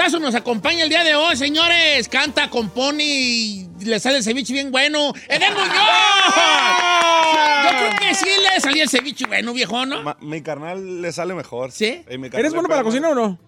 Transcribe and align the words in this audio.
Artistazo 0.00 0.18
nos 0.18 0.34
acompaña 0.34 0.82
el 0.84 0.88
día 0.88 1.04
de 1.04 1.14
hoy, 1.14 1.36
señores? 1.36 2.08
Canta, 2.08 2.48
compone 2.48 3.04
y 3.04 3.68
le 3.80 4.00
sale 4.00 4.16
el 4.18 4.22
ceviche 4.24 4.52
bien 4.52 4.70
bueno. 4.70 5.12
¡Edel 5.28 5.52
Muñoz! 5.52 5.66
Yo 7.64 7.78
creo 7.78 7.90
que 8.00 8.14
sí 8.14 8.26
le 8.26 8.60
salía 8.60 8.82
el 8.84 8.88
ceviche 8.88 9.26
bueno, 9.26 9.52
viejo, 9.52 9.84
¿no? 9.84 10.02
Ma- 10.02 10.16
mi 10.20 10.40
carnal 10.42 11.02
le 11.02 11.12
sale 11.12 11.34
mejor. 11.34 11.70
¿Sí? 11.70 12.02
Eh, 12.08 12.16
mi 12.18 12.30
carnal 12.30 12.40
¿Eres 12.40 12.52
le 12.52 12.56
bueno 12.56 12.68
para 12.68 12.82
la 12.82 12.88
pega 12.90 12.90
cocina 12.90 13.08
o 13.10 13.14
no? 13.14 13.38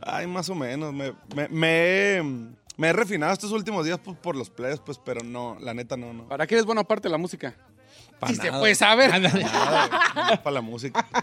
Ay, 0.00 0.26
más 0.28 0.48
o 0.48 0.54
menos. 0.54 0.92
Me, 0.94 1.12
me, 1.34 1.48
me 1.48 1.68
he, 2.18 2.22
me 2.76 2.88
he 2.88 2.92
refinado 2.92 3.32
estos 3.32 3.50
últimos 3.50 3.84
días 3.84 3.98
pues, 4.02 4.16
por 4.16 4.36
los 4.36 4.48
plays, 4.50 4.78
pues, 4.84 5.00
pero 5.04 5.22
no, 5.24 5.56
la 5.60 5.74
neta 5.74 5.96
no, 5.96 6.12
no. 6.12 6.28
¿Para 6.28 6.46
qué 6.46 6.54
eres 6.54 6.66
bueno 6.66 6.82
aparte 6.82 7.08
de 7.08 7.12
la 7.12 7.18
música? 7.18 7.56
Se 8.34 8.46
nada. 8.48 8.58
puede 8.60 8.74
saber. 8.74 9.10
para 9.10 10.50
la 10.50 10.60
música. 10.60 11.06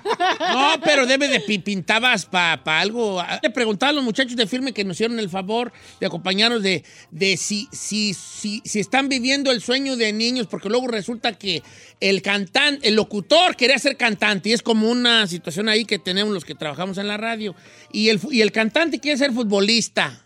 No, 0.53 0.73
pero 0.83 1.05
debe 1.05 1.27
de 1.27 1.39
pi- 1.39 1.59
pintabas 1.59 2.25
para 2.25 2.61
algo. 2.80 3.23
Le 3.41 3.49
preguntaba 3.49 3.89
a 3.89 3.94
los 3.94 4.03
muchachos 4.03 4.36
de 4.36 4.45
firme 4.45 4.73
que 4.73 4.83
nos 4.83 4.95
hicieron 4.97 5.17
el 5.19 5.30
favor 5.30 5.71
de 5.99 6.05
acompañarnos 6.05 6.61
de, 6.61 6.83
de 7.11 7.38
si, 7.38 7.67
si, 7.71 8.14
si, 8.14 8.61
si 8.66 8.80
están 8.80 9.09
viviendo 9.09 9.52
el 9.52 9.61
sueño 9.61 9.95
de 9.95 10.11
niños, 10.14 10.47
porque 10.47 10.69
luego 10.69 10.88
resulta 10.88 11.33
que 11.33 11.64
el 11.99 12.21
cantante, 12.21 12.88
el 12.88 12.95
locutor 12.95 13.55
quería 13.55 13.80
ser 13.80 13.97
cantante, 13.97 14.49
y 14.49 14.53
es 14.53 14.61
como 14.61 14.89
una 14.89 15.25
situación 15.27 15.69
ahí 15.69 15.86
que 15.86 15.97
tenemos 15.97 16.33
los 16.33 16.45
que 16.45 16.55
trabajamos 16.55 16.97
en 16.97 17.08
la 17.08 17.17
radio. 17.17 17.55
Y 17.91 18.09
el, 18.09 18.19
y 18.30 18.41
el 18.41 18.52
cantante 18.52 18.99
quiere 18.99 19.17
ser 19.17 19.31
futbolista. 19.31 20.21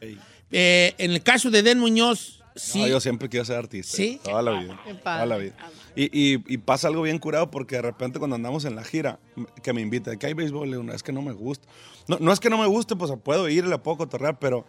Eh, 0.51 0.93
en 0.97 1.11
el 1.11 1.21
caso 1.23 1.49
de 1.51 1.61
Den 1.63 1.79
Muñoz, 1.79 2.36
sí. 2.57 2.79
No, 2.81 2.87
yo 2.87 2.99
siempre 2.99 3.29
quiero 3.29 3.45
ser 3.45 3.57
artista. 3.57 3.95
¿Sí? 3.95 4.19
Toda 4.23 4.41
la 4.41 4.59
vida. 4.59 4.79
Toda 5.03 5.25
la 5.25 5.37
vida. 5.37 5.55
Y, 5.95 6.05
y, 6.05 6.43
y 6.47 6.57
pasa 6.57 6.87
algo 6.87 7.01
bien 7.01 7.17
curado 7.19 7.49
porque 7.49 7.75
de 7.77 7.81
repente 7.81 8.19
cuando 8.19 8.35
andamos 8.35 8.65
en 8.65 8.75
la 8.75 8.83
gira, 8.83 9.19
que 9.63 9.73
me 9.73 9.81
invita, 9.81 10.15
que 10.17 10.27
hay 10.27 10.33
béisbol, 10.33 10.67
le 10.69 10.75
digo, 10.77 10.83
"No, 10.83 10.93
es 10.93 11.03
que 11.03 11.11
no 11.11 11.21
me 11.21 11.33
gusta. 11.33 11.67
No, 12.07 12.17
no 12.19 12.31
es 12.31 12.39
que 12.39 12.49
no 12.49 12.57
me 12.57 12.67
guste, 12.67 12.95
pues 12.95 13.11
puedo 13.23 13.49
ir, 13.49 13.65
le 13.65 13.77
puedo 13.79 13.97
cotorrear, 13.97 14.37
pero 14.39 14.65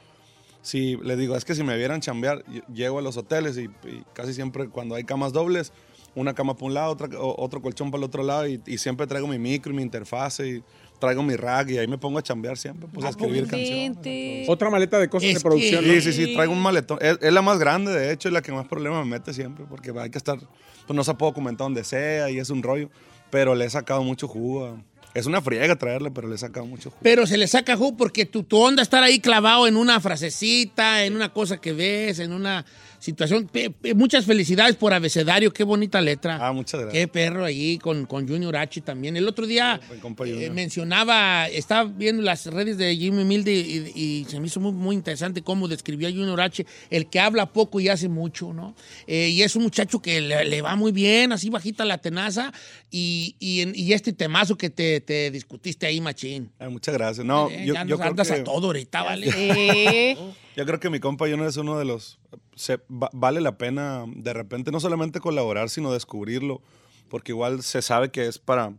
si 0.63 0.97
le 0.97 1.17
digo, 1.17 1.37
es 1.37 1.45
que 1.45 1.55
si 1.55 1.63
me 1.63 1.77
vieran 1.77 2.01
chambear, 2.01 2.45
llego 2.73 2.99
a 2.99 3.03
los 3.03 3.17
hoteles 3.17 3.57
y, 3.59 3.65
y 3.65 4.05
casi 4.13 4.35
siempre 4.35 4.69
cuando 4.69 4.95
hay 4.95 5.05
camas 5.05 5.33
dobles, 5.33 5.73
una 6.15 6.35
cama 6.35 6.55
para 6.55 6.67
un 6.67 6.75
lado, 6.75 6.93
otra, 6.93 7.09
otro 7.21 7.63
colchón 7.63 7.91
para 7.91 8.01
el 8.01 8.05
otro 8.05 8.23
lado, 8.23 8.49
y, 8.49 8.61
y 8.67 8.79
siempre 8.79 9.07
traigo 9.07 9.29
mi 9.29 9.39
micro 9.39 9.73
y 9.73 9.77
mi 9.77 9.83
interfase, 9.83 10.49
y 10.49 10.65
traigo 10.99 11.23
mi 11.23 11.37
rack, 11.37 11.71
y 11.71 11.79
ahí 11.79 11.87
me 11.87 11.99
pongo 11.99 12.19
a 12.19 12.23
chambear 12.23 12.57
siempre, 12.59 12.89
pues 12.93 13.07
a 13.07 13.11
escribir 13.11 13.47
canciones. 13.47 14.49
Otra 14.49 14.71
maleta 14.71 14.99
de 14.99 15.09
cosas 15.09 15.29
Es 15.31 15.35
de 15.37 15.41
producción. 15.41 15.83
que- 15.83 15.89
¿no? 15.89 16.01
Sí, 16.01 16.13
sí, 16.13 16.27
sí, 16.27 16.35
traigo 16.35 16.53
un 16.53 16.61
maletón. 16.63 16.99
Es, 17.01 17.19
es 17.21 17.33
la 17.33 17.43
más 17.43 17.59
grande, 17.59 17.93
de 17.93 18.13
hecho, 18.13 18.29
es 18.29 18.33
la 18.35 18.43
que 18.43 18.53
más 18.53 18.67
problemas 18.67 19.05
me 19.05 19.11
mete 19.13 19.33
siempre, 19.33 19.65
porque 19.69 19.93
hay 19.99 20.11
que 20.11 20.19
estar, 20.19 20.39
pues 20.87 20.97
no 20.97 21.05
se 21.05 21.15
puede 21.15 21.31
documentar 21.33 21.67
donde 21.67 21.85
sea 21.85 22.31
y 22.31 22.39
es 22.39 22.51
un 22.51 22.63
rollo, 22.63 22.91
pero 23.31 23.55
le 23.55 23.65
he 23.67 23.71
sacado 23.71 24.03
mucho 24.03 24.27
jugo. 24.29 24.67
a- 24.67 24.83
Es 25.15 25.25
una 25.27 25.41
friega 25.41 25.75
traerle, 25.75 26.11
pero 26.11 26.29
le 26.29 26.35
he 26.35 26.39
sacado 26.39 26.67
mucho 26.67 26.91
jugo. 26.91 27.01
Pero 27.03 27.27
se 27.27 27.39
le 27.39 27.49
saca 27.49 27.77
jugo 27.77 27.97
porque 27.97 28.27
tu, 28.27 28.43
tu 28.45 28.59
onda 28.59 28.83
estar 28.83 29.03
ahí 29.03 29.19
clavado 29.21 29.67
en 29.67 29.77
una 29.77 29.99
frasecita, 30.01 31.05
en 31.05 31.17
una 31.17 31.33
cosa 31.33 31.57
que 31.61 31.73
ves, 31.73 32.19
en 32.19 32.33
una 32.33 32.65
situación. 32.99 33.51
Muchas 33.95 34.25
felicidades 34.25 34.77
por 34.77 34.93
abecedario, 34.93 35.53
qué 35.53 35.65
bonita 35.65 36.01
letra. 36.01 36.39
Ah, 36.41 36.53
muchas 36.53 36.81
gracias. 36.81 37.01
Qué 37.01 37.09
perro 37.09 37.45
ahí 37.45 37.79
con, 37.79 38.07
con 38.07 38.29
Junior 38.29 38.57
H 38.57 38.81
también. 38.81 39.17
El 39.17 39.29
otro 39.29 39.47
día 39.47 39.81
eh, 40.27 40.51
mencionaba, 40.51 41.47
estaba 41.49 41.85
viendo 41.85 42.23
las 42.23 42.47
redes 42.47 42.79
de 42.79 42.97
Jimmy 42.97 43.25
Milde 43.25 43.53
y, 43.53 43.93
y 43.95 44.25
se 44.29 44.41
me 44.41 44.47
hizo 44.47 44.61
muy, 44.61 44.73
muy 44.73 44.97
interesante 44.97 45.43
cómo 45.43 45.69
describió 45.69 46.09
a 46.09 46.11
Junior 46.11 46.41
H, 46.41 46.67
el 46.91 47.09
que 47.09 47.21
habla 47.21 47.53
poco 47.53 47.81
y 47.81 47.89
hace 47.89 48.09
mucho, 48.09 48.53
¿no? 48.53 48.75
Eh, 49.07 49.29
y 49.29 49.43
es 49.43 49.57
un 49.57 49.63
muchacho 49.63 50.01
que 50.01 50.21
le, 50.21 50.45
le 50.45 50.63
va 50.63 50.77
muy 50.77 50.93
bien, 50.93 51.33
así 51.33 51.51
bajita 51.51 51.85
la 51.85 51.99
tenaza, 51.99 52.53
y, 52.91 53.37
y, 53.39 53.93
este 53.93 54.13
temazo 54.13 54.57
que 54.57 54.71
te, 54.71 55.01
te 55.01 55.31
discutiste 55.31 55.87
ahí, 55.87 56.01
machín. 56.01 56.51
Ah, 56.59 56.69
muchas 56.69 56.95
gracias. 56.95 57.27
No, 57.27 57.49
Eh, 57.51 57.65
yo, 57.67 57.75
ya 57.75 57.83
yo 57.85 57.91
nos 57.91 57.99
creo 57.99 58.11
andas 58.11 58.29
que, 58.29 58.35
a 58.35 58.45
todo 58.45 58.67
ahorita, 58.69 59.03
¿vale? 59.03 60.17
yo 60.59 60.67
creo 60.67 60.81
que 60.81 60.91
mi 60.91 60.99
compa 61.01 61.27
Junior 61.29 61.47
es 61.49 61.57
uno 61.57 61.79
de 61.79 61.85
los... 61.85 62.19
se- 62.57 62.81
va- 62.91 63.11
vale 63.13 63.41
la 63.41 63.57
pena 63.57 64.05
de 64.09 64.33
repente 64.33 64.73
no 64.73 64.81
solamente 64.81 65.21
colaborar, 65.21 65.71
sino 65.71 65.93
descubrirlo, 65.93 66.61
porque 67.09 67.33
igual 67.33 67.63
se 67.63 67.81
sabe 67.81 68.11
que 68.11 68.27
es 68.27 68.39
para 68.39 68.73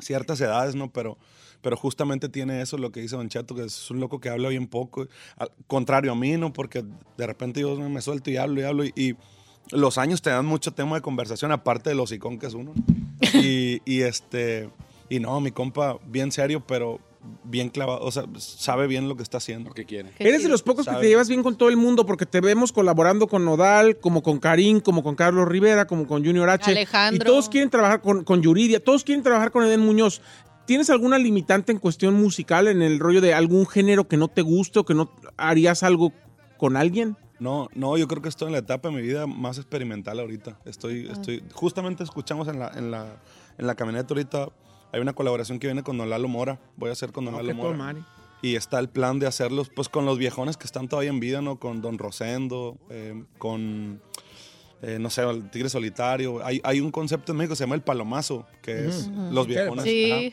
ciertas 0.00 0.40
edades, 0.40 0.74
¿no? 0.74 0.90
Pero, 0.92 1.16
pero 1.62 1.76
justamente 1.76 2.28
tiene 2.28 2.60
eso 2.60 2.76
lo 2.76 2.90
que 2.92 3.00
dice 3.00 3.16
Don 3.16 3.28
Cheto, 3.28 3.54
que 3.54 3.64
es 3.64 3.90
un 3.90 4.00
loco 4.00 4.20
que 4.20 4.28
habla 4.30 4.48
bien 4.48 4.66
poco, 4.66 5.06
al 5.36 5.50
contrario 5.68 6.12
a 6.12 6.16
mí, 6.16 6.36
¿no? 6.36 6.52
Porque 6.52 6.84
de 7.16 7.26
repente 7.26 7.60
yo 7.60 7.76
me 7.76 8.02
suelto 8.02 8.30
y 8.30 8.36
hablo 8.36 8.60
y 8.60 8.64
hablo 8.64 8.84
y, 8.84 8.92
y 8.96 9.16
los 9.70 9.98
años 9.98 10.22
te 10.22 10.30
dan 10.30 10.44
mucho 10.46 10.72
tema 10.72 10.96
de 10.96 11.02
conversación, 11.02 11.52
aparte 11.52 11.90
de 11.90 11.96
los 11.96 12.10
icón 12.12 12.38
que 12.38 12.46
es 12.46 12.54
uno. 12.54 12.74
Y, 13.34 13.80
y 13.84 14.02
este, 14.02 14.70
y 15.08 15.20
no, 15.20 15.40
mi 15.40 15.50
compa, 15.52 15.98
bien 16.06 16.30
serio, 16.32 16.64
pero 16.66 17.00
bien 17.44 17.68
clavado, 17.68 18.00
o 18.00 18.10
sea, 18.10 18.24
sabe 18.38 18.86
bien 18.86 19.08
lo 19.08 19.16
que 19.16 19.22
está 19.22 19.38
haciendo. 19.38 19.70
Lo 19.70 19.74
que 19.74 19.84
quiere. 19.84 20.12
Eres 20.18 20.42
de 20.42 20.48
los 20.48 20.62
pocos 20.62 20.86
que 20.86 20.94
te 20.94 21.08
llevas 21.08 21.28
bien 21.28 21.42
con 21.42 21.56
todo 21.56 21.68
el 21.68 21.76
mundo 21.76 22.06
porque 22.06 22.26
te 22.26 22.40
vemos 22.40 22.72
colaborando 22.72 23.26
con 23.26 23.44
Nodal, 23.44 23.98
como 23.98 24.22
con 24.22 24.38
Karim, 24.38 24.80
como 24.80 25.02
con 25.02 25.14
Carlos 25.14 25.48
Rivera, 25.48 25.86
como 25.86 26.06
con 26.06 26.24
Junior 26.24 26.48
H. 26.50 26.70
Alejandro. 26.70 27.22
Y 27.22 27.26
todos 27.26 27.48
quieren 27.48 27.70
trabajar 27.70 28.00
con, 28.00 28.24
con 28.24 28.42
Yuridia, 28.42 28.82
todos 28.82 29.04
quieren 29.04 29.22
trabajar 29.22 29.50
con 29.50 29.64
Eden 29.64 29.80
Muñoz. 29.80 30.20
¿Tienes 30.66 30.90
alguna 30.90 31.18
limitante 31.18 31.70
en 31.70 31.78
cuestión 31.78 32.14
musical, 32.14 32.66
en 32.66 32.82
el 32.82 32.98
rollo 32.98 33.20
de 33.20 33.34
algún 33.34 33.66
género 33.66 34.08
que 34.08 34.16
no 34.16 34.26
te 34.28 34.42
guste 34.42 34.80
o 34.80 34.84
que 34.84 34.94
no 34.94 35.12
harías 35.36 35.84
algo 35.84 36.12
con 36.56 36.76
alguien? 36.76 37.16
No, 37.38 37.68
no, 37.74 37.96
yo 37.96 38.08
creo 38.08 38.22
que 38.22 38.28
estoy 38.28 38.46
en 38.46 38.52
la 38.52 38.58
etapa 38.58 38.88
de 38.88 38.96
mi 38.96 39.02
vida 39.02 39.26
más 39.26 39.58
experimental 39.58 40.18
ahorita. 40.18 40.58
Estoy, 40.64 41.08
estoy, 41.08 41.44
justamente 41.52 42.02
escuchamos 42.02 42.48
en 42.48 42.58
la, 42.58 42.72
en 42.74 42.90
la, 42.90 43.16
en 43.58 43.66
la 43.66 43.74
camioneta 43.74 44.14
ahorita, 44.14 44.48
hay 44.96 45.02
una 45.02 45.12
colaboración 45.12 45.58
que 45.58 45.66
viene 45.66 45.82
con 45.82 45.98
Don 45.98 46.08
Lalo 46.08 46.26
Mora, 46.26 46.58
voy 46.76 46.88
a 46.88 46.92
hacer 46.92 47.12
con 47.12 47.26
Don 47.26 47.34
No, 47.34 47.42
Lalo 47.42 47.54
Mora. 47.54 47.94
Y 48.40 48.54
está 48.56 48.78
el 48.78 48.88
plan 48.88 49.18
de 49.18 49.26
hacerlos 49.26 49.68
pues 49.68 49.88
con 49.90 50.06
los 50.06 50.18
viejones 50.18 50.56
que 50.56 50.64
están 50.64 50.88
todavía 50.88 51.10
en 51.10 51.20
vida, 51.20 51.42
¿no? 51.42 51.58
Con 51.58 51.82
Don 51.82 51.98
Rosendo, 51.98 52.78
eh, 52.88 53.24
con, 53.36 54.00
eh, 54.80 54.98
no 54.98 55.10
sé, 55.10 55.22
el 55.22 55.50
Tigre 55.50 55.68
Solitario. 55.68 56.44
Hay, 56.44 56.60
hay 56.64 56.80
un 56.80 56.90
concepto 56.90 57.32
en 57.32 57.38
México 57.38 57.52
que 57.52 57.56
se 57.56 57.64
llama 57.64 57.74
el 57.74 57.82
palomazo, 57.82 58.46
que 58.62 58.86
es 58.86 59.08
los 59.08 59.46
viejones. 59.46 59.84
Sí. 59.84 60.32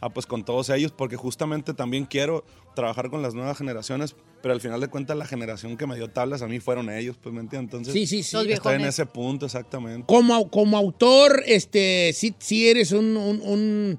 Ah, 0.00 0.10
pues 0.10 0.26
con 0.26 0.44
todos 0.44 0.68
ellos, 0.70 0.92
porque 0.92 1.16
justamente 1.16 1.74
también 1.74 2.04
quiero 2.04 2.44
trabajar 2.76 3.10
con 3.10 3.20
las 3.22 3.34
nuevas 3.34 3.58
generaciones, 3.58 4.14
pero 4.44 4.52
al 4.52 4.60
final 4.60 4.78
de 4.78 4.88
cuentas 4.88 5.16
la 5.16 5.24
generación 5.24 5.78
que 5.78 5.86
me 5.86 5.96
dio 5.96 6.10
tablas 6.10 6.42
a 6.42 6.46
mí 6.46 6.60
fueron 6.60 6.90
ellos, 6.90 7.16
pues 7.18 7.34
me 7.34 7.40
entiendes. 7.40 7.72
Entonces, 7.72 7.94
Sí, 7.94 8.06
sí, 8.06 8.22
sí. 8.22 8.36
Estoy 8.52 8.74
en 8.74 8.82
ese 8.82 9.06
punto 9.06 9.46
exactamente. 9.46 10.04
Como, 10.06 10.50
como 10.50 10.76
autor, 10.76 11.42
este, 11.46 12.10
sí, 12.12 12.34
sí 12.38 12.68
eres 12.68 12.92
un, 12.92 13.16
un, 13.16 13.40
un, 13.40 13.98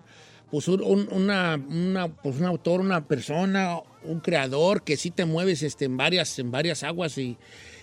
pues 0.52 0.68
un, 0.68 0.84
un- 0.84 1.10
una, 1.12 1.56
una- 1.68 2.10
pues 2.10 2.36
un 2.38 2.46
autor, 2.46 2.80
una 2.82 3.08
persona, 3.08 3.80
un 4.04 4.20
creador 4.20 4.84
que 4.84 4.98
sí 4.98 5.10
te 5.10 5.26
mueves 5.26 5.64
este, 5.64 5.86
en, 5.86 5.98
varias, 5.98 6.38
en 6.38 6.52
varias 6.52 6.84
aguas 6.84 7.18
y, 7.18 7.38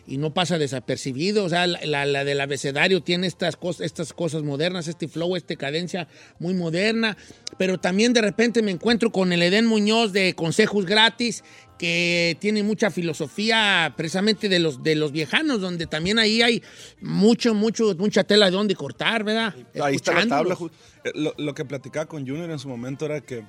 y 0.06 0.18
no 0.18 0.32
pasa 0.32 0.56
desapercibido. 0.56 1.42
O 1.44 1.48
sea, 1.48 1.66
la, 1.66 1.80
la- 1.84 2.06
la 2.06 2.24
del 2.24 2.40
abecedario 2.40 3.02
tiene 3.02 3.26
estas, 3.26 3.56
cosas 3.56 3.84
estas 3.86 4.12
cosas 4.12 4.44
modernas, 4.44 4.86
este 4.86 5.08
flow, 5.08 5.34
esta 5.34 5.56
cadencia 5.56 6.06
muy 6.38 6.54
moderna. 6.54 7.16
Pero 7.58 7.78
también 7.80 8.12
de 8.12 8.20
repente 8.20 8.62
me 8.62 8.70
encuentro 8.70 9.10
con 9.10 9.32
el 9.32 9.42
Edén 9.42 9.66
Muñoz 9.66 10.12
de 10.12 10.34
Consejos 10.34 10.86
Gratis, 10.86 11.42
que 11.82 12.36
tiene 12.38 12.62
mucha 12.62 12.92
filosofía 12.92 13.92
precisamente 13.96 14.48
de 14.48 14.60
los, 14.60 14.84
de 14.84 14.94
los 14.94 15.10
viejanos, 15.10 15.60
donde 15.60 15.88
también 15.88 16.16
ahí 16.20 16.40
hay 16.40 16.62
mucho, 17.00 17.54
mucho, 17.54 17.96
mucha 17.98 18.22
tela 18.22 18.46
de 18.46 18.52
donde 18.52 18.76
cortar, 18.76 19.24
¿verdad? 19.24 19.52
Ahí 19.82 19.96
está 19.96 20.14
la 20.14 20.28
tabla. 20.28 20.56
Eh, 21.02 21.10
Lo, 21.16 21.34
lo 21.36 21.54
que 21.56 21.64
platicaba 21.64 22.06
con 22.06 22.24
Junior 22.24 22.48
en 22.52 22.60
su 22.60 22.68
momento 22.68 23.04
era 23.06 23.20
que 23.20 23.42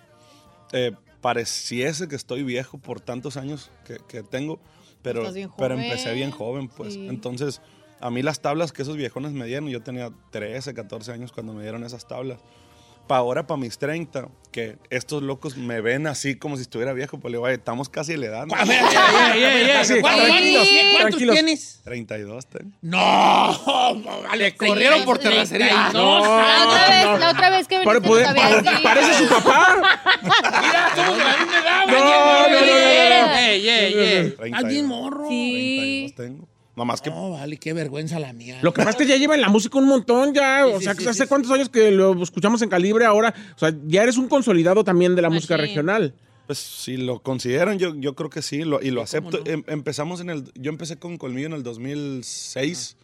eh, 0.72 0.94
pareciese 1.22 2.08
que 2.08 2.16
estoy 2.16 2.42
viejo 2.42 2.80
por 2.80 3.02
tantos 3.02 3.38
años 3.38 3.70
que, 3.86 3.98
que 4.08 4.24
tengo, 4.24 4.60
pero, 5.04 5.32
pero 5.56 5.76
empecé 5.76 6.12
bien 6.16 6.32
joven, 6.32 6.70
pues. 6.70 6.96
Sí. 6.96 7.06
Entonces, 7.08 7.62
a 8.00 8.10
mí 8.10 8.24
las 8.24 8.42
tablas 8.42 8.72
que 8.72 8.82
esos 8.82 8.98
viejones 8.98 9.34
me 9.34 9.46
dieron, 9.46 9.70
yo 9.70 9.84
tenía 9.84 10.10
13, 10.32 10.74
14 10.74 11.12
años 11.12 11.32
cuando 11.32 11.54
me 11.54 11.62
dieron 11.62 11.84
esas 11.84 12.08
tablas. 12.08 12.40
Para 13.08 13.20
ahora, 13.20 13.46
para 13.46 13.58
mis 13.60 13.78
30, 13.78 14.30
que 14.52 14.78
estos 14.90 15.22
locos 15.24 15.58
me 15.58 15.82
ven 15.82 16.08
así 16.08 16.36
como 16.38 16.56
si 16.56 16.62
estuviera 16.62 16.94
viejo, 16.94 17.20
pues 17.20 17.32
le 17.32 17.38
digo, 17.38 17.46
"Oye, 17.46 17.56
estamos 17.56 17.90
casi 17.90 18.16
la 18.16 18.26
edad. 18.28 18.46
¿no?". 18.46 18.54
¿cuántos- 18.56 20.26
tranquilos, 20.26 20.68
¿Cuántos 20.68 21.00
tranquilos. 21.02 21.36
tienes? 21.36 21.82
32 21.84 22.46
tengo. 22.48 22.72
No, 22.82 23.60
vale, 24.30 24.56
corrieron 24.56 25.04
por 25.04 25.18
32, 25.20 25.50
terracería. 25.50 25.90
No, 25.92 26.20
La 26.26 26.66
otra 26.68 26.88
vez, 26.90 27.20
la 27.20 27.30
otra 27.32 27.50
vez 27.50 27.68
que 27.68 27.80
viniste 27.80 28.02
poder- 28.02 28.36
parece 28.84 29.14
su 29.18 29.28
papá. 29.28 30.00
Mira, 30.62 30.96
somos 30.96 31.18
de 31.18 31.24
la 31.24 31.38
misma 31.38 31.60
edad. 31.60 31.88
No, 31.88 32.00
no, 32.00 32.50
no, 32.50 32.60
no, 33.20 33.28
no. 33.28 33.34
Ey, 33.38 33.70
ey, 33.70 33.94
ey. 33.94 34.32
32. 34.32 34.54
Alguien 34.64 34.86
morro. 34.86 35.28
Sí. 35.28 36.14
32 36.14 36.16
tengo. 36.16 36.48
Nomás 36.76 37.02
que 37.02 37.10
No, 37.12 37.32
vale, 37.32 37.58
qué 37.58 37.72
vergüenza 37.74 38.18
la 38.20 38.34
mía. 38.34 38.58
Lo 38.64 38.74
que 38.74 38.80
pasa 38.80 38.90
es 38.92 38.96
que 38.96 39.06
ya 39.06 39.16
lleva 39.18 39.36
en 39.36 39.42
la 39.42 39.50
música 39.50 39.78
un 39.78 39.86
montón 39.88 40.34
ya. 40.34 40.66
o 40.66 40.80
sí, 40.80 40.86
sea, 40.86 40.96
sí, 40.96 41.08
¿hace 41.08 41.24
sí, 41.24 41.30
cuántos 41.30 41.52
años 41.52 41.70
que 41.70 41.92
lo 41.92 42.22
escuchamos 42.24 42.62
en 42.64 42.70
Calibre 42.70 43.06
ahora? 43.06 43.34
O 43.56 43.60
sea, 43.60 43.74
ya 43.86 44.02
eres 44.04 44.18
un 44.18 44.28
consolidado 44.28 44.84
también 44.84 45.16
de 45.16 45.22
la 45.22 45.30
música 45.30 45.56
Machín. 45.56 45.68
regional. 45.70 46.16
Pues 46.48 46.58
si 46.60 46.98
lo 46.98 47.22
consideran, 47.22 47.78
yo, 47.80 47.96
yo 47.96 48.16
creo 48.16 48.30
que 48.30 48.42
sí, 48.42 48.64
lo- 48.64 48.82
y 48.82 48.90
lo 48.92 49.02
acepto. 49.02 49.40
Em- 49.46 49.64
empezamos 49.68 50.20
en 50.20 50.30
el, 50.30 50.44
yo 50.56 50.72
empecé 50.72 50.98
con 50.98 51.18
Colmillo 51.18 51.48
en 51.48 51.54
el 51.54 51.64
2006. 51.64 52.98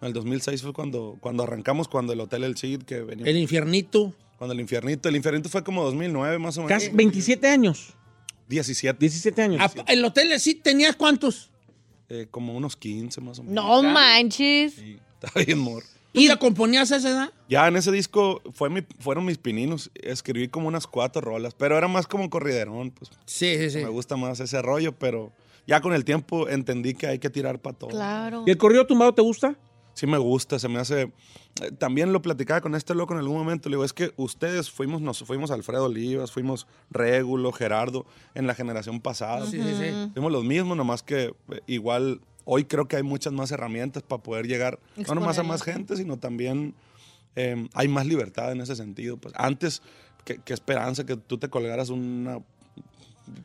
En 0.00 0.06
el 0.08 0.12
2006 0.14 0.62
fue 0.62 0.72
cuando, 0.72 1.16
cuando 1.20 1.42
arrancamos, 1.42 1.88
cuando 1.88 2.12
el 2.12 2.20
Hotel 2.20 2.44
El 2.44 2.56
Cid, 2.56 2.82
que 2.82 3.02
venía, 3.02 3.26
El 3.26 3.36
infiernito. 3.36 4.14
cuando 4.38 4.54
el 4.54 4.60
Infiernito, 4.60 5.08
el 5.08 5.16
Infiernito 5.16 5.48
fue 5.48 5.62
como 5.62 5.84
2009 5.84 6.38
más 6.38 6.56
o 6.58 6.62
menos. 6.62 6.70
Casi 6.70 6.88
27 6.94 7.46
años. 7.48 7.90
17, 8.48 8.98
17 8.98 9.42
años. 9.42 9.60
Ah, 9.62 9.70
¿El 9.86 10.04
hotel 10.04 10.38
sí 10.40 10.54
tenías 10.56 10.96
cuántos? 10.96 11.50
Eh, 12.12 12.26
como 12.30 12.54
unos 12.54 12.76
15 12.76 13.20
más 13.22 13.38
o 13.38 13.42
menos. 13.42 13.64
No 13.64 13.82
manches. 13.82 14.74
Sí, 14.74 14.98
está 15.22 15.40
bien, 15.40 15.58
mor. 15.58 15.82
¿Y 16.12 16.28
la 16.28 16.36
componías 16.36 16.92
a 16.92 16.96
esa 16.96 17.08
edad? 17.08 17.32
Ya 17.48 17.66
en 17.68 17.76
ese 17.76 17.90
disco 17.90 18.42
fue 18.52 18.68
mi- 18.68 18.84
fueron 18.98 19.24
mis 19.24 19.38
pininos. 19.38 19.90
Escribí 19.94 20.48
como 20.48 20.68
unas 20.68 20.86
cuatro 20.86 21.22
rolas, 21.22 21.54
pero 21.54 21.78
era 21.78 21.88
más 21.88 22.06
como 22.06 22.28
corriderón. 22.28 22.90
Pues 22.90 23.10
Sí, 23.24 23.56
sí, 23.56 23.70
sí. 23.70 23.78
me 23.78 23.88
gusta 23.88 24.16
más 24.16 24.38
ese 24.40 24.60
rollo, 24.60 24.92
pero 24.92 25.32
ya 25.66 25.80
con 25.80 25.94
el 25.94 26.04
tiempo 26.04 26.50
entendí 26.50 26.92
que 26.92 27.06
hay 27.06 27.18
que 27.18 27.30
tirar 27.30 27.60
para 27.60 27.78
todo. 27.78 27.88
Claro. 27.90 28.44
¿Y 28.46 28.50
el 28.50 28.58
corrido 28.58 28.86
tumbado 28.86 29.14
te 29.14 29.22
gusta? 29.22 29.56
Sí 29.94 30.06
me 30.06 30.18
gusta, 30.18 30.58
se 30.58 30.68
me 30.68 30.78
hace... 30.78 31.02
eh, 31.60 31.70
También 31.78 32.12
lo 32.12 32.22
platicaba 32.22 32.60
con 32.60 32.74
este 32.74 32.94
loco 32.94 33.12
en 33.12 33.20
algún 33.20 33.36
momento, 33.36 33.68
le 33.68 33.76
digo, 33.76 33.84
es 33.84 33.92
que 33.92 34.12
ustedes 34.16 34.70
fuimos, 34.70 35.02
nos 35.02 35.22
fuimos 35.24 35.50
Alfredo 35.50 35.84
Olivas, 35.84 36.32
fuimos 36.32 36.66
Régulo, 36.90 37.52
Gerardo, 37.52 38.06
en 38.34 38.46
la 38.46 38.54
generación 38.54 39.00
pasada. 39.00 39.46
Sí, 39.46 39.62
sí, 39.62 39.74
sí. 39.78 40.10
Fuimos 40.14 40.32
los 40.32 40.44
mismos, 40.44 40.76
nomás 40.76 41.02
que 41.02 41.34
eh, 41.50 41.60
igual 41.66 42.20
hoy 42.44 42.64
creo 42.64 42.88
que 42.88 42.96
hay 42.96 43.02
muchas 43.02 43.32
más 43.32 43.50
herramientas 43.52 44.02
para 44.02 44.22
poder 44.22 44.46
llegar, 44.46 44.80
no 44.96 45.14
nomás 45.14 45.38
a 45.38 45.42
más 45.42 45.62
gente, 45.62 45.96
sino 45.96 46.18
también 46.18 46.74
eh, 47.36 47.68
hay 47.74 47.88
más 47.88 48.06
libertad 48.06 48.50
en 48.52 48.60
ese 48.62 48.74
sentido. 48.74 49.18
Pues 49.18 49.34
antes, 49.36 49.82
qué, 50.24 50.40
qué 50.44 50.54
esperanza 50.54 51.04
que 51.04 51.16
tú 51.16 51.36
te 51.38 51.48
colgaras 51.50 51.90
una, 51.90 52.38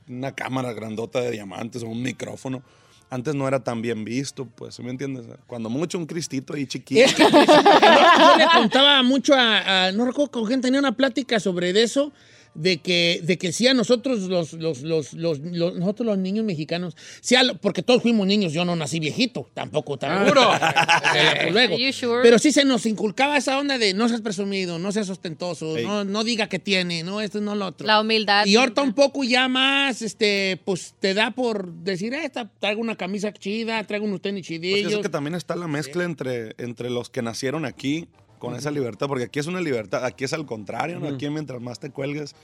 una 0.08 0.32
cámara 0.34 0.74
grandota 0.74 1.20
de 1.20 1.32
diamantes 1.32 1.84
o 1.84 1.88
un 1.88 2.02
micrófono. 2.02 2.64
Antes 3.10 3.36
no 3.36 3.48
era 3.48 3.64
tan 3.64 3.82
bien 3.82 4.04
visto, 4.04 4.46
pues, 4.46 4.76
¿sí 4.76 4.84
me 4.84 4.92
entiendes? 4.92 5.26
Cuando 5.48 5.70
mucho 5.70 5.98
un 5.98 6.06
cristito 6.06 6.54
ahí 6.54 6.68
chiquito. 6.68 7.10
Yo, 7.18 8.38
le 8.38 8.46
contaba 8.54 9.02
mucho 9.02 9.34
a, 9.34 9.92
no 9.94 10.06
recuerdo 10.06 10.32
con 10.32 10.46
quién 10.46 10.60
tenía 10.60 10.80
una 10.80 10.92
plática 10.92 11.40
sobre 11.40 11.70
eso, 11.82 12.12
de 12.58 12.78
que, 12.80 13.22
de 13.24 13.38
que 13.38 13.52
sí 13.54 13.68
a 13.68 13.74
nosotros 13.74 14.22
los, 14.22 14.54
los, 14.54 14.82
los, 14.82 15.14
los- 15.14 15.40
los- 15.40 15.76
nosotros 15.76 16.06
los 16.08 16.18
niños 16.18 16.44
mexicanos, 16.44 16.96
sí 17.22 17.36
a 17.36 17.44
lo- 17.44 17.56
porque 17.58 17.84
todos 17.84 18.02
fuimos 18.02 18.26
niños, 18.28 18.52
yo 18.52 18.66
no 18.66 18.76
nací 18.76 19.00
viejito, 19.00 19.50
tampoco 19.54 19.98
tan 19.98 20.26
you 21.78 21.94
sure? 21.94 22.22
Pero 22.24 22.40
sí 22.40 22.52
se 22.52 22.66
nos 22.66 22.86
inculcaba 22.86 23.38
esa 23.38 23.58
onda 23.60 23.78
de 23.78 23.94
no 23.94 24.10
seas 24.10 24.22
presumido, 24.22 24.80
no 24.80 24.92
seas 24.92 25.10
ostentoso, 25.10 25.78
no, 25.80 26.04
no 26.04 26.24
diga 26.24 26.48
que 26.50 26.60
tiene, 26.60 27.04
no 27.04 27.22
esto, 27.22 27.40
no 27.42 27.56
lo 27.56 27.68
otro. 27.68 27.86
La 27.86 28.02
humildad. 28.02 28.46
Y 28.46 28.56
ahorita 28.56 28.82
un 28.82 28.94
poco 28.94 29.24
ya 29.24 29.48
más, 29.48 30.02
este, 30.02 30.60
pues 30.66 30.96
te 31.00 31.14
da 31.14 31.32
por 31.32 31.72
decir, 31.72 32.14
eh, 32.14 32.26
esta- 32.26 32.50
traigo 32.60 32.82
una 32.82 32.96
camisa 32.96 33.32
chida, 33.34 33.84
traigo 33.84 34.06
unos 34.06 34.22
tenis 34.22 34.48
Pues 34.48 34.60
chidillos. 34.60 34.94
es 34.94 35.00
que 35.00 35.10
también 35.10 35.36
está 35.36 35.56
la 35.56 35.68
mezcla 35.68 36.04
entre, 36.04 36.56
entre 36.58 36.90
los 36.90 37.10
que 37.10 37.22
nacieron 37.22 37.66
aquí 37.66 38.08
con 38.40 38.56
esa 38.56 38.72
libertad, 38.72 39.08
porque 39.08 39.26
aquí 39.26 39.40
es 39.40 39.48
una 39.48 39.62
libertad, 39.62 40.04
aquí 40.06 40.24
es 40.24 40.34
al 40.34 40.46
contrario, 40.46 41.00
¿no? 41.00 41.08
Aquí 41.08 41.30
mientras 41.30 41.62
más 41.62 41.80
te 41.80 41.90
cuelgues, 41.90 42.36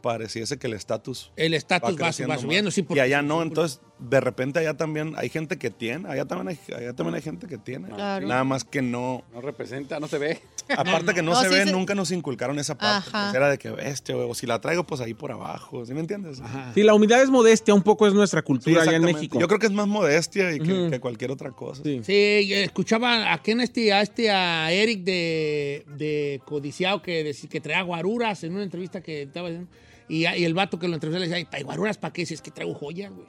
pareciese 0.00 0.58
que 0.58 0.66
el 0.66 0.72
estatus 0.74 1.30
El 1.36 1.54
estatus 1.54 1.90
va, 2.00 2.12
subiendo, 2.12 2.68
más. 2.68 2.74
sí. 2.74 2.80
Y 2.80 2.84
porque- 2.84 3.00
allá 3.00 3.22
no, 3.22 3.42
entonces 3.42 3.80
de 4.08 4.20
repente 4.20 4.58
allá 4.58 4.74
también 4.76 5.14
hay 5.16 5.28
gente 5.28 5.58
que 5.58 5.70
tiene, 5.70 6.08
allá 6.08 6.24
también 6.24 6.48
hay, 6.48 6.74
allá 6.74 6.92
también 6.92 7.14
hay 7.14 7.22
gente 7.22 7.46
que 7.46 7.58
tiene. 7.58 7.88
Claro. 7.88 8.26
Nada 8.26 8.44
más 8.44 8.64
que 8.64 8.82
no, 8.82 9.22
No 9.32 9.40
representa, 9.40 10.00
no 10.00 10.08
se 10.08 10.18
ve. 10.18 10.40
aparte 10.76 11.14
que 11.14 11.22
no, 11.22 11.32
No, 11.32 11.40
se 11.40 11.48
sí 11.48 11.54
ve, 11.54 11.64
se- 11.64 11.72
nunca 11.72 11.94
nos 11.94 12.10
inculcaron 12.10 12.58
esa 12.58 12.76
parte. 12.76 13.08
Ajá. 13.08 13.24
pues, 13.26 13.34
era 13.34 13.48
de 13.50 13.58
que 13.58 13.70
bestia, 13.70 14.16
o 14.16 14.34
si 14.34 14.46
la 14.46 14.60
traigo, 14.60 14.84
pues 14.84 15.00
ahí 15.00 15.14
por 15.14 15.32
abajo, 15.32 15.84
¿sí 15.86 15.94
me 15.94 16.00
entiendes? 16.00 16.40
Sí, 16.74 16.82
la 16.82 16.94
humildad 16.94 17.22
es 17.22 17.30
modestia, 17.30 17.74
un 17.74 17.82
poco 17.82 18.06
es 18.06 18.14
nuestra 18.14 18.40
Sí, 18.40 18.46
cultura 18.46 18.82
allá 18.82 18.96
en. 18.96 19.02
México. 19.04 19.38
Yo 19.38 19.46
creo 19.48 19.58
que 19.58 19.66
es 19.66 19.72
más 19.72 19.86
modestia 19.86 20.52
y 20.54 20.58
que, 20.60 20.98
cualquier 21.00 21.30
otra 21.30 21.50
cosa. 21.50 21.82
Sí. 21.82 22.00
Sí, 22.04 22.52
escuchaba 22.54 23.32
a 23.32 23.38
quién 23.42 23.60
este, 23.60 23.92
a 23.92 24.00
este, 24.02 24.30
a 24.30 24.70
Eric 24.72 25.04
de, 25.04 25.84
de 25.96 26.40
Codiciado 26.44 27.02
que, 27.02 27.22
decía 27.24 27.48
que 27.48 27.60
traía 27.60 27.82
guaruras 27.82 28.42
en 28.44 28.54
una 28.54 28.62
entrevista 28.62 29.00
que 29.00 29.22
estaba 29.22 29.48
haciendo. 29.48 29.68
Y, 30.08 30.26
y 30.26 30.44
el 30.44 30.54
vato 30.54 30.78
que 30.78 30.88
lo 30.88 30.94
entrevistó 30.94 31.20
le 31.20 31.28
decía, 31.28 31.48
"Ay, 31.52 31.62
guaruras 31.62 31.96
para 31.98 32.12
qué? 32.12 32.26
Si 32.26 32.34
es 32.34 32.42
que 32.42 32.50
traigo 32.50 32.74
joyas, 32.74 33.12
güey. 33.12 33.26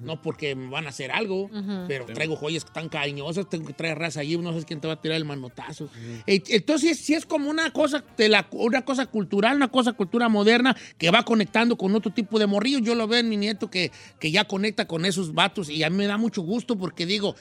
No 0.00 0.20
porque 0.20 0.54
me 0.56 0.68
van 0.68 0.86
a 0.86 0.88
hacer 0.88 1.12
algo, 1.12 1.48
pero 1.86 2.06
traigo 2.06 2.34
joyas 2.36 2.64
que 2.64 2.68
están 2.70 2.88
cariñosas, 2.88 3.48
tengo 3.48 3.66
que 3.66 3.72
traer 3.72 3.98
raza 3.98 4.20
allí, 4.20 4.36
no 4.36 4.52
sé 4.58 4.64
quién 4.66 4.80
te 4.80 4.88
va 4.88 4.94
a 4.94 5.00
tirar 5.00 5.16
el 5.16 5.24
manotazo. 5.24 5.88
E- 6.26 6.42
Entonces, 6.48 6.98
sí 6.98 7.14
es 7.14 7.24
como 7.26 7.48
una 7.50 7.70
cosa, 7.72 8.04
de 8.16 8.28
la, 8.28 8.48
una 8.52 8.84
cosa 8.84 9.06
cultural, 9.06 9.56
una 9.56 9.68
cosa 9.68 9.92
cultura 9.92 10.28
moderna 10.28 10.76
que 10.98 11.10
va 11.10 11.22
conectando 11.24 11.76
con 11.76 11.94
otro 11.94 12.12
tipo 12.12 12.38
de 12.38 12.46
morrillos. 12.46 12.82
Yo 12.82 12.94
lo 12.94 13.06
veo 13.06 13.20
en 13.20 13.28
mi 13.28 13.36
nieto 13.36 13.70
que, 13.70 13.92
que 14.18 14.30
ya 14.30 14.44
conecta 14.44 14.86
con 14.86 15.04
esos 15.04 15.32
vatos 15.34 15.68
y 15.70 15.82
a 15.84 15.90
mí 15.90 15.96
me 15.96 16.06
da 16.06 16.16
mucho 16.16 16.42
gusto 16.42 16.76
porque 16.76 17.06
digo, 17.06 17.36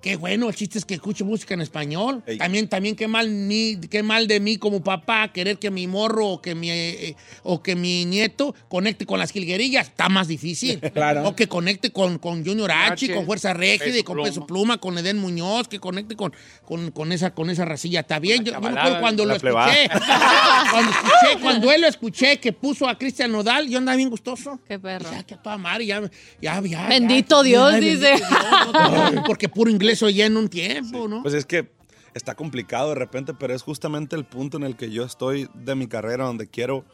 Qué 0.00 0.16
bueno, 0.16 0.48
el 0.48 0.54
chiste 0.54 0.78
es 0.78 0.84
que 0.84 0.94
escuche 0.94 1.24
música 1.24 1.54
en 1.54 1.62
español. 1.62 2.22
Ey. 2.26 2.38
También, 2.38 2.68
también 2.68 2.94
qué 2.94 3.08
mal, 3.08 3.48
ni, 3.48 3.76
qué 3.76 4.02
mal 4.02 4.28
de 4.28 4.38
mí 4.40 4.56
como 4.56 4.84
papá 4.84 5.32
querer 5.32 5.58
que 5.58 5.70
mi 5.70 5.86
morro 5.86 6.28
o 6.28 6.42
que 6.42 6.54
mi, 6.54 6.70
eh, 6.70 7.16
o 7.42 7.62
que 7.62 7.74
mi 7.74 8.04
nieto 8.04 8.54
conecte 8.68 9.06
con 9.06 9.18
las 9.18 9.32
jilguerillas. 9.32 9.88
Está 9.88 10.08
más 10.08 10.28
difícil. 10.28 10.80
Claro. 10.96 11.28
O 11.28 11.36
que 11.36 11.46
conecte 11.46 11.90
con, 11.90 12.18
con 12.18 12.42
Junior 12.44 12.70
H, 12.70 13.06
H, 13.06 13.14
con 13.14 13.26
Fuerza 13.26 13.52
Régida, 13.52 13.98
y 13.98 14.02
con 14.02 14.22
Peso 14.22 14.46
Pluma. 14.46 14.78
Con 14.78 14.96
Eden 14.96 15.18
Muñoz, 15.18 15.68
que 15.68 15.78
conecte 15.78 16.16
con, 16.16 16.32
con, 16.64 16.90
con 16.90 17.12
esa, 17.12 17.34
con 17.34 17.50
esa 17.50 17.66
racilla. 17.66 18.00
Está 18.00 18.18
bien. 18.18 18.42
Yo, 18.44 18.52
yo 18.52 18.60
me 18.60 18.68
chavalada, 18.68 18.80
acuerdo 18.80 19.00
cuando 19.00 19.24
lo 19.26 19.38
plebada. 19.38 19.74
escuché. 19.74 20.00
cuando 20.70 20.90
escuché, 20.90 21.42
cuando 21.42 21.72
él 21.72 21.80
lo 21.82 21.86
escuché 21.88 22.38
que 22.38 22.52
puso 22.52 22.88
a 22.88 22.96
Cristian 22.96 23.30
Nodal, 23.30 23.68
yo 23.68 23.78
andaba 23.78 23.96
bien 23.96 24.08
gustoso. 24.08 24.58
Qué 24.66 24.78
perro. 24.78 25.10
Ya, 25.10 25.22
que 25.24 25.34
a 25.34 25.42
toda 25.42 25.58
madre, 25.58 25.84
ya, 25.86 26.00
ya, 26.40 26.62
ya. 26.62 26.86
Bendito 26.86 27.42
ya, 27.42 27.48
Dios, 27.48 27.74
dice. 27.80 28.12
bendito 28.12 28.28
Dios, 28.28 28.72
no, 28.72 29.10
no, 29.10 29.24
porque 29.24 29.48
puro 29.48 29.70
inglés 29.70 29.85
oye 30.02 30.24
en 30.24 30.36
un 30.36 30.48
tiempo, 30.48 31.08
¿no? 31.08 31.22
Pues 31.22 31.34
es 31.34 31.46
que 31.46 31.70
está 32.14 32.34
complicado 32.34 32.90
de 32.90 32.94
repente, 32.94 33.34
pero 33.34 33.54
es 33.54 33.62
justamente 33.62 34.16
el 34.16 34.24
punto 34.24 34.56
en 34.56 34.62
el 34.62 34.76
que 34.76 34.90
yo 34.90 35.04
estoy 35.04 35.48
de 35.54 35.74
mi 35.74 35.86
carrera, 35.86 36.24
donde 36.24 36.46
quiero, 36.48 36.84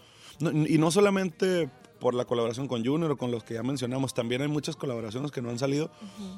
no- 0.40 0.50
y 0.50 0.78
no 0.78 0.90
solamente 0.90 1.70
por 2.00 2.14
la 2.14 2.25
colaboración 2.25 2.66
con 2.66 2.84
Junior 2.84 3.12
o 3.12 3.16
con 3.16 3.30
los 3.30 3.44
que 3.44 3.54
ya 3.54 3.62
mencionamos, 3.62 4.12
también 4.12 4.42
hay 4.42 4.49
muchas 4.49 4.75
colaboraciones 4.75 5.30
que 5.30 5.40
no 5.40 5.50
han 5.50 5.61
salido 5.61 5.92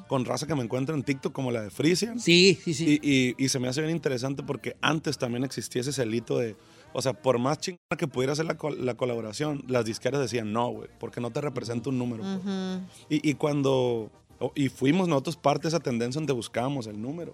con 0.07 0.23
raza 0.23 0.45
que 0.45 0.53
me 0.53 0.61
encuentro 0.63 0.93
en 0.93 1.01
TikTok, 1.01 1.33
como 1.33 1.49
la 1.49 1.63
de 1.63 1.71
Frisian. 1.71 2.19
sí, 2.19 2.59
sí, 2.63 2.75
sí. 2.75 2.99
Y, 3.01 3.09
y- 3.39 3.43
y 3.43 3.49
se 3.49 3.57
me 3.57 3.67
hace 3.67 3.81
bien 3.81 3.95
interesante 3.95 4.43
porque 4.43 4.75
antes 4.81 5.17
también 5.17 5.43
existía 5.43 5.81
ese 5.81 5.91
celito 5.91 6.37
de, 6.37 6.55
o 6.93 7.01
sea, 7.01 7.13
por 7.13 7.39
más 7.39 7.57
chingada 7.57 7.97
que 7.97 8.07
pudiera 8.07 8.35
ser 8.35 8.45
la, 8.45 8.57
col- 8.59 8.85
la 8.85 8.93
colaboración, 8.93 9.63
las 9.67 9.85
disqueras 9.85 10.21
decían 10.21 10.53
no, 10.53 10.69
güey, 10.69 10.89
porque 10.99 11.19
no 11.19 11.31
te 11.31 11.41
representa 11.41 11.89
un 11.89 11.97
número. 11.97 12.21
pues". 12.21 12.83
y, 13.09 13.27
y 13.27 13.33
cuando, 13.33 14.11
y 14.55 14.69
fuimos 14.69 15.07
nosotros 15.07 15.35
parte 15.37 15.63
de 15.63 15.69
esa 15.69 15.79
tendencia 15.79 16.19
donde 16.19 16.33
buscábamos 16.33 16.87
el 16.87 17.01
número. 17.01 17.33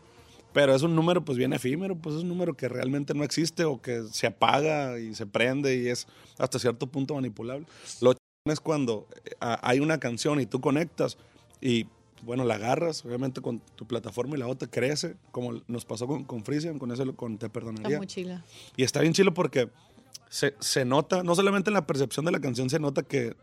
Pero 0.54 0.76
es 0.76 0.82
un 0.82 0.96
número 0.96 1.24
pues 1.24 1.38
bien 1.38 1.54
efímero, 1.54 1.96
pues 1.96 2.16
es 2.18 2.24
un 2.24 2.28
número 2.28 2.54
que 2.56 2.68
realmente 2.68 3.14
no 3.14 3.24
existe 3.24 3.64
o 3.64 3.82
que 3.82 4.04
se 4.12 4.28
apaga 4.28 5.00
y 5.00 5.16
se 5.16 5.26
prende 5.26 5.78
y 5.78 5.88
es 5.88 6.08
hasta 6.38 6.60
cierto 6.60 6.88
punto 6.88 7.16
manipulable. 7.16 7.66
Lo 8.02 8.14
es 8.46 8.60
cuando 8.60 9.08
eh, 9.24 9.32
a- 9.40 9.60
hay 9.68 9.80
una 9.80 9.98
canción 10.00 10.42
y 10.42 10.46
tú 10.46 10.60
conectas 10.60 11.18
y 11.62 11.88
bueno, 12.24 12.44
la 12.44 12.56
agarras, 12.56 13.04
obviamente 13.06 13.40
con 13.42 13.60
tu 13.76 13.88
plataforma 13.88 14.36
y 14.36 14.40
la 14.40 14.48
otra 14.48 14.68
crece, 14.70 15.16
como 15.32 15.62
nos 15.68 15.86
pasó 15.86 16.06
con, 16.06 16.24
con 16.26 16.44
Frisian, 16.44 16.78
con 16.80 16.92
eso, 16.92 17.16
con 17.16 17.38
Te 17.38 17.50
Perdonaría. 17.50 17.98
mochila. 17.98 18.44
Y 18.76 18.84
está 18.84 19.00
bien 19.02 19.14
chilo 19.14 19.34
porque 19.34 19.70
se, 20.30 20.54
se 20.60 20.84
nota, 20.86 21.24
no 21.24 21.34
solamente 21.34 21.70
en 21.70 21.76
la 21.76 21.88
percepción 21.88 22.26
de 22.26 22.32
la 22.34 22.40
canción, 22.42 22.70
se 22.70 22.78
nota 22.80 23.04
que 23.04 23.36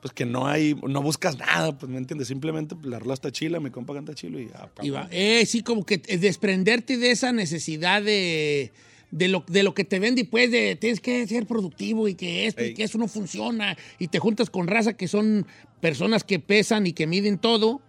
pues 0.00 0.12
que 0.14 0.24
no 0.24 0.46
hay, 0.46 0.74
no 0.86 1.02
buscas 1.02 1.38
nada, 1.38 1.76
pues 1.76 1.90
me 1.90 1.98
entiendes, 1.98 2.28
simplemente 2.28 2.76
pues, 2.76 2.86
la 2.86 2.98
rola 2.98 3.14
está 3.14 3.32
chila, 3.32 3.60
mi 3.60 3.70
compa 3.70 3.94
canta 3.94 4.14
chilo 4.14 4.38
y 4.38 4.48
ya. 4.48 4.70
Y 4.82 4.90
va. 4.90 5.08
Eh, 5.10 5.44
sí, 5.46 5.62
como 5.62 5.84
que 5.84 6.02
eh, 6.06 6.18
desprenderte 6.18 6.98
de 6.98 7.10
esa 7.10 7.32
necesidad 7.32 8.02
de, 8.02 8.72
de, 9.10 9.28
lo, 9.28 9.44
de 9.48 9.62
lo 9.62 9.74
que 9.74 9.84
te 9.84 9.98
vende 9.98 10.22
y 10.22 10.24
pues 10.24 10.50
de 10.50 10.76
tienes 10.76 11.00
que 11.00 11.26
ser 11.26 11.46
productivo 11.46 12.08
y 12.08 12.14
que 12.14 12.46
esto 12.46 12.64
y 12.64 12.74
que 12.74 12.84
eso 12.84 12.98
no 12.98 13.08
funciona 13.08 13.76
y 13.98 14.08
te 14.08 14.18
juntas 14.18 14.50
con 14.50 14.68
raza 14.68 14.92
que 14.92 15.08
son 15.08 15.46
personas 15.80 16.24
que 16.24 16.38
pesan 16.38 16.86
y 16.86 16.92
que 16.92 17.06
miden 17.06 17.38
todo 17.38 17.80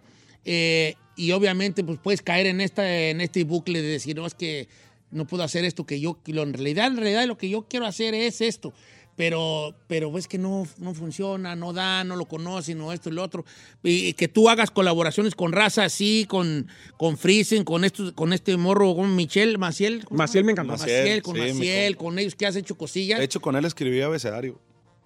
eh, 0.44 0.94
y 1.16 1.32
obviamente 1.32 1.84
pues 1.84 1.98
puedes 2.02 2.22
caer 2.22 2.46
en, 2.46 2.60
esta, 2.60 2.90
en 2.90 3.20
este 3.20 3.44
bucle 3.44 3.82
de 3.82 3.88
decir, 3.88 4.16
no, 4.16 4.26
es 4.26 4.34
que 4.34 4.68
no 5.10 5.26
puedo 5.26 5.42
hacer 5.42 5.64
esto 5.64 5.84
que 5.84 6.00
yo, 6.00 6.18
en 6.26 6.52
realidad, 6.54 6.86
en 6.86 6.96
realidad 6.96 7.26
lo 7.26 7.36
que 7.36 7.48
yo 7.48 7.66
quiero 7.68 7.86
hacer 7.86 8.14
es 8.14 8.40
esto. 8.40 8.72
Pero, 9.16 9.74
pero 9.86 10.16
es 10.16 10.26
que 10.26 10.38
no, 10.38 10.66
no 10.78 10.94
funciona, 10.94 11.54
no 11.54 11.72
da, 11.74 12.04
no 12.04 12.16
lo 12.16 12.24
conocen, 12.26 12.78
no 12.78 12.92
esto 12.92 13.10
y 13.10 13.12
lo 13.12 13.22
otro. 13.22 13.44
Y, 13.82 14.06
y 14.08 14.12
que 14.14 14.28
tú 14.28 14.48
hagas 14.48 14.70
colaboraciones 14.70 15.34
con 15.34 15.52
raza 15.52 15.84
así, 15.84 16.24
con, 16.28 16.68
con 16.96 17.18
Friesen, 17.18 17.64
con, 17.64 17.84
estos, 17.84 18.12
con 18.12 18.32
este 18.32 18.56
morro, 18.56 18.94
con 18.94 19.14
Michelle, 19.16 19.58
Maciel. 19.58 20.04
¿cómo 20.06 20.16
se 20.16 20.22
Maciel 20.22 20.44
me 20.44 20.52
llama? 20.52 20.62
encantó. 20.62 20.72
Maciel, 20.82 21.00
Maciel, 21.02 21.22
con 21.22 21.34
sí, 21.36 21.40
Maciel, 21.40 21.96
con 21.98 22.18
ellos 22.18 22.34
que 22.34 22.46
has 22.46 22.56
hecho 22.56 22.76
cosillas. 22.78 23.18
De 23.18 23.24
hecho, 23.26 23.40
con 23.40 23.56
él 23.56 23.64
escribí 23.66 24.00
abecedario. 24.00 24.58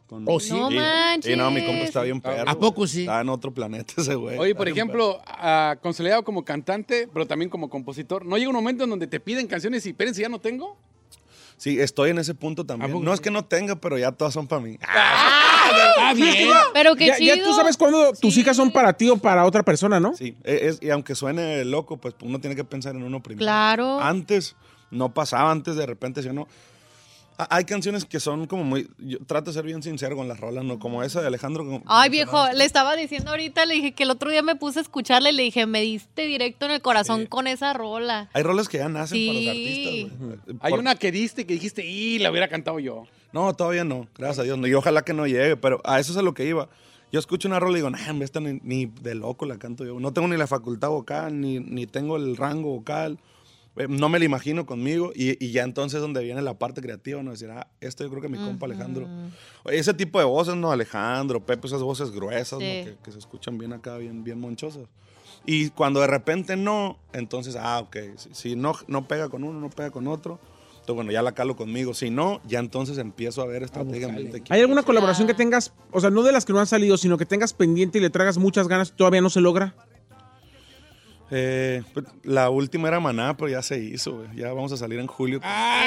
Con- 0.07 0.25
Oh, 0.29 0.39
sí. 0.39 0.51
No 0.53 0.69
Sí. 0.71 0.77
manches. 0.77 1.33
Sí, 1.33 1.37
no, 1.37 1.51
mi 1.51 1.65
compa 1.65 1.83
está 1.83 2.03
bien 2.03 2.21
perro. 2.21 2.49
¿A 2.49 2.57
poco 2.59 2.87
sí? 2.87 3.01
Está 3.01 3.21
en 3.23 3.31
otro 3.31 3.53
planeta 3.53 3.95
ese 3.97 4.15
güey. 4.15 4.39
Oye, 4.39 4.55
por 4.55 4.69
ejemplo, 4.69 5.19
ah, 5.27 5.77
consolidado 5.83 6.23
como 6.23 6.45
cantante, 6.45 7.09
pero 7.13 7.27
también 7.27 7.49
como 7.51 7.69
compositor, 7.69 8.25
¿no 8.25 8.37
llega 8.37 8.51
un 8.51 8.55
momento 8.55 8.85
en 8.85 8.91
donde 8.91 9.07
te 9.09 9.19
piden 9.19 9.47
canciones 9.49 9.85
y 9.87 9.89
espérense, 9.89 10.21
ya 10.23 10.29
no 10.29 10.39
tengo? 10.39 10.77
Sí, 11.57 11.81
estoy 11.81 12.11
en 12.11 12.19
ese 12.19 12.35
punto 12.35 12.63
¿A 12.63 12.67
también. 12.67 13.03
No 13.05 13.15
es 13.15 13.21
que 13.21 13.31
no 13.31 13.45
tenga, 13.45 13.77
pero 13.77 13.97
ya 13.97 14.13
todas 14.13 14.35
son 14.35 14.47
para 14.47 14.61
mí. 14.61 14.79
Ah, 14.87 16.13
bien. 16.15 16.51
Pero 16.73 16.97
qué 16.97 17.07
Ya, 17.07 17.17
chido. 17.17 17.37
ya 17.37 17.43
tú 17.45 17.55
sabes 17.55 17.77
cuándo 17.77 18.13
tus 18.13 18.35
Sí. 18.35 18.41
hijas 18.41 18.57
son 18.57 18.71
para 18.71 18.93
ti 18.93 19.09
o 19.09 19.17
para 19.17 19.45
otra 19.45 19.63
persona, 19.63 20.01
¿no? 20.01 20.15
Sí, 20.17 20.37
e- 20.45 20.61
es- 20.69 20.79
y 20.83 20.91
aunque 20.91 21.15
suene 21.15 21.65
loco, 21.65 21.97
pues 21.97 22.15
uno 22.23 22.41
tiene 22.41 22.57
que 22.57 22.65
pensar 22.65 22.95
en 22.95 23.03
uno 23.03 23.23
primero. 23.23 23.45
Claro. 23.45 24.01
Antes 24.01 24.57
no 24.91 25.15
pasaba, 25.15 25.51
antes 25.51 25.77
de 25.77 25.87
repente, 25.87 26.23
si 26.23 26.29
no. 26.31 26.47
Ha- 27.37 27.57
Hay 27.57 27.64
canciones 27.64 28.05
que 28.05 28.21
son 28.21 28.47
como 28.47 28.62
muy. 28.64 28.88
Yo 28.99 29.19
trato 29.26 29.50
de 29.50 29.55
ser 29.55 29.64
bien 29.64 29.83
sincero 29.83 30.14
con 30.17 30.29
las 30.29 30.38
rolas, 30.38 30.64
¿no? 30.64 30.79
Como 30.79 31.03
esa 31.03 31.21
de 31.21 31.26
Alejandro. 31.26 31.64
como- 31.64 31.83
Ay, 31.87 32.09
viejo, 32.11 32.38
le 32.53 32.64
estaba 32.64 32.95
diciendo 32.97 33.31
ahorita, 33.33 33.67
le 33.67 33.75
dije 33.75 33.93
que 33.93 34.05
el 34.05 34.11
otro 34.11 34.31
día 34.31 34.43
me 34.43 34.55
puse 34.57 34.79
a 34.79 34.83
escucharle 34.83 35.31
y 35.31 35.33
le 35.33 35.43
dije, 35.43 35.67
me 35.67 35.81
diste 35.81 36.26
directo 36.26 36.67
en 36.67 36.73
el 36.73 36.81
corazón 36.81 37.23
Sí. 37.23 37.26
con 37.26 37.47
esa 37.47 37.73
rola. 37.73 38.29
Hay 38.35 38.43
rolas 38.45 38.69
que 38.69 38.79
ya 38.79 38.88
nacen 38.88 39.19
para 39.26 39.35
los 39.35 39.43
Sí. 39.43 40.03
artistas, 40.05 40.19
güey. 40.47 40.59
Hay 40.61 40.71
Por- 40.71 40.79
una 40.81 40.95
que 40.95 41.11
diste 41.12 41.47
que 41.47 41.55
dijiste, 41.55 41.85
y 41.85 42.19
la 42.21 42.31
hubiera 42.31 42.49
cantado 42.49 42.79
yo. 42.79 43.05
No, 43.33 43.53
todavía 43.55 43.83
no, 43.85 44.07
gracias 44.17 44.38
a 44.38 44.43
Dios. 44.45 44.57
no, 44.59 44.67
Y 44.69 44.75
ojalá 44.75 45.03
que 45.03 45.12
no 45.12 45.26
llegue, 45.26 45.57
pero 45.57 45.81
a 45.85 45.99
eso 45.99 46.12
es 46.12 46.19
a 46.19 46.23
lo 46.23 46.35
que 46.35 46.47
iba. 46.47 46.69
Yo 47.11 47.19
escucho 47.19 47.47
una 47.49 47.59
rola 47.61 47.73
y 47.73 47.76
digo, 47.81 47.91
nah, 47.91 48.23
esta 48.23 48.41
ni, 48.41 48.61
ni 48.62 48.87
de 48.87 49.14
loco 49.17 49.45
la 49.47 49.59
canto 49.59 49.85
yo. 49.85 49.99
No 50.00 50.12
tengo 50.12 50.26
ni 50.29 50.37
la 50.37 50.47
facultad 50.47 50.88
vocal, 50.91 51.41
ni, 51.41 51.59
ni 51.61 51.87
tengo 51.87 52.17
el 52.17 52.37
rango 52.37 52.71
vocal. 52.71 53.19
Eh, 53.76 53.87
No 53.88 54.09
me 54.09 54.19
la 54.19 54.25
imagino 54.25 54.66
conmigo. 54.66 55.12
Y, 55.14 55.43
y 55.45 55.50
ya 55.52 55.62
entonces 55.62 55.97
es 55.97 56.02
donde 56.02 56.23
viene 56.23 56.43
la 56.43 56.59
parte 56.59 56.81
creativa, 56.81 57.23
¿no? 57.23 57.31
Decir, 57.33 57.50
ah, 57.50 57.69
esto 57.81 58.04
yo 58.04 58.11
creo 58.11 58.23
que 58.23 58.28
mi 58.28 58.38
compa 58.38 58.66
Alejandro. 58.66 59.09
Ese 59.66 59.95
tipo 59.95 60.19
de 60.19 60.25
voces, 60.25 60.54
¿no? 60.57 60.73
Alejandro, 60.73 61.45
Pepe, 61.45 61.66
esas 61.66 61.83
voces 61.83 62.11
gruesas, 62.11 62.52
¿no? 62.59 62.59
Que, 62.59 62.97
que 63.02 63.12
se 63.12 63.19
escuchan 63.19 63.59
bien 63.59 63.73
acá, 63.73 63.97
bien, 63.99 64.25
bien 64.25 64.40
monchosas. 64.40 64.85
Y 65.47 65.71
cuando 65.71 66.00
de 66.00 66.07
repente 66.07 66.57
no, 66.57 66.99
entonces, 67.12 67.57
ah, 67.59 67.81
ok. 67.81 67.97
Si, 68.16 68.31
si 68.33 68.57
no, 68.57 68.75
no 68.87 69.07
pega 69.07 69.28
con 69.28 69.45
uno, 69.45 69.61
no 69.61 69.71
pega 69.71 69.90
con 69.90 70.07
otro. 70.09 70.38
Entonces, 70.75 70.97
bueno, 70.97 71.12
ya 71.12 71.23
la 71.23 71.33
calo 71.33 71.57
conmigo. 71.57 71.95
Si 71.95 72.11
no, 72.11 72.40
ya 72.47 72.59
entonces 72.59 72.99
empiezo 72.99 73.40
a 73.43 73.47
ver 73.47 73.62
estratégicamente. 73.62 74.43
¿Hay 74.50 74.61
alguna 74.61 74.83
colaboración 74.83 75.26
que 75.26 75.33
tengas, 75.35 75.73
o 75.90 76.00
sea, 76.00 76.11
no 76.11 76.23
de 76.23 76.31
las 76.33 76.45
que 76.45 76.52
no 76.52 76.61
han 76.61 76.66
salido, 76.66 76.97
sino 76.99 77.16
que 77.16 77.25
tengas 77.26 77.54
pendiente 77.54 77.99
y 77.99 78.00
le 78.02 78.11
tragas 78.11 78.37
muchas 78.37 78.69
ganas 78.69 78.90
y 78.90 78.93
todavía 78.93 79.21
no 79.23 79.31
se 79.31 79.40
logra? 79.40 79.75
Eh, 81.31 81.83
pues, 81.93 82.07
la 82.23 82.50
última 82.50 82.88
era 82.88 83.00
Maná, 83.00 83.37
pero 83.37 83.49
ya 83.49 83.62
se 83.62 83.78
hizo, 83.78 84.19
güey. 84.19 84.28
Ya 84.37 84.52
vamos 84.52 84.73
a 84.73 84.76
salir 84.76 84.99
en 85.00 85.07
julio. 85.07 85.40
La 85.43 85.81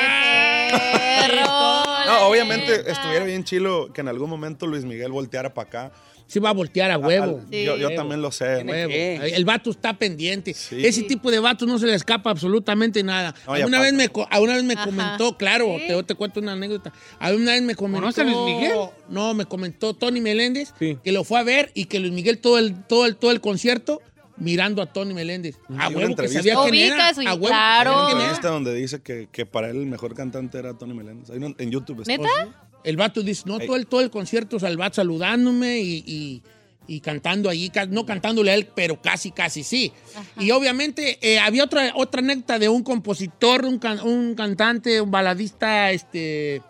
no, 2.05 2.27
obviamente 2.27 2.89
estuviera 2.89 3.25
bien 3.25 3.43
chilo 3.43 3.91
que 3.93 4.01
en 4.01 4.07
algún 4.07 4.29
momento 4.29 4.65
Luis 4.67 4.83
Miguel 4.85 5.11
volteara 5.11 5.53
para 5.53 5.67
acá. 5.67 5.91
Sí 6.27 6.39
va 6.39 6.49
a 6.49 6.53
voltear 6.53 6.91
a 6.91 6.97
huevo. 6.97 7.41
Yo, 7.49 7.77
yo 7.77 7.87
Huevo. 7.87 7.95
también 7.95 8.21
lo 8.21 8.33
sé. 8.33 8.61
¿no? 8.65 8.71
Huevo. 8.73 8.91
El 8.93 9.45
vato 9.45 9.69
está 9.69 9.93
pendiente. 9.93 10.53
Sí. 10.53 10.85
Ese 10.85 11.03
tipo 11.03 11.31
de 11.31 11.39
vatos 11.39 11.65
no 11.69 11.79
se 11.79 11.85
le 11.85 11.93
escapa 11.93 12.29
absolutamente 12.29 13.01
nada. 13.01 13.33
Una, 13.47 13.79
vez 13.79 13.93
me, 13.93 14.09
una 14.41 14.55
vez 14.55 14.63
me 14.65 14.73
Ajá. 14.73 14.83
comentó, 14.85 15.37
claro, 15.37 15.77
Sí. 15.79 15.87
te, 15.87 16.03
te 16.03 16.15
cuento 16.15 16.41
una 16.41 16.51
anécdota. 16.53 16.91
Una 17.21 17.53
vez 17.53 17.61
me 17.61 17.75
comentó. 17.75 18.01
¿Conoce 18.01 18.21
a 18.21 18.23
Luis 18.25 18.37
Miguel? 18.45 18.73
No, 19.07 19.33
me 19.33 19.45
comentó 19.45 19.93
Tony 19.93 20.19
Meléndez 20.19 20.73
Sí. 20.77 20.97
que 21.01 21.13
lo 21.13 21.23
fue 21.23 21.39
a 21.39 21.43
ver 21.43 21.71
y 21.73 21.85
que 21.85 21.99
Luis 22.01 22.11
Miguel 22.11 22.39
todo 22.39 22.57
el, 22.57 22.75
todo 22.87 23.05
el, 23.05 23.15
todo 23.15 23.31
el 23.31 23.39
concierto 23.39 24.01
mirando 24.37 24.81
a 24.81 24.85
Tony 24.91 25.13
Meléndez. 25.13 25.55
A 25.55 25.59
Hay 25.59 25.75
una 25.75 25.87
huevo 25.87 25.99
que 25.99 26.05
entrevista. 26.05 26.39
sabía 26.39 26.55
quién 26.71 26.93
era. 26.93 27.09
A 27.09 27.33
huevo 27.33 27.47
claro. 27.47 27.91
Hay 27.91 28.13
una 28.13 28.21
entrevista 28.23 28.49
donde 28.49 28.73
dice 28.75 29.01
que, 29.01 29.27
que 29.31 29.45
para 29.45 29.69
él 29.69 29.77
el 29.77 29.85
mejor 29.87 30.13
cantante 30.13 30.57
era 30.59 30.73
Tony 30.77 30.93
Meléndez. 30.93 31.29
Hay 31.29 31.37
una- 31.37 31.55
en 31.57 31.71
YouTube. 31.71 32.01
está. 32.01 32.17
¿Neta? 32.17 32.63
El 32.83 32.95
vato 32.95 33.21
dice, 33.21 33.43
no, 33.45 33.59
todo 33.59 33.75
el, 33.75 33.87
todo 33.87 34.01
el 34.01 34.09
concierto, 34.09 34.59
vato 34.77 34.95
saludándome 34.95 35.79
y, 35.79 36.03
y- 36.05 36.43
y 36.89 37.01
cantando 37.01 37.49
allí, 37.49 37.69
no 37.89 38.05
cantándole 38.05 38.51
a 38.51 38.55
él, 38.55 38.69
pero 38.73 39.01
casi, 39.01 39.31
casi 39.31 39.61
sí. 39.63 39.91
Y 40.39 40.51
obviamente 40.51 41.17
eh, 41.21 41.37
había 41.37 41.65
otra, 41.65 41.91
otra 41.95 42.21
anécdota 42.21 42.59
de 42.59 42.69
un 42.69 42.81
compositor, 42.81 43.65
un, 43.65 43.77
can- 43.77 43.99
un 44.07 44.35
cantante, 44.35 45.01
un 45.01 45.11
baladista, 45.11 45.91
este, 45.91 46.61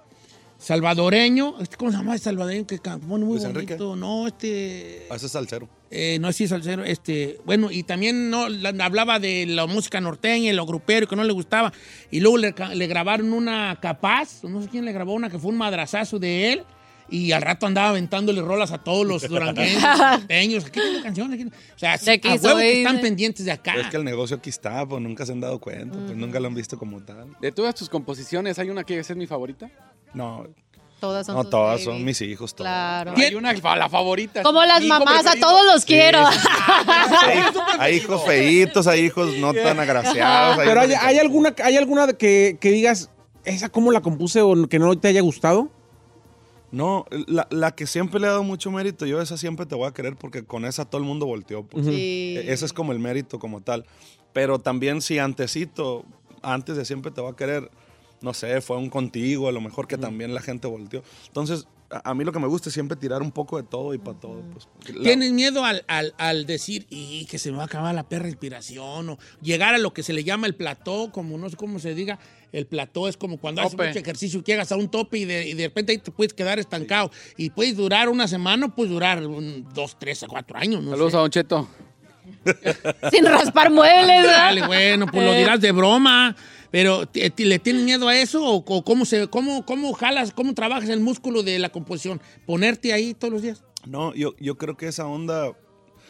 salvadoreño, 0.67 1.55
este, 1.61 1.77
¿cómo 1.77 1.91
se 1.91 1.97
llama 1.97 2.13
el 2.13 2.19
salvadoreño 2.19 2.67
que 2.67 2.79
muy 3.01 3.21
Luis 3.21 3.43
Enrique. 3.45 3.75
bonito? 3.75 3.95
No, 3.95 4.27
este... 4.27 5.07
Ah, 5.09 5.15
ese 5.15 5.27
es 5.27 5.31
salsero. 5.31 5.69
Eh, 5.89 6.17
no, 6.19 6.31
sí, 6.33 6.43
es 6.43 6.49
salsero, 6.49 6.83
este, 6.83 7.39
bueno, 7.45 7.71
y 7.71 7.83
también 7.83 8.29
no, 8.29 8.49
la- 8.49 8.73
hablaba 8.83 9.17
de 9.19 9.45
la 9.45 9.65
música 9.65 10.01
norteña, 10.01 10.51
lo 10.51 10.65
grupero, 10.65 11.07
que 11.07 11.15
no 11.15 11.23
le 11.23 11.31
gustaba, 11.31 11.71
y 12.11 12.19
luego 12.19 12.37
le, 12.37 12.53
le 12.75 12.87
grabaron 12.87 13.31
una 13.31 13.77
capaz, 13.81 14.43
no 14.43 14.61
sé 14.61 14.67
quién 14.67 14.83
le 14.83 14.91
grabó 14.91 15.13
una, 15.13 15.29
que 15.29 15.39
fue 15.39 15.51
un 15.51 15.57
madrazazo 15.57 16.19
de 16.19 16.51
él, 16.51 16.63
y 17.09 17.31
al 17.31 17.41
rato 17.41 17.65
andaba 17.65 17.89
aventándole 17.89 18.41
rolas 18.41 18.71
a 18.71 18.77
todos 18.79 19.05
los 19.05 19.27
durangueños, 19.27 19.81
norteños, 19.97 20.65
aquí 20.65 20.79
tengo 20.79 21.03
canciones, 21.03 21.39
aquí- 21.41 21.49
o 21.49 21.79
sea, 21.79 21.93
a 21.93 22.35
huevo 22.35 22.57
que 22.59 22.77
están 22.81 22.99
pendientes 23.01 23.45
de 23.45 23.51
acá. 23.51 23.71
Pero 23.75 23.85
es 23.85 23.91
que 23.91 23.97
el 23.97 24.03
negocio 24.03 24.37
aquí 24.37 24.49
está, 24.49 24.85
pues 24.85 25.01
nunca 25.01 25.25
se 25.25 25.31
han 25.31 25.39
dado 25.39 25.59
cuenta, 25.59 25.97
pues 25.97 26.15
nunca 26.17 26.39
lo 26.39 26.47
han 26.47 26.55
visto 26.55 26.77
como 26.77 27.01
tal. 27.01 27.27
De 27.39 27.51
todas 27.51 27.75
tus 27.75 27.89
composiciones, 27.89 28.59
¿hay 28.59 28.69
una 28.69 28.83
que 28.83 28.99
es 28.99 29.15
mi 29.15 29.27
favorita? 29.27 29.69
No, 30.13 30.45
Todas 30.99 31.27
son 31.27 31.35
no 31.35 31.43
sus 31.43 31.51
todas, 31.51 31.69
babies. 31.73 31.85
son 31.85 32.03
mis 32.03 32.21
hijos. 32.21 32.55
todas. 32.55 32.71
Claro. 32.71 33.13
¿Quién? 33.13 33.27
Hay 33.27 33.35
una, 33.35 33.53
la 33.75 33.87
favorita. 33.87 34.41
Como 34.41 34.63
las 34.63 34.81
mamás, 34.83 35.27
a 35.27 35.35
todos 35.39 35.63
los 35.71 35.85
quiero. 35.85 36.25
Hay, 36.25 37.39
hay 37.79 37.95
hijos 37.97 38.23
feitos, 38.25 38.87
hay 38.87 39.01
hijos 39.01 39.35
no 39.37 39.53
tan 39.53 39.79
agraciados. 39.79 40.57
Pero 40.57 40.81
hay, 40.81 40.93
hay 40.93 41.19
alguna, 41.19 41.53
hay 41.63 41.77
alguna 41.77 42.07
que, 42.13 42.57
que 42.59 42.71
digas, 42.71 43.11
¿esa 43.45 43.69
cómo 43.69 43.91
la 43.91 44.01
compuse 44.01 44.41
o 44.41 44.67
que 44.67 44.79
no 44.79 44.97
te 44.97 45.09
haya 45.09 45.21
gustado? 45.21 45.69
No, 46.71 47.05
la, 47.27 47.47
la 47.49 47.73
que 47.75 47.87
siempre 47.87 48.19
le 48.19 48.27
he 48.27 48.29
dado 48.29 48.43
mucho 48.43 48.69
mérito, 48.71 49.05
yo 49.05 49.21
esa 49.21 49.37
siempre 49.37 49.65
te 49.65 49.75
voy 49.75 49.87
a 49.87 49.93
querer 49.93 50.15
porque 50.17 50.43
con 50.43 50.65
esa 50.65 50.83
todo 50.85 50.99
el 51.01 51.07
mundo 51.07 51.25
volteó. 51.25 51.63
pues. 51.63 51.85
Sí. 51.85 52.35
E- 52.37 52.51
Ese 52.51 52.65
es 52.65 52.73
como 52.73 52.91
el 52.91 52.99
mérito 52.99 53.39
como 53.39 53.61
tal. 53.61 53.85
Pero 54.33 54.59
también 54.59 55.01
si 55.01 55.17
antesito, 55.17 56.03
antes 56.41 56.75
de 56.75 56.83
siempre 56.85 57.11
te 57.11 57.21
voy 57.21 57.31
a 57.31 57.35
querer, 57.35 57.71
no 58.21 58.33
sé, 58.33 58.59
fue 58.61 58.77
un 58.77 58.89
contigo, 58.89 59.47
a 59.47 59.51
lo 59.51 59.61
mejor 59.61 59.87
que 59.87 59.97
también 59.97 60.33
la 60.33 60.41
gente 60.41 60.67
volteó. 60.67 61.03
Entonces, 61.27 61.67
a, 61.89 62.09
a 62.09 62.13
mí 62.13 62.25
lo 62.25 62.33
que 62.33 62.39
me 62.39 62.47
gusta 62.47 62.67
es 62.69 62.73
siempre 62.73 62.97
tirar 62.97 63.21
un 63.21 63.31
poco 63.31 63.55
de 63.57 63.63
todo 63.63 63.93
y 63.93 63.97
para 63.97 64.19
todo. 64.19 64.41
Pues. 64.51 64.67
La- 64.97 65.03
¿Tienes 65.03 65.31
miedo 65.31 65.63
al, 65.63 65.85
al- 65.87 66.13
al 66.17 66.45
decir, 66.45 66.85
y 66.89 67.25
que 67.27 67.39
se 67.39 67.49
me 67.51 67.57
va 67.57 67.63
a 67.63 67.67
acabar 67.67 67.95
la 67.95 68.09
perra 68.09 68.27
inspiración? 68.27 69.09
O 69.11 69.17
llegar 69.41 69.73
a 69.73 69.77
lo 69.77 69.93
que 69.93 70.03
se 70.03 70.11
le 70.13 70.23
llama 70.25 70.47
el 70.47 70.55
plató, 70.55 71.11
como 71.13 71.37
no 71.37 71.49
sé 71.49 71.55
cómo 71.55 71.79
se 71.79 71.95
diga. 71.95 72.19
El 72.51 72.65
plató 72.65 73.07
es 73.07 73.17
como 73.17 73.37
cuando 73.37 73.61
haces 73.61 73.77
mucho 73.77 73.99
ejercicio, 73.99 74.41
llegas 74.43 74.71
a 74.71 74.77
un 74.77 74.89
tope 74.89 75.17
y 75.19 75.25
de, 75.25 75.47
y 75.49 75.53
de 75.53 75.65
repente 75.67 75.91
ahí 75.91 75.97
te 75.97 76.11
puedes 76.11 76.33
quedar 76.33 76.59
estancado. 76.59 77.11
Y 77.35 77.49
puedes 77.49 77.75
durar 77.75 78.09
una 78.09 78.27
semana, 78.27 78.67
o 78.67 78.69
puedes 78.75 78.91
durar 78.91 79.25
un, 79.25 79.67
dos, 79.73 79.97
tres 79.99 80.23
a 80.23 80.27
cuatro 80.27 80.57
años. 80.57 80.83
No 80.83 80.91
Saludos 80.91 81.11
sé. 81.11 81.17
a 81.17 81.19
Don 81.21 81.29
Cheto. 81.31 81.67
Sin 83.11 83.25
raspar 83.25 83.71
muebles. 83.71 84.23
Dale, 84.23 84.65
bueno, 84.65 85.05
pues 85.11 85.23
lo 85.23 85.33
Eh. 85.33 85.39
dirás 85.39 85.59
de 85.61 85.71
broma. 85.71 86.35
Pero 86.71 87.05
¿te- 87.05 87.29
te- 87.29 87.45
¿le 87.45 87.59
tienes 87.59 87.83
miedo 87.83 88.07
a 88.09 88.15
eso? 88.17 88.43
¿O, 88.43 88.55
o 88.57 88.83
cómo, 88.83 89.05
se, 89.05 89.27
cómo, 89.29 89.65
cómo 89.65 89.93
jalas, 89.93 90.31
cómo 90.33 90.53
trabajas 90.53 90.89
el 90.89 90.99
músculo 90.99 91.41
de 91.43 91.59
la 91.59 91.69
composición? 91.69 92.21
¿Ponerte 92.45 92.91
ahí 92.91 93.13
todos 93.13 93.33
los 93.33 93.41
días? 93.41 93.63
No, 93.85 94.13
yo, 94.13 94.35
yo 94.39 94.57
creo 94.57 94.75
que 94.75 94.87
esa 94.87 95.05
onda 95.05 95.53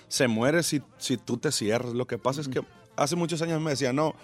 se 0.08 0.28
muere 0.28 0.64
si, 0.64 0.82
si 0.98 1.18
tú 1.18 1.38
te 1.38 1.52
cierras. 1.52 1.94
Lo 1.94 2.08
que 2.08 2.18
pasa 2.18 2.42
es 2.42 2.48
que 2.48 2.62
hace 2.96 3.16
muchos 3.16 3.42
años 3.44 3.62
me 3.62 3.70
decía, 3.72 3.94
no, 3.94 4.16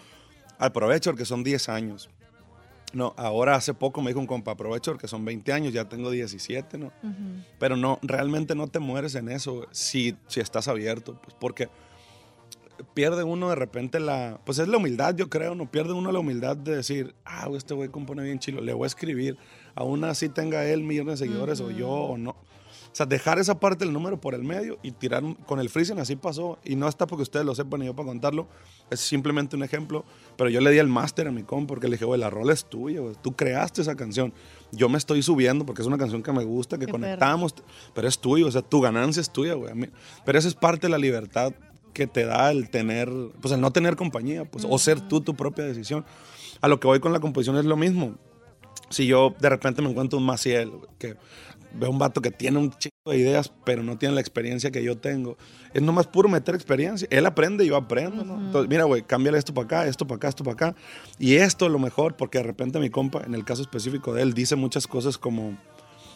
aprovecho 0.65 1.11
porque 1.11 1.25
son 1.25 1.43
10 1.43 1.69
años. 1.69 2.09
No, 2.93 3.13
ahora 3.17 3.55
hace 3.55 3.73
poco 3.73 4.01
me 4.01 4.11
dijo 4.11 4.19
un 4.19 4.27
compa, 4.27 4.51
aprovecho 4.51 4.91
porque 4.91 5.07
son 5.07 5.25
20 5.25 5.51
años, 5.51 5.73
ya 5.73 5.89
tengo 5.89 6.11
17, 6.11 6.77
¿no? 6.77 6.91
Pero 7.57 7.75
no, 7.75 7.97
realmente 8.03 8.53
no 8.53 8.67
te 8.67 8.77
mueres 8.77 9.15
en 9.15 9.29
eso 9.29 9.65
si, 9.71 10.15
si 10.27 10.39
estás 10.39 10.67
abierto, 10.67 11.19
pues 11.23 11.35
porque 11.39 11.69
pierde 12.93 13.23
uno 13.23 13.49
de 13.49 13.55
repente 13.55 13.99
la, 13.99 14.39
pues 14.45 14.59
es 14.59 14.67
la 14.67 14.77
humildad, 14.77 15.15
yo 15.15 15.27
creo, 15.29 15.55
no 15.55 15.69
pierde 15.69 15.93
uno 15.93 16.11
la 16.11 16.19
humildad 16.19 16.55
de 16.55 16.75
decir, 16.75 17.15
ah, 17.25 17.49
este 17.55 17.73
güey 17.73 17.89
compone 17.89 18.23
bien 18.23 18.37
chilo, 18.37 18.61
le 18.61 18.73
voy 18.73 18.83
a 18.83 18.87
escribir, 18.87 19.37
aún 19.73 20.03
así 20.03 20.29
tenga 20.29 20.63
él 20.65 20.83
millones 20.83 21.19
de 21.19 21.25
seguidores 21.25 21.61
o 21.61 21.71
yo 21.71 21.89
o 21.89 22.17
no. 22.17 22.35
O 22.93 22.95
sea, 22.95 23.07
dejar 23.07 23.39
esa 23.39 23.59
parte 23.59 23.85
del 23.85 23.91
número 23.91 24.21
por 24.21 24.35
el 24.35 24.43
medio 24.43 24.77
y 24.83 24.91
tirar 24.91 25.23
con 25.47 25.59
el 25.59 25.71
freezing, 25.71 25.97
así 25.97 26.15
pasó. 26.15 26.59
Y 26.63 26.75
no 26.75 26.87
está 26.87 27.07
porque 27.07 27.23
ustedes 27.23 27.43
lo 27.43 27.55
sepan 27.55 27.79
ni 27.79 27.87
yo 27.87 27.95
para 27.95 28.05
contarlo. 28.05 28.47
Es 28.91 28.99
simplemente 28.99 29.55
un 29.55 29.63
ejemplo. 29.63 30.05
Pero 30.37 30.51
yo 30.51 30.61
le 30.61 30.69
di 30.69 30.77
el 30.77 30.87
máster 30.87 31.27
a 31.27 31.31
mi 31.31 31.41
compa 31.41 31.69
porque 31.69 31.87
le 31.87 31.95
dije, 31.95 32.05
güey, 32.05 32.19
la 32.19 32.29
rola 32.29 32.53
es 32.53 32.65
tuya, 32.65 33.01
güey. 33.01 33.15
Tú 33.19 33.35
creaste 33.35 33.81
esa 33.81 33.95
canción. 33.95 34.31
Yo 34.71 34.89
me 34.89 34.99
estoy 34.99 35.23
subiendo 35.23 35.65
porque 35.65 35.81
es 35.81 35.87
una 35.87 35.97
canción 35.97 36.21
que 36.21 36.31
me 36.33 36.43
gusta, 36.43 36.77
que 36.77 36.85
Qué 36.85 36.91
conectamos. 36.91 37.55
Pero 37.95 38.07
es 38.07 38.19
tuyo, 38.19 38.45
o 38.45 38.51
sea, 38.51 38.61
tu 38.61 38.79
ganancia 38.79 39.21
es 39.21 39.31
tuya, 39.31 39.55
güey. 39.55 39.73
Pero 40.23 40.37
esa 40.37 40.47
es 40.47 40.53
parte 40.53 40.85
de 40.85 40.91
la 40.91 40.99
libertad 40.99 41.51
que 41.95 42.05
te 42.05 42.25
da 42.25 42.51
el 42.51 42.69
tener, 42.69 43.09
pues 43.41 43.55
el 43.55 43.61
no 43.61 43.71
tener 43.71 43.95
compañía, 43.95 44.45
pues, 44.45 44.67
o 44.69 44.77
ser 44.77 45.01
tú 45.01 45.19
tu 45.19 45.33
propia 45.33 45.65
decisión. 45.65 46.05
A 46.61 46.67
lo 46.67 46.79
que 46.79 46.85
voy 46.85 46.99
con 46.99 47.11
la 47.11 47.19
composición 47.19 47.57
es 47.57 47.65
lo 47.65 47.75
mismo 47.75 48.19
si 48.93 49.07
yo 49.07 49.35
de 49.39 49.49
repente 49.49 49.81
me 49.81 49.89
encuentro 49.89 50.19
un 50.19 50.25
Maciel, 50.25 50.71
que 50.99 51.15
veo 51.73 51.89
un 51.89 51.99
vato 51.99 52.21
que 52.21 52.31
tiene 52.31 52.59
un 52.59 52.71
chico 52.71 52.93
de 53.05 53.17
ideas, 53.17 53.51
pero 53.65 53.83
no 53.83 53.97
tiene 53.97 54.15
la 54.15 54.21
experiencia 54.21 54.71
que 54.71 54.83
yo 54.83 54.97
tengo, 54.97 55.37
es 55.73 55.81
nomás 55.81 56.07
puro 56.07 56.29
meter 56.29 56.55
experiencia. 56.55 57.07
Él 57.11 57.25
aprende 57.25 57.65
yo 57.65 57.75
aprendo, 57.75 58.23
¿no? 58.23 58.39
Entonces, 58.39 58.69
mira, 58.69 58.85
güey, 58.85 59.01
cámbiale 59.01 59.37
esto 59.37 59.53
para 59.53 59.65
acá, 59.65 59.87
esto 59.87 60.07
para 60.07 60.17
acá, 60.17 60.27
esto 60.29 60.43
para 60.43 60.53
acá. 60.53 60.75
Y 61.19 61.35
esto 61.35 61.65
es 61.65 61.71
lo 61.71 61.79
mejor, 61.79 62.15
porque 62.15 62.37
de 62.37 62.43
repente 62.43 62.79
mi 62.79 62.89
compa, 62.89 63.23
en 63.25 63.35
el 63.35 63.43
caso 63.43 63.61
específico 63.61 64.13
de 64.13 64.21
él, 64.21 64.33
dice 64.33 64.55
muchas 64.55 64.87
cosas 64.87 65.17
como, 65.17 65.57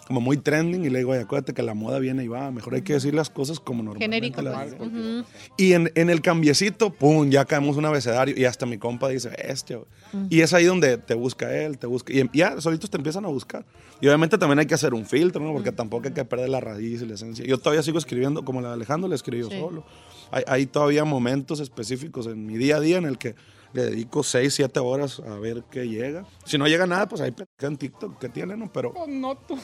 como 0.08 0.22
muy 0.22 0.38
trending 0.38 0.86
y 0.86 0.90
le 0.90 1.00
digo, 1.00 1.12
oye, 1.12 1.22
acuérdate 1.22 1.54
que 1.54 1.62
la 1.62 1.74
moda 1.74 2.00
viene 2.00 2.24
y 2.24 2.28
va, 2.30 2.50
mejor 2.50 2.76
hay 2.76 2.82
que 2.82 2.94
decir 2.94 3.14
las 3.14 3.30
cosas 3.30 3.60
como 3.60 3.84
normalmente 3.84 4.16
Genérico. 4.32 4.42
las 4.42 4.74
pues. 4.74 4.92
digo". 4.94 5.18
Ujú. 5.20 5.28
Y 5.58 5.74
en, 5.74 5.92
en 5.96 6.10
el 6.10 6.22
cambiecito, 6.22 6.92
pum, 6.94 7.30
ya 7.30 7.44
caemos 7.46 7.76
un 7.78 7.86
abecedario 7.86 8.34
y 8.38 8.46
hasta 8.46 8.66
mi 8.66 8.78
compa 8.78 9.10
dice, 9.10 9.30
este, 9.38 9.76
güey". 9.76 9.88
Y 10.30 10.42
es 10.42 10.54
ahí 10.54 10.64
donde 10.66 10.98
te 10.98 11.14
busca 11.14 11.54
él, 11.56 11.78
te 11.78 11.86
busca. 11.88 12.14
Y 12.14 12.22
em- 12.22 12.30
ya, 12.34 12.60
solitos 12.62 12.90
te 12.90 12.96
empiezan 12.98 13.26
a 13.26 13.28
buscar. 13.28 13.66
Y 14.00 14.08
obviamente 14.08 14.38
también 14.38 14.60
hay 14.60 14.66
que 14.66 14.74
hacer 14.76 14.94
un 14.94 15.06
filtro, 15.06 15.44
¿no? 15.44 15.52
Porque 15.54 15.72
tampoco 15.74 16.08
hay 16.08 16.14
que 16.14 16.24
perder 16.24 16.50
la 16.50 16.60
raíz 16.62 17.02
y 17.02 17.06
la 17.06 17.16
esencia. 17.16 17.46
Yo 17.46 17.58
todavía 17.58 17.84
sigo 17.84 17.98
escribiendo, 17.98 18.46
como 18.46 18.62
la 18.62 18.70
de 18.70 18.74
Alejandro, 18.76 19.10
le 19.10 19.16
escribí 19.16 19.42
yo 19.44 19.50
Sí. 19.50 19.60
solo. 19.60 19.84
Hay, 20.32 20.44
hay 20.48 20.66
todavía 20.68 21.04
momentos 21.04 21.60
específicos 21.60 22.28
en 22.28 22.46
mi 22.46 22.58
día 22.58 22.78
a 22.78 22.80
día 22.80 22.98
en 22.98 23.06
el 23.06 23.18
que 23.18 23.36
le 23.74 23.84
dedico 23.84 24.24
6, 24.24 24.54
7 24.54 24.80
horas 24.80 25.20
a 25.20 25.36
ver 25.40 25.64
qué 25.70 25.88
llega. 25.90 26.26
Si 26.46 26.58
no 26.58 26.68
llega 26.68 26.86
nada, 26.88 27.08
pues 27.10 27.22
ahí 27.22 27.34
en 27.60 27.76
TikTok 27.78 28.18
que 28.18 28.30
tiene, 28.30 28.56
¿no? 28.56 28.72
Pero, 28.72 28.94
Pues 28.94 29.10
no, 29.10 29.36
tú. 29.36 29.58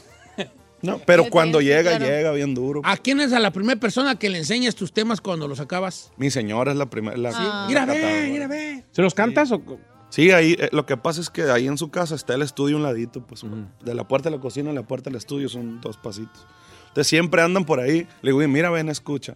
No, 0.84 1.00
pero 1.00 1.24
Sí, 1.24 1.30
cuando 1.32 1.60
sí, 1.60 1.66
llega, 1.66 1.98
claro. 1.98 2.06
llega 2.06 2.32
bien 2.34 2.54
duro. 2.54 2.82
¿A 2.84 2.98
quién 2.98 3.20
es 3.20 3.34
a 3.34 3.40
la 3.40 3.52
primera 3.52 3.80
persona 3.80 4.18
que 4.20 4.30
le 4.30 4.38
enseñas 4.38 4.76
tus 4.76 4.94
temas 4.94 5.20
cuando 5.22 5.48
los 5.48 5.60
acabas? 5.60 6.12
Mi 6.18 6.30
señora 6.30 6.72
es 6.72 6.78
la 6.78 6.86
primera. 6.90 7.18
La, 7.18 7.32
Ah. 7.34 7.66
Mira, 7.68 7.86
ve, 7.86 8.30
mira, 8.32 8.48
ve. 8.48 8.84
¿Se 8.92 9.02
los 9.02 9.14
cantas 9.14 9.52
o...? 9.52 9.62
Sí, 10.10 10.30
ahí 10.30 10.56
eh, 10.60 10.70
lo 10.72 10.86
que 10.86 10.96
pasa 10.96 11.22
es 11.22 11.32
que 11.32 11.42
ahí 11.44 11.66
en 11.66 11.78
su 11.80 11.90
casa 11.90 12.14
está 12.14 12.36
el 12.36 12.44
estudio 12.44 12.76
a 12.76 12.78
un 12.78 12.84
ladito, 12.84 13.26
pues 13.26 13.42
de 13.84 13.96
la 13.96 14.08
puerta 14.08 14.30
de 14.30 14.36
la 14.36 14.42
cocina 14.42 14.70
a 14.70 14.74
la 14.74 14.84
puerta 14.84 15.10
del 15.10 15.18
estudio 15.18 15.50
son 15.50 15.82
dos 15.82 15.98
pasitos. 15.98 16.46
Entonces 16.90 17.08
siempre 17.08 17.42
andan 17.42 17.66
por 17.66 17.80
ahí. 17.80 18.08
Le 18.22 18.30
digo, 18.30 18.38
"Oye, 18.38 18.48
mira, 18.48 18.70
ven, 18.70 18.90
escucha. 18.90 19.36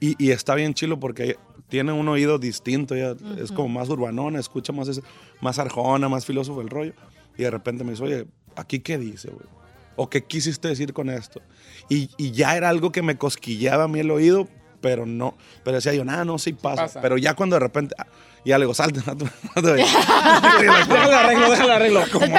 Y, 0.00 0.22
y 0.22 0.30
está 0.32 0.54
bien 0.54 0.74
chilo 0.74 1.00
porque 1.00 1.38
tiene 1.70 1.92
un 1.92 2.06
oído 2.08 2.38
distinto, 2.38 2.94
ya 2.94 3.14
es 3.42 3.50
como 3.52 3.68
más 3.68 3.88
urbanona, 3.88 4.38
escucha 4.38 4.72
más, 4.72 4.88
ese- 4.88 5.02
más 5.40 5.58
arjona, 5.58 6.08
más 6.10 6.26
filósofo 6.26 6.60
el 6.60 6.68
rollo. 6.68 6.92
Y 7.38 7.44
de 7.44 7.50
repente 7.50 7.82
me 7.82 7.92
dice, 7.92 8.02
oye, 8.04 8.26
¿aquí 8.54 8.80
qué 8.80 8.98
dice, 8.98 9.28
güey? 9.30 9.46
¿O 10.00 10.08
qué 10.08 10.22
quisiste 10.24 10.68
decir 10.68 10.92
con 10.92 11.10
esto? 11.10 11.42
Y, 11.88 12.08
y 12.16 12.30
ya 12.30 12.56
era 12.56 12.68
algo 12.68 12.92
que 12.92 13.02
me 13.02 13.16
cosquilleaba 13.18 13.84
a 13.84 13.88
mí 13.88 13.98
el 13.98 14.10
oído, 14.12 14.46
pero 14.80 15.04
no. 15.06 15.36
Pero 15.64 15.74
decía 15.76 15.92
yo, 15.92 16.04
nada, 16.04 16.24
no, 16.24 16.38
sí 16.38 16.52
pasa. 16.52 16.82
Pasa. 16.82 17.00
Pero 17.00 17.18
ya 17.18 17.34
cuando 17.34 17.56
de 17.56 17.60
repente, 17.60 17.96
ah, 17.98 18.06
ya 18.44 18.58
le 18.58 18.64
digo, 18.64 18.74
salte, 18.74 19.00
no 19.04 19.16
te- 19.16 19.24
no 19.24 19.62
te 19.62 19.70
vayas". 19.72 19.88
Déjalo 20.88 21.16
arreglo, 21.16 21.50
déjalo 21.50 21.72
arreglo. 21.72 22.00
Espérate, 22.00 22.30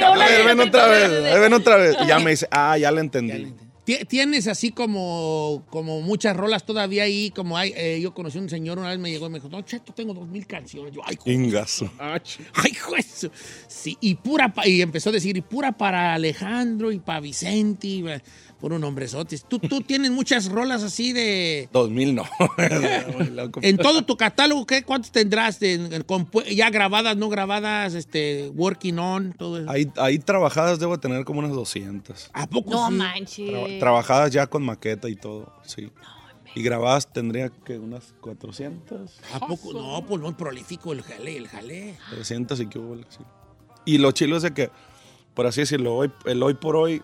no, 0.00 0.14
no, 0.48 0.54
no, 0.56 0.62
otra 0.64 0.86
vez, 0.88 1.40
ven 1.40 1.52
otra 1.52 1.76
vez. 1.76 1.96
Y 2.02 2.06
ya 2.06 2.18
me 2.18 2.30
dice, 2.30 2.48
ah, 2.50 2.78
ya 2.78 2.90
le 2.90 3.00
entendí. 3.02 3.54
Ti- 3.88 4.04
Tienes 4.06 4.46
así 4.48 4.70
como, 4.70 5.64
como 5.70 6.02
muchas 6.02 6.36
rolas 6.36 6.66
todavía 6.66 7.04
ahí, 7.04 7.30
como 7.30 7.56
hay, 7.56 7.72
eh, 7.74 7.98
yo 8.02 8.12
conocí 8.12 8.36
a 8.36 8.42
un 8.42 8.50
señor, 8.50 8.78
una 8.78 8.90
vez 8.90 8.98
me 8.98 9.10
llegó 9.10 9.28
y 9.28 9.30
me 9.30 9.38
dijo, 9.38 9.48
no, 9.48 9.62
Cheto, 9.62 9.94
tengo 9.94 10.12
dos 10.12 10.28
mil 10.28 10.46
canciones. 10.46 10.92
Yo, 10.94 11.00
ay, 11.06 11.16
ch- 11.16 11.22
ay, 12.52 12.74
juez. 12.74 13.30
Sí, 13.66 13.96
y 14.02 14.14
pura, 14.16 14.52
y 14.66 14.82
empezó 14.82 15.08
a 15.08 15.12
decir, 15.12 15.38
y 15.38 15.40
pura 15.40 15.72
para 15.72 16.12
Alejandro 16.12 16.92
y 16.92 16.98
para 16.98 17.20
Vicente, 17.20 17.86
y 17.86 18.02
por 18.60 18.72
un 18.72 18.82
hombrezote. 18.84 19.38
Tú, 19.48 19.58
tú 19.58 19.80
tienes 19.82 20.10
muchas 20.10 20.46
rolas 20.48 20.82
así 20.82 21.12
de... 21.12 21.68
2000 21.72 22.14
no. 22.14 22.24
En 23.62 23.76
todo 23.76 24.02
tu 24.04 24.16
catálogo, 24.16 24.66
¿qué? 24.66 24.82
¿Cuántos 24.82 25.10
tendrás? 25.12 25.60
de- 25.60 26.04
ya 26.54 26.70
grabadas, 26.70 27.16
no 27.16 27.28
grabadas, 27.28 27.94
este, 27.94 28.50
working 28.54 28.98
on, 28.98 29.32
todo 29.32 29.58
eso. 29.60 29.70
Ahí, 29.70 29.90
ahí 29.96 30.18
trabajadas 30.18 30.78
debo 30.78 30.98
tener 30.98 31.24
como 31.24 31.40
unas 31.40 31.52
200. 31.52 32.30
¿A 32.32 32.46
poco 32.48 32.70
No 32.70 32.88
sí? 32.88 32.94
manches. 32.94 33.50
Traba- 33.50 33.78
trabajadas 33.78 34.30
ya 34.32 34.46
con 34.46 34.64
maqueta 34.64 35.08
y 35.08 35.16
todo, 35.16 35.52
sí. 35.64 35.90
Y 36.54 36.62
grabadas 36.62 37.12
tendría 37.12 37.50
que 37.50 37.78
unas 37.78 38.14
400, 38.20 39.20
¿A 39.34 39.40
poco? 39.46 39.72
No, 39.72 40.04
pues 40.06 40.20
muy 40.20 40.32
prolífico 40.32 40.92
el 40.92 41.02
jale, 41.02 41.36
el 41.36 41.46
jale. 41.46 41.94
300 42.10 42.58
y 42.60 42.66
que 42.66 42.78
hubo, 42.78 42.96
sí. 42.96 43.18
Y 43.84 43.98
lo 43.98 44.10
chilo 44.12 44.36
es 44.36 44.42
de 44.42 44.52
que, 44.52 44.70
por 45.34 45.46
así 45.46 45.60
decirlo, 45.60 45.94
hoy, 45.94 46.10
el 46.24 46.42
hoy 46.42 46.54
por 46.54 46.74
hoy, 46.74 47.02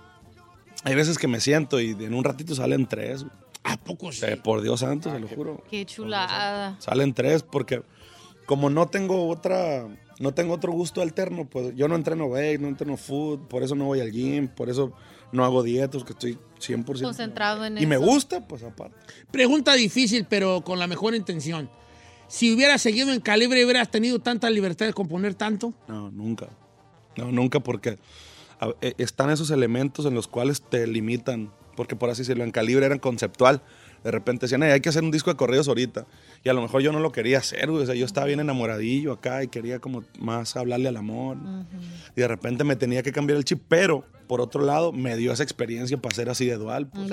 hay 0.85 0.95
veces 0.95 1.19
que 1.19 1.27
me 1.27 1.41
siento 1.41 1.81
y 1.81 1.91
en 1.91 2.15
un 2.15 2.23
ratito 2.25 2.55
salen 2.55 2.87
tres. 2.87 3.27
¿A 3.65 3.79
poco 3.79 4.13
sí? 4.13 4.25
Eh, 4.27 4.37
Por 4.37 4.61
Dios 4.63 4.81
santo, 4.81 5.11
se 5.11 5.19
lo 5.19 5.27
juro. 5.27 5.65
Qué 5.71 5.85
chulada. 5.87 6.77
Salen 6.81 7.15
tres 7.15 7.43
porque 7.43 7.83
como 8.47 8.69
no 8.71 8.89
tengo 8.89 9.29
otra, 9.29 9.89
no 10.21 10.35
tengo 10.35 10.53
otro 10.55 10.71
gusto 10.73 11.01
alterno, 11.01 11.47
pues 11.47 11.75
yo 11.75 11.89
no 11.89 11.97
entreno 11.97 12.29
bake, 12.29 12.59
no 12.59 12.69
entreno 12.69 12.97
food, 12.99 13.49
por 13.49 13.63
eso 13.63 13.75
no 13.75 13.87
voy 13.87 14.01
al 14.01 14.11
gym, 14.13 14.49
por 14.49 14.69
eso 14.69 14.93
no 15.33 15.45
hago 15.45 15.63
dietas, 15.63 16.05
que 16.05 16.13
estoy 16.13 16.39
100%. 16.61 17.03
Concentrado 17.03 17.65
en 17.65 17.79
y 17.79 17.87
me 17.87 17.97
eso. 17.97 18.05
gusta, 18.05 18.47
pues 18.47 18.63
aparte. 18.63 18.97
Pregunta 19.31 19.73
difícil, 19.73 20.27
pero 20.29 20.61
con 20.61 20.79
la 20.79 20.87
mejor 20.87 21.15
intención. 21.15 21.71
Si 22.29 22.53
hubieras 22.55 22.83
seguido 22.83 23.13
en 23.13 23.21
calibre, 23.21 23.65
hubieras 23.65 23.91
tenido 23.91 24.19
tanta 24.19 24.51
libertad 24.51 24.87
de 24.87 24.93
componer 24.93 25.35
tanto. 25.35 25.73
No, 25.89 26.11
nunca. 26.11 26.49
No, 27.17 27.33
nunca 27.33 27.61
porque 27.61 27.99
están 28.99 29.31
esos 29.31 29.51
elementos 29.51 30.07
en 30.07 30.15
los 30.15 30.29
cuales 30.29 30.63
te 30.63 30.87
limitan, 30.87 31.51
porque 31.77 31.97
por 31.97 32.11
así 32.11 32.23
decirlo, 32.23 32.45
en 32.45 32.51
calibre 32.51 32.87
eran 32.87 32.99
conceptual. 32.99 33.63
De 34.05 34.11
repente 34.11 34.45
decían, 34.45 34.63
"Ey, 34.63 34.71
hay 34.73 34.81
que 34.81 34.91
hacer 34.91 35.03
un 35.03 35.11
disco 35.11 35.31
de 35.31 35.37
corridos 35.37 35.67
ahorita. 35.67 36.07
Y 36.43 36.51
a 36.51 36.53
lo 36.53 36.61
mejor 36.61 36.83
yo 36.83 36.93
no 36.93 37.01
lo 37.01 37.11
quería 37.11 37.39
hacer, 37.39 37.71
güey. 37.71 37.85
O 37.85 37.87
sea, 37.87 37.95
yo 37.95 38.05
estaba 38.05 38.27
bien 38.27 38.39
enamoradillo 38.39 39.13
acá 39.13 39.43
y 39.43 39.49
quería 39.49 39.79
como 39.79 40.05
más 40.21 40.57
hablarle 40.57 40.89
al 40.89 40.99
amor. 40.99 41.39
Y 42.15 42.21
de 42.21 42.29
repente 42.29 42.65
me 42.65 42.77
tenía 42.77 43.03
que 43.03 43.13
cambiar 43.13 43.39
el 43.39 43.45
chip, 43.47 43.63
pero 43.67 44.05
por 44.27 44.43
otro 44.43 44.63
lado 44.63 44.93
me 44.93 45.17
dio 45.17 45.33
esa 45.33 45.43
experiencia 45.43 45.97
para 45.97 46.15
ser 46.15 46.29
así 46.29 46.45
de 46.45 46.57
dual. 46.57 46.87
pues. 46.87 47.05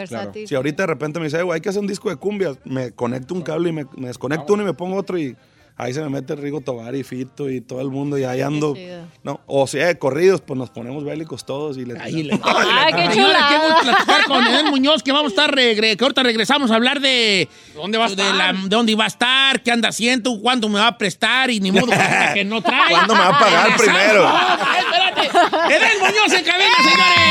Si 0.50 0.56
ahorita 0.56 0.84
de 0.84 0.88
repente 0.88 1.20
me 1.20 1.26
dice, 1.28 1.38
"Ey, 1.38 1.44
güey, 1.44 1.56
hay 1.56 1.62
que 1.62 1.70
hacer 1.70 1.80
un 1.82 1.88
disco 1.88 2.10
de 2.10 2.18
cumbia, 2.18 2.58
me 2.66 2.92
conecto 2.92 3.34
un 3.34 3.42
cable 3.42 3.70
y 3.70 3.72
me, 3.72 3.86
me 3.96 4.08
desconecto 4.08 4.54
uno 4.54 4.64
y 4.64 4.66
me 4.66 4.74
pongo 4.74 4.98
otro 4.98 5.18
y 5.18 5.38
ahí 5.84 5.94
se 5.96 6.02
me 6.02 6.10
mete 6.10 6.36
Rigo 6.36 6.62
Tobar 6.62 6.94
y 6.96 7.04
Fito 7.04 7.50
y 7.50 7.60
todo 7.60 7.82
el 7.82 7.90
mundo 7.90 8.18
y 8.18 8.24
ahí 8.24 8.42
ando. 8.42 8.76
No, 9.24 9.40
o 9.48 9.66
sea, 9.66 9.88
de 9.88 9.98
corridos, 9.98 10.40
pues 10.42 10.58
nos 10.58 10.70
ponemos 10.70 11.04
bélicos 11.04 11.44
todos 11.46 11.78
y 11.78 11.86
le 11.86 12.00
Ahí 12.00 12.24
le... 12.24 12.34
Ay, 12.44 12.94
qué 12.94 13.16
chulada. 13.16 13.50
qué 13.50 13.58
gusto 13.58 13.82
platicar 13.82 14.26
con 14.26 14.46
Edel 14.48 14.66
Muñoz, 14.68 15.02
que 15.04 15.12
vamos 15.12 15.32
a 15.32 15.36
estar, 15.36 15.56
regre- 15.56 15.98
que 15.98 16.04
ahorita 16.04 16.24
regresamos 16.24 16.70
a 16.72 16.76
hablar 16.76 17.00
de... 17.02 17.50
¿Dónde 17.76 17.98
va 17.98 18.06
a 18.06 18.08
de, 18.10 18.14
estar? 18.14 18.36
la- 18.36 18.54
de 18.54 18.70
dónde 18.70 18.96
va 18.96 19.06
a 19.06 19.08
estar, 19.08 19.62
qué 19.64 19.72
anda 19.72 19.90
haciendo, 19.90 20.40
cuándo 20.40 20.70
me 20.70 20.80
va 20.80 20.88
a 20.88 20.98
prestar 20.98 21.50
y 21.50 21.60
ni 21.60 21.72
modo 21.72 21.88
que- 22.34 22.44
no 22.46 22.62
trae. 22.62 22.92
¿Cuándo 22.92 23.16
me 23.16 23.22
va 23.22 23.30
a 23.30 23.40
pagar 23.40 23.76
primero? 23.78 24.28
Ay, 24.28 24.84
espérate. 24.84 25.76
Edel 25.76 26.00
Muñoz 26.00 26.34
en 26.40 26.46
cabina, 26.46 26.76
señores. 26.84 27.31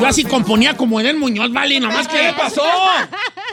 Yo 0.00 0.06
así 0.06 0.24
componía 0.24 0.76
como 0.76 1.00
Edén 1.00 1.18
Muñoz, 1.18 1.52
vale, 1.52 1.80
nomás 1.80 2.06
que... 2.06 2.18
¿Qué 2.18 2.34
pasó? 2.36 2.62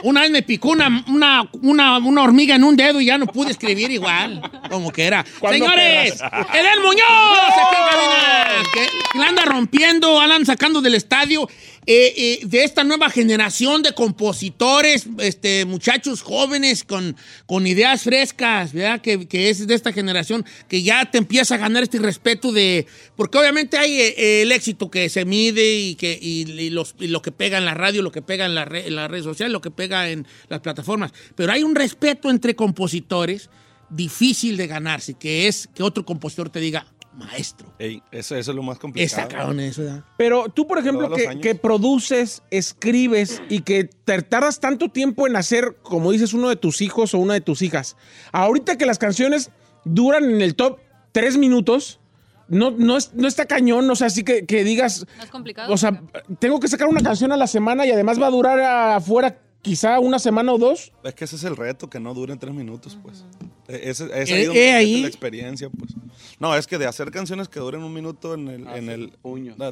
Una 0.02 0.20
vez 0.20 0.30
me 0.30 0.42
picó 0.42 0.70
una, 0.70 1.04
una, 1.08 1.48
una, 1.62 1.98
una 1.98 2.22
hormiga 2.22 2.54
en 2.54 2.64
un 2.64 2.76
dedo 2.76 3.00
y 3.00 3.06
ya 3.06 3.16
no 3.16 3.26
pude 3.26 3.50
escribir 3.50 3.90
igual, 3.90 4.42
como 4.68 4.92
que 4.92 5.04
era. 5.04 5.24
¿Cuándo 5.40 5.64
Señores? 5.64 6.20
Edén 6.52 6.82
Muñoz, 6.82 7.48
aquí 7.48 7.76
en 7.76 7.90
cabina, 7.90 8.70
que 8.74 9.18
la 9.18 9.28
anda 9.28 9.44
rompiendo, 9.46 10.20
andan 10.20 10.44
sacando 10.44 10.82
del 10.82 10.94
estadio 10.96 11.48
eh, 11.86 12.14
eh, 12.16 12.40
de 12.46 12.64
esta 12.64 12.82
nueva 12.84 13.10
generación 13.10 13.82
de 13.82 13.92
compositores, 13.92 15.06
este, 15.18 15.64
muchachos 15.64 16.22
jóvenes 16.22 16.84
con, 16.84 17.16
con 17.46 17.66
ideas 17.66 18.02
frescas, 18.02 18.72
¿verdad? 18.72 19.00
Que, 19.00 19.26
que 19.28 19.50
es 19.50 19.66
de 19.66 19.74
esta 19.74 19.92
generación 19.92 20.44
que 20.68 20.82
ya 20.82 21.10
te 21.10 21.18
empieza 21.18 21.56
a 21.56 21.58
ganar 21.58 21.82
este 21.82 21.98
respeto 21.98 22.52
de... 22.52 22.86
Porque 23.16 23.38
obviamente 23.38 23.76
hay 23.76 24.00
eh, 24.00 24.42
el 24.42 24.52
éxito 24.52 24.90
que 24.90 25.08
se 25.08 25.24
mide 25.24 25.74
y, 25.74 25.94
que, 25.94 26.18
y, 26.20 26.70
los- 26.70 26.94
lo 26.98 27.20
que 27.22 27.32
pega 27.32 27.58
en 27.58 27.64
la 27.64 27.74
radio, 27.74 28.02
lo 28.02 28.12
que 28.12 28.22
pega 28.22 28.46
en 28.46 28.54
la, 28.54 28.64
re- 28.64 28.86
en 28.86 28.96
la 28.96 29.08
red 29.08 29.22
social, 29.22 29.52
lo 29.52 29.60
que 29.60 29.70
pega 29.70 30.08
en 30.08 30.26
las 30.48 30.60
plataformas. 30.60 31.12
Pero 31.36 31.52
hay 31.52 31.62
un 31.62 31.74
respeto 31.74 32.30
entre 32.30 32.56
compositores 32.56 33.50
difícil 33.90 34.56
de 34.56 34.66
ganarse, 34.66 35.14
que 35.14 35.46
es 35.46 35.68
que 35.74 35.82
otro 35.82 36.04
compositor 36.04 36.48
te 36.50 36.58
diga, 36.58 36.86
maestro. 37.16 37.72
Ey, 37.78 38.02
eso, 38.10 38.36
eso 38.36 38.50
es 38.50 38.54
lo 38.56 38.62
más 38.62 38.78
complicado. 38.78 39.22
Esa 39.22 39.28
cabrón, 39.28 39.60
eso, 39.60 39.82
¿verdad? 39.82 40.04
Pero 40.18 40.48
tú, 40.48 40.66
por 40.66 40.78
ejemplo, 40.78 41.08
que, 41.40 41.54
produces, 41.54 42.42
escribes 42.50 43.42
y 43.48 43.60
que 43.60 43.84
te 43.84 44.22
tardas 44.22 44.60
tanto 44.60 44.88
tiempo 44.88 45.26
en 45.26 45.36
hacer, 45.36 45.76
como 45.82 46.12
dices, 46.12 46.34
uno 46.34 46.48
de 46.48 46.56
tus 46.56 46.80
hijos 46.80 47.14
o 47.14 47.18
una 47.18 47.34
de 47.34 47.40
tus 47.40 47.62
hijas. 47.62 47.96
Ahorita 48.32 48.76
que 48.78 48.86
las 48.86 48.98
canciones 48.98 49.50
duran 49.84 50.24
en 50.24 50.40
el 50.42 50.54
top 50.54 50.78
tres 51.12 51.36
minutos, 51.36 52.00
no, 52.48 52.70
no, 52.72 52.96
es- 52.96 53.14
no 53.14 53.26
está 53.28 53.46
cañón, 53.46 53.88
o 53.90 53.96
sea, 53.96 54.08
así 54.08 54.22
que, 54.24 54.44
que 54.44 54.64
digas, 54.64 55.06
¿No 55.16 55.24
es 55.24 55.30
complicado? 55.30 55.72
o 55.72 55.76
sea, 55.76 56.02
tengo 56.38 56.60
que 56.60 56.68
sacar 56.68 56.88
una 56.88 57.00
canción 57.00 57.32
a 57.32 57.36
la 57.36 57.46
semana 57.46 57.86
y 57.86 57.90
además 57.90 58.20
va 58.20 58.26
a 58.26 58.30
durar 58.30 58.60
afuera 58.96 59.38
quizá 59.64 59.98
una 59.98 60.18
semana 60.20 60.52
o 60.52 60.58
dos. 60.58 60.92
Es 61.02 61.14
que 61.14 61.24
ese 61.24 61.34
es 61.36 61.42
el 61.44 61.56
reto, 61.56 61.90
que 61.90 61.98
no 61.98 62.14
duren 62.14 62.38
tres 62.38 62.54
minutos, 62.54 62.96
pues. 63.02 63.24
Ese, 63.66 64.04
es 64.22 64.30
Eh, 64.30 64.34
ahí 64.34 64.44
donde 64.44 64.80
eh, 64.98 65.02
la 65.02 65.08
experiencia, 65.08 65.68
pues. 65.70 65.92
No, 66.38 66.54
es 66.54 66.66
que 66.68 66.78
de 66.78 66.86
hacer 66.86 67.10
canciones 67.10 67.48
que 67.48 67.58
duren 67.58 67.82
un 67.82 67.92
minuto 67.92 68.34
en 68.34 68.48
el... 68.48 68.68
en 68.68 68.88
el 68.90 69.12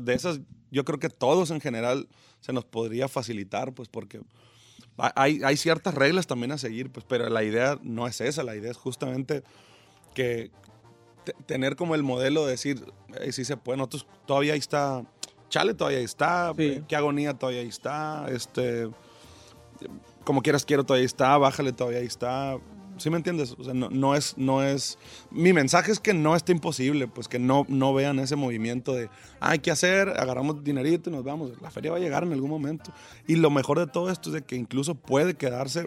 de 0.04 0.14
esas, 0.14 0.40
yo 0.70 0.84
creo 0.84 0.98
que 0.98 1.10
todos 1.10 1.50
en 1.50 1.60
general 1.60 2.08
se 2.40 2.52
nos 2.52 2.64
podría 2.64 3.06
facilitar, 3.06 3.72
pues, 3.74 3.88
porque 3.88 4.20
hay, 4.96 5.40
hay 5.44 5.56
ciertas 5.56 5.94
reglas 5.94 6.26
también 6.26 6.52
a 6.52 6.58
seguir, 6.58 6.90
pues, 6.90 7.04
pero 7.08 7.28
la 7.28 7.44
idea 7.44 7.78
no 7.82 8.06
es 8.06 8.20
esa, 8.20 8.42
la 8.42 8.56
idea 8.56 8.70
es 8.70 8.76
justamente 8.76 9.42
que 10.14 10.50
te- 11.24 11.34
tener 11.46 11.76
como 11.76 11.94
el 11.94 12.02
modelo 12.02 12.44
de 12.46 12.52
decir, 12.52 12.84
"Ey, 13.20 13.32
sí 13.32 13.44
se 13.44 13.56
puede, 13.56 13.76
nosotros 13.78 14.06
todavía 14.26 14.54
ahí 14.54 14.58
está, 14.58 15.04
chale 15.50 15.74
todavía 15.74 15.98
ahí 15.98 16.04
está, 16.04 16.52
eh, 16.58 16.82
qué 16.88 16.96
agonía 16.96 17.34
todavía 17.34 17.60
ahí 17.60 17.68
está, 17.68 18.26
este, 18.30 18.88
como 20.24 20.42
quieras 20.42 20.64
quiero 20.64 20.84
todavía 20.84 21.06
está, 21.06 21.36
bájale 21.38 21.72
todavía 21.72 22.00
está. 22.00 22.58
¿Sí 22.98 23.08
me 23.10 23.16
entiendes? 23.16 23.56
No, 23.58 23.88
no 23.88 24.14
es, 24.14 24.36
no 24.36 24.62
es... 24.62 24.98
Mi 25.30 25.52
mensaje 25.52 25.90
es 25.90 25.98
que 25.98 26.12
no 26.12 26.36
está 26.36 26.52
imposible, 26.52 27.08
pues 27.08 27.26
que 27.26 27.38
no, 27.38 27.64
no 27.68 27.94
vean 27.94 28.18
ese 28.18 28.36
movimiento 28.36 28.92
de, 28.92 29.06
"Ah, 29.40 29.50
hay 29.52 29.60
que 29.60 29.70
hacer, 29.70 30.10
agarramos 30.10 30.62
dinerito 30.62 31.08
y 31.08 31.12
nos 31.12 31.24
vamos. 31.24 31.52
La 31.62 31.70
feria 31.70 31.90
va 31.90 31.96
a 31.96 32.00
llegar 32.00 32.22
en 32.22 32.32
algún 32.32 32.50
momento. 32.50 32.92
Y 33.26 33.36
lo 33.36 33.50
mejor 33.50 33.78
de 33.78 33.86
todo 33.86 34.10
esto 34.10 34.36
es 34.36 34.42
que 34.42 34.56
incluso 34.56 34.94
puede 34.94 35.34
quedarse, 35.34 35.86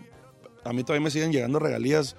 a 0.63 0.73
mí 0.73 0.83
todavía 0.83 1.03
me 1.03 1.11
siguen 1.11 1.31
llegando 1.31 1.59
regalías 1.59 2.15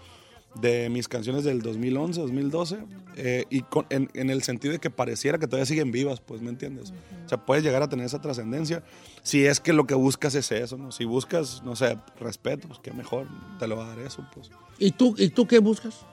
de 0.61 0.89
mis 0.89 1.07
canciones 1.09 1.45
del 1.45 1.61
2011, 1.63 2.21
2012, 2.21 2.79
eh, 3.17 3.45
y 3.51 3.63
con- 3.63 3.87
en, 3.91 4.09
en 4.15 4.31
el 4.31 4.43
sentido 4.43 4.73
de 4.73 4.79
que 4.79 4.91
pareciera 4.91 5.39
que 5.39 5.47
todavía 5.47 5.67
siguen 5.67 5.91
vivas, 5.93 6.21
pues, 6.21 6.41
¿me 6.43 6.51
entiendes? 6.51 6.93
O 7.25 7.29
sea, 7.29 7.45
puedes 7.45 7.63
llegar 7.65 7.83
a 7.83 7.89
tener 7.89 8.07
esa 8.07 8.21
trascendencia 8.21 8.83
si 9.23 9.45
es 9.47 9.61
que 9.61 9.73
lo 9.73 9.87
que 9.87 9.95
buscas 9.95 10.35
es 10.35 10.51
eso, 10.53 10.77
¿no? 10.77 10.93
Si 10.93 11.05
buscas, 11.05 11.63
no 11.65 11.77
sé, 11.77 11.99
respeto, 12.21 12.69
pues 12.69 12.81
qué 12.81 12.93
mejor, 12.93 13.27
te 13.59 13.67
lo 13.69 13.77
va 13.77 13.85
a 13.87 13.89
dar 13.89 13.99
eso, 14.01 14.25
pues. 14.35 14.51
¿Y 14.79 14.93
tú, 14.93 15.15
¿Y 15.19 15.29
tú 15.31 15.47
qué 15.47 15.59
buscas? 15.59 16.05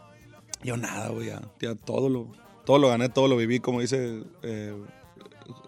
Yo 0.64 0.78
nada, 0.78 1.10
güey, 1.10 1.28
ya, 1.28 1.42
ya 1.60 1.76
todo 1.76 2.10
lo, 2.10 2.28
todo 2.66 2.78
lo 2.80 2.88
gané, 2.90 3.10
todo 3.10 3.28
lo 3.28 3.36
viví, 3.38 3.60
como 3.60 3.82
dice, 3.82 4.24
eh, 4.44 4.74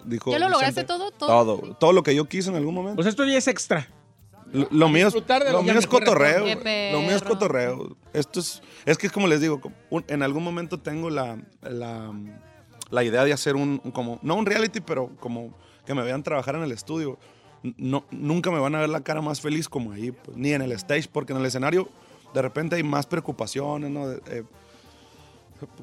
dijo 0.05 0.31
¿Ya 0.31 0.39
lo 0.39 0.49
lograste 0.49 0.83
todo? 0.85 1.11
¿Todo? 1.11 1.57
Todo, 1.59 1.73
todo 1.75 1.91
lo 1.93 2.03
que 2.03 2.15
yo 2.15 2.25
quise 2.25 2.49
en 2.49 2.55
algún 2.55 2.73
momento. 2.73 2.95
Pues 2.95 3.07
esto 3.07 3.25
ya 3.25 3.37
es 3.37 3.47
extra. 3.47 3.87
Lo, 4.55 4.67
lo 4.71 4.89
mío 4.89 5.07
es, 5.07 5.13
lo 5.51 5.59
mío 5.63 5.73
es 5.79 5.85
cotorreo. 6.05 6.45
Lo 6.93 7.01
mío 7.01 7.15
es 7.15 7.21
cotorreo. 7.23 7.97
Esto 8.13 8.39
es, 8.39 8.61
es 8.85 8.97
que 8.97 9.07
es 9.07 9.11
como 9.13 9.27
les 9.27 9.41
digo, 9.41 9.61
un- 9.89 10.05
en 10.07 10.23
algún 10.23 10.43
momento 10.43 10.79
tengo 10.79 11.09
la, 11.09 11.37
la, 11.61 12.11
la 12.89 13.03
idea 13.03 13.23
de 13.25 13.33
hacer 13.33 13.55
un, 13.55 13.81
un 13.83 13.91
como, 13.91 14.19
no 14.21 14.35
un 14.35 14.45
reality, 14.45 14.79
pero 14.81 15.09
como 15.19 15.53
que 15.85 15.93
me 15.93 16.01
vean 16.03 16.23
trabajar 16.23 16.55
en 16.55 16.63
el 16.63 16.71
estudio. 16.71 17.17
No, 17.77 18.05
nunca 18.11 18.51
me 18.51 18.59
van 18.59 18.75
a 18.75 18.79
ver 18.79 18.89
la 18.89 19.01
cara 19.01 19.21
más 19.21 19.41
feliz 19.41 19.67
como 19.67 19.91
ahí, 19.91 20.11
pues, 20.11 20.37
ni 20.37 20.51
en 20.53 20.61
el 20.61 20.71
stage, 20.73 21.09
porque 21.11 21.33
en 21.33 21.39
el 21.39 21.45
escenario 21.45 21.89
de 22.33 22.41
repente 22.41 22.75
hay 22.75 22.83
más 22.83 23.07
preocupaciones, 23.07 23.89
¿no? 23.89 24.11
Eh, 24.11 24.43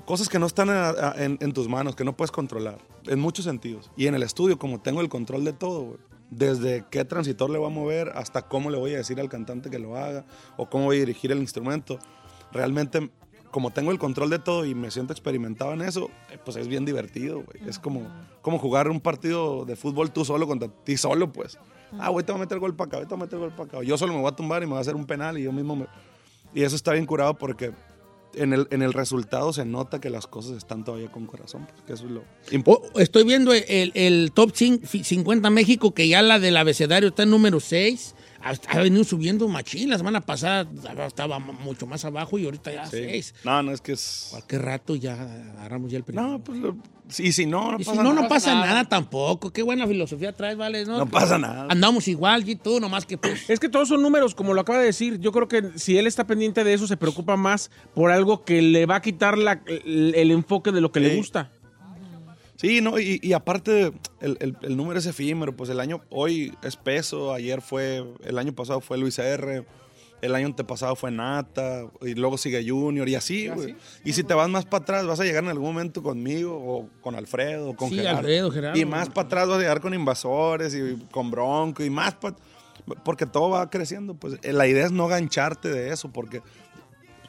cosas 0.05 0.29
que 0.29 0.39
no 0.39 0.47
están 0.47 0.71
a- 0.71 0.91
a- 0.91 1.15
en, 1.25 1.39
en 1.41 1.53
tus 1.53 1.69
manos, 1.69 1.97
que 1.97 2.05
no 2.05 2.13
puedes 2.17 2.31
controlar, 2.31 2.79
en 3.07 3.19
muchos 3.19 3.45
sentidos. 3.45 3.91
Y 3.97 4.07
en 4.07 4.15
el 4.15 4.23
estudio, 4.23 4.59
como 4.59 4.81
tengo 4.81 5.01
el 5.01 5.09
control 5.09 5.45
de 5.45 5.53
todo, 5.53 5.81
güey, 5.83 5.99
desde 6.33 6.85
qué 6.91 7.05
transitor 7.05 7.51
le 7.51 7.59
voy 7.59 7.67
a 7.67 7.75
mover 7.75 8.13
hasta 8.15 8.43
cómo 8.43 8.71
le 8.71 8.79
voy 8.79 8.95
a 8.95 8.97
decir 8.97 9.21
al 9.21 9.29
cantante 9.29 9.69
que 9.69 9.79
lo 9.79 9.97
haga 9.97 10.25
o 10.57 10.69
cómo 10.69 10.87
voy 10.87 10.97
a 10.97 11.01
dirigir 11.01 11.31
el 11.31 11.39
instrumento, 11.39 11.99
realmente, 12.53 13.11
como 13.51 13.71
tengo 13.71 13.91
el 13.91 13.99
control 13.99 14.31
de 14.31 14.39
todo 14.39 14.65
y 14.65 14.75
me 14.75 14.91
siento 14.91 15.13
experimentado 15.13 15.75
en 15.75 15.83
eso, 15.83 16.11
eh, 16.31 16.39
pues 16.43 16.57
es 16.57 16.69
bien 16.69 16.87
divertido. 16.87 17.45
Es 17.67 17.79
como, 17.79 18.07
como 18.41 18.59
jugar 18.59 18.89
un 18.89 19.01
partido 19.01 19.67
de 19.67 19.77
fútbol 19.77 20.11
tú 20.11 20.25
solo 20.25 20.47
contra 20.47 20.69
ti 20.69 20.97
solo, 20.97 21.31
pues. 21.31 21.59
Ah, 21.99 22.09
güey, 22.09 22.25
te 22.25 22.33
voy 22.33 22.41
a 22.41 22.45
meter 22.45 22.59
gol 22.59 22.75
para 22.75 22.89
acá, 22.89 23.07
voy 23.07 23.19
a 23.19 23.23
meter 23.25 23.39
gol 23.39 23.51
para 23.51 23.65
acá. 23.65 23.83
Yo 23.83 23.99
solo 23.99 24.15
me 24.15 24.21
voy 24.21 24.31
a 24.31 24.35
tumbar 24.35 24.63
y 24.63 24.67
me 24.67 24.71
voy 24.71 24.79
a 24.79 24.81
hacer 24.81 24.97
un 24.97 25.05
penal 25.05 25.37
y 25.37 25.43
yo 25.43 25.53
mismo 25.53 25.77
me... 25.77 25.87
Y 26.55 26.63
eso 26.63 26.77
está 26.77 26.93
bien 26.93 27.05
curado 27.05 27.35
porque 27.35 27.73
en 28.35 28.53
el, 28.53 28.67
en 28.71 28.83
el 28.83 28.93
resultado 28.93 29.53
se 29.53 29.65
nota 29.65 30.01
que 30.01 30.11
las 30.11 30.27
cosas 30.27 30.57
están 30.57 30.85
todavía 30.85 31.11
con 31.13 31.27
corazón. 31.27 31.67
pues, 31.71 31.83
que 31.87 31.93
eso 31.93 32.05
es 32.07 32.11
lo 32.11 32.23
estoy 32.97 33.25
viendo 33.25 33.53
el, 33.53 33.93
el 33.95 34.33
top 34.33 34.53
cin- 34.53 34.81
fi- 34.87 35.05
50 35.05 35.51
México, 35.51 35.93
que 35.93 36.09
ya 36.09 36.23
la 36.23 36.39
del 36.39 36.57
abecedario 36.57 37.11
está 37.11 37.25
en 37.25 37.31
número 37.31 37.61
6. 37.61 38.15
Ha, 38.45 38.55
ha 38.69 38.79
venido 38.81 39.05
subiendo 39.05 39.47
machín. 39.49 39.91
La 39.91 39.99
semana 39.99 40.21
pasada 40.21 40.67
estaba 41.07 41.39
mucho 41.39 41.87
más 41.87 42.05
abajo 42.05 42.39
y 42.39 42.45
ahorita 42.45 42.73
ya 42.73 42.87
Sí. 42.87 42.97
seis. 42.97 43.35
No, 43.45 43.63
no, 43.63 43.73
es 43.73 43.81
que 43.81 43.93
es. 43.93 44.29
Cualquier 44.31 44.63
rato 44.63 44.97
ya 44.97 45.15
agarramos 45.59 45.91
ya 45.91 45.99
el 45.99 46.05
primero. 46.05 46.27
No, 46.29 46.39
pues. 46.45 46.59
lo- 46.59 46.77
Y 47.19 47.33
si 47.33 47.45
no, 47.47 47.73
no 47.73 47.79
Y 47.79 47.85
si 47.85 47.91
pasa 47.91 48.03
no, 48.03 48.11
nada. 48.11 48.23
no 48.23 48.29
pasa 48.29 48.55
nada. 48.55 48.85
tampoco. 48.89 49.53
Qué 49.53 49.63
buena 49.63 49.87
filosofía 49.87 50.33
traes, 50.33 50.57
¿vale? 50.57 50.85
No, 50.87 50.99
No 50.99 51.07
pasa 51.11 51.37
nada. 51.37 51.67
Andamos 51.69 52.09
igual, 52.09 52.49
y 52.49 52.55
tú, 52.57 52.81
nomás 52.81 53.05
que 53.05 53.19
pues. 53.19 53.51
Es 53.51 53.61
que 53.61 53.69
todos 53.69 53.89
son 53.89 54.01
números, 54.03 54.35
como 54.35 54.55
lo 54.55 54.61
acaba 54.63 54.79
de 54.79 54.87
decir. 54.87 55.19
Yo 55.21 55.31
creo 55.33 55.47
que 55.49 55.73
si 55.77 55.99
él 55.99 56.07
está 56.07 56.27
pendiente 56.27 56.65
de 56.65 56.73
eso, 56.75 56.87
se 56.87 56.97
preocupa 56.97 57.37
más 57.37 57.71
por 57.95 58.11
algo 58.13 58.45
que 58.45 58.63
le 58.63 58.87
va 58.87 58.97
a 58.97 59.03
quitar 59.03 59.37
la- 59.37 59.61
el, 59.67 60.15
el 60.17 60.31
enfoque 60.31 60.73
de 60.73 60.81
lo 60.81 60.91
que 60.93 61.01
le 61.01 61.17
gusta. 61.17 61.51
Sí, 62.63 62.81
no, 62.81 62.99
y, 62.99 63.19
y 63.23 63.33
aparte, 63.33 63.93
el, 64.21 64.37
el- 64.41 64.57
el 64.63 64.77
número 64.77 64.99
es 65.01 65.07
efímero. 65.07 65.55
Pues 65.55 65.69
el 65.69 65.81
año, 65.81 66.01
hoy 66.11 66.55
es 66.63 66.77
peso, 66.77 67.33
ayer 67.35 67.61
fue, 67.61 68.05
el 68.25 68.39
año 68.39 68.53
pasado 68.55 68.81
fue 68.81 68.97
Luis 68.99 69.19
R. 69.19 69.65
El 70.21 70.37
año 70.37 70.47
antepasado 70.47 70.95
fue 70.95 71.11
Nata, 71.11 71.83
y 72.01 72.15
luego 72.15 72.39
sigue 72.39 72.65
Junior, 72.65 73.09
y 73.09 73.17
así, 73.17 73.49
güey. 73.49 73.75
Y 74.05 74.13
si 74.13 74.23
te 74.23 74.35
vas 74.35 74.49
más 74.49 74.65
para 74.65 74.83
atrás, 74.85 75.05
vas 75.05 75.19
a 75.19 75.25
llegar 75.25 75.43
en 75.43 75.51
algún 75.51 75.67
momento 75.75 76.01
conmigo, 76.05 76.55
o 76.57 76.89
con 77.01 77.17
Alfredo, 77.17 77.71
o 77.71 77.75
con 77.77 77.89
Sí, 77.89 77.97
Gerardo. 77.97 78.19
Alfredo, 78.21 78.51
Gerardo. 78.53 78.79
Y 78.79 78.85
más 78.85 79.09
para 79.09 79.27
atrás 79.27 79.49
vas 79.49 79.57
a 79.59 79.61
llegar 79.61 79.81
con 79.81 79.93
Invasores, 79.95 80.77
y 80.77 80.95
con 81.11 81.33
Bronco, 81.33 81.83
y 81.83 81.91
más 81.91 82.15
para... 82.15 82.37
Porque 83.05 83.27
todo 83.27 83.51
va 83.51 83.69
creciendo, 83.69 84.15
pues 84.15 84.39
eh, 84.45 84.53
la 84.53 84.69
idea 84.69 84.87
es 84.87 84.93
no 84.93 85.09
gancharte 85.09 85.69
de 85.69 85.93
eso, 85.93 86.13
porque 86.13 86.41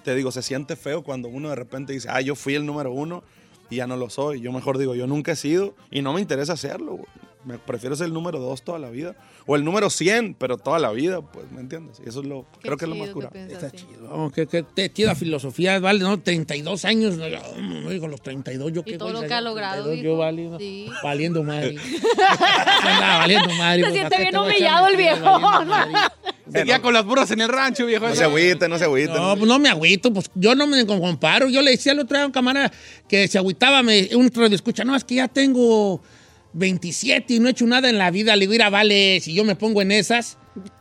te 0.03 0.13
digo, 0.13 0.31
se 0.31 0.43
siente 0.43 0.75
feo 0.75 1.01
cuando 1.03 1.29
uno 1.29 1.49
de 1.49 1.55
repente 1.55 1.93
dice, 1.93 2.09
ah, 2.11 2.21
yo 2.21 2.35
fui 2.35 2.53
el 2.53 2.63
número 2.63 2.91
uno 2.91 3.23
y 3.73 3.77
ya 3.77 3.87
no 3.87 3.97
lo 3.97 4.09
soy. 4.09 4.39
Yo 4.41 4.51
mejor 4.51 4.77
digo, 4.77 4.95
yo 4.95 5.07
nunca 5.07 5.31
he 5.31 5.35
sido 5.35 5.75
y 5.91 6.01
no 6.01 6.13
me 6.13 6.21
interesa 6.21 6.53
hacerlo. 6.53 6.91
güey. 6.93 7.07
Me 7.45 7.57
prefiero 7.57 7.93
ser 7.97 8.07
el 8.07 8.13
número 8.13 8.39
dos 8.39 8.61
toda 8.61 8.79
la 8.79 8.89
vida. 8.89 9.15
O 9.45 9.57
el 9.57 9.65
número 9.65 9.89
100, 9.89 10.35
pero 10.35 10.57
toda 10.57 10.79
la 10.79 10.91
vida, 10.91 11.19
pues, 11.21 11.51
¿me 11.51 11.59
entiendes? 11.59 11.99
Y 12.05 12.07
eso 12.07 12.21
es 12.21 12.25
lo, 12.25 12.45
creo 12.61 12.77
que 12.77 12.85
es 12.85 12.89
lo 12.89 12.95
más 12.95 13.09
curado. 13.09 13.35
Está 13.35 13.69
chido. 13.69 14.07
Oh, 14.09 14.31
qué, 14.31 14.47
qué, 14.47 14.63
qué 14.73 14.89
chida 14.93 15.13
filosofía, 15.13 15.77
vale, 15.81 15.99
¿no? 15.99 16.17
32 16.21 16.85
años, 16.85 17.17
no, 17.17 17.25
no, 17.27 17.89
digo, 17.89 18.07
los 18.07 18.21
32, 18.21 18.71
yo 18.71 18.83
qué 18.85 18.97
todo 18.97 19.11
lo 19.11 19.23
que 19.23 19.33
ha 19.33 19.41
logrado, 19.41 19.83
32, 19.83 19.97
Yo 19.97 20.01
viejo. 20.11 20.17
vale, 20.19 20.43
¿no? 20.49 20.57
Sí. 20.57 20.89
valiendo 21.03 21.43
madre. 21.43 21.75
Andaba 22.83 23.17
valiendo 23.17 23.49
madre. 23.55 23.83
Se 23.83 23.91
siente 23.91 24.09
¿para 24.09 24.23
qué 24.23 24.29
bien 24.31 24.41
humillado 24.41 24.87
el 24.87 24.95
viejo. 24.95 25.39
Seguía 26.53 26.81
con 26.81 26.93
las 26.93 27.05
burras 27.05 27.31
en 27.31 27.41
el 27.41 27.49
rancho, 27.49 27.85
viejo. 27.85 28.07
No 28.07 28.15
se 28.15 28.23
agüite, 28.23 28.69
no 28.69 28.77
se 28.77 28.83
agüite. 28.85 29.13
No, 29.13 29.35
pues 29.35 29.47
no 29.47 29.59
me 29.59 29.69
agüito, 29.69 30.13
pues 30.13 30.29
yo 30.35 30.55
no 30.55 30.67
me 30.67 30.85
comparo. 30.85 31.49
Yo 31.49 31.61
le 31.61 31.71
decía 31.71 31.93
al 31.93 31.99
otro 31.99 32.15
día 32.15 32.23
a 32.23 32.27
un 32.27 32.31
camarada 32.31 32.71
que 33.07 33.27
se 33.27 33.37
agüitaba, 33.37 33.81
me, 33.83 34.09
un 34.15 34.31
radio 34.33 34.55
escucha, 34.55 34.83
no, 34.83 34.95
es 34.95 35.03
que 35.03 35.15
ya 35.15 35.27
tengo 35.27 36.01
27 36.53 37.33
y 37.33 37.39
no 37.39 37.47
he 37.47 37.51
hecho 37.51 37.65
nada 37.65 37.89
en 37.89 37.97
la 37.97 38.11
vida. 38.11 38.35
Le 38.35 38.41
digo, 38.41 38.51
mira, 38.51 38.69
vale, 38.69 39.19
si 39.21 39.33
yo 39.33 39.43
me 39.43 39.55
pongo 39.55 39.81
en 39.81 39.91
esas, 39.91 40.37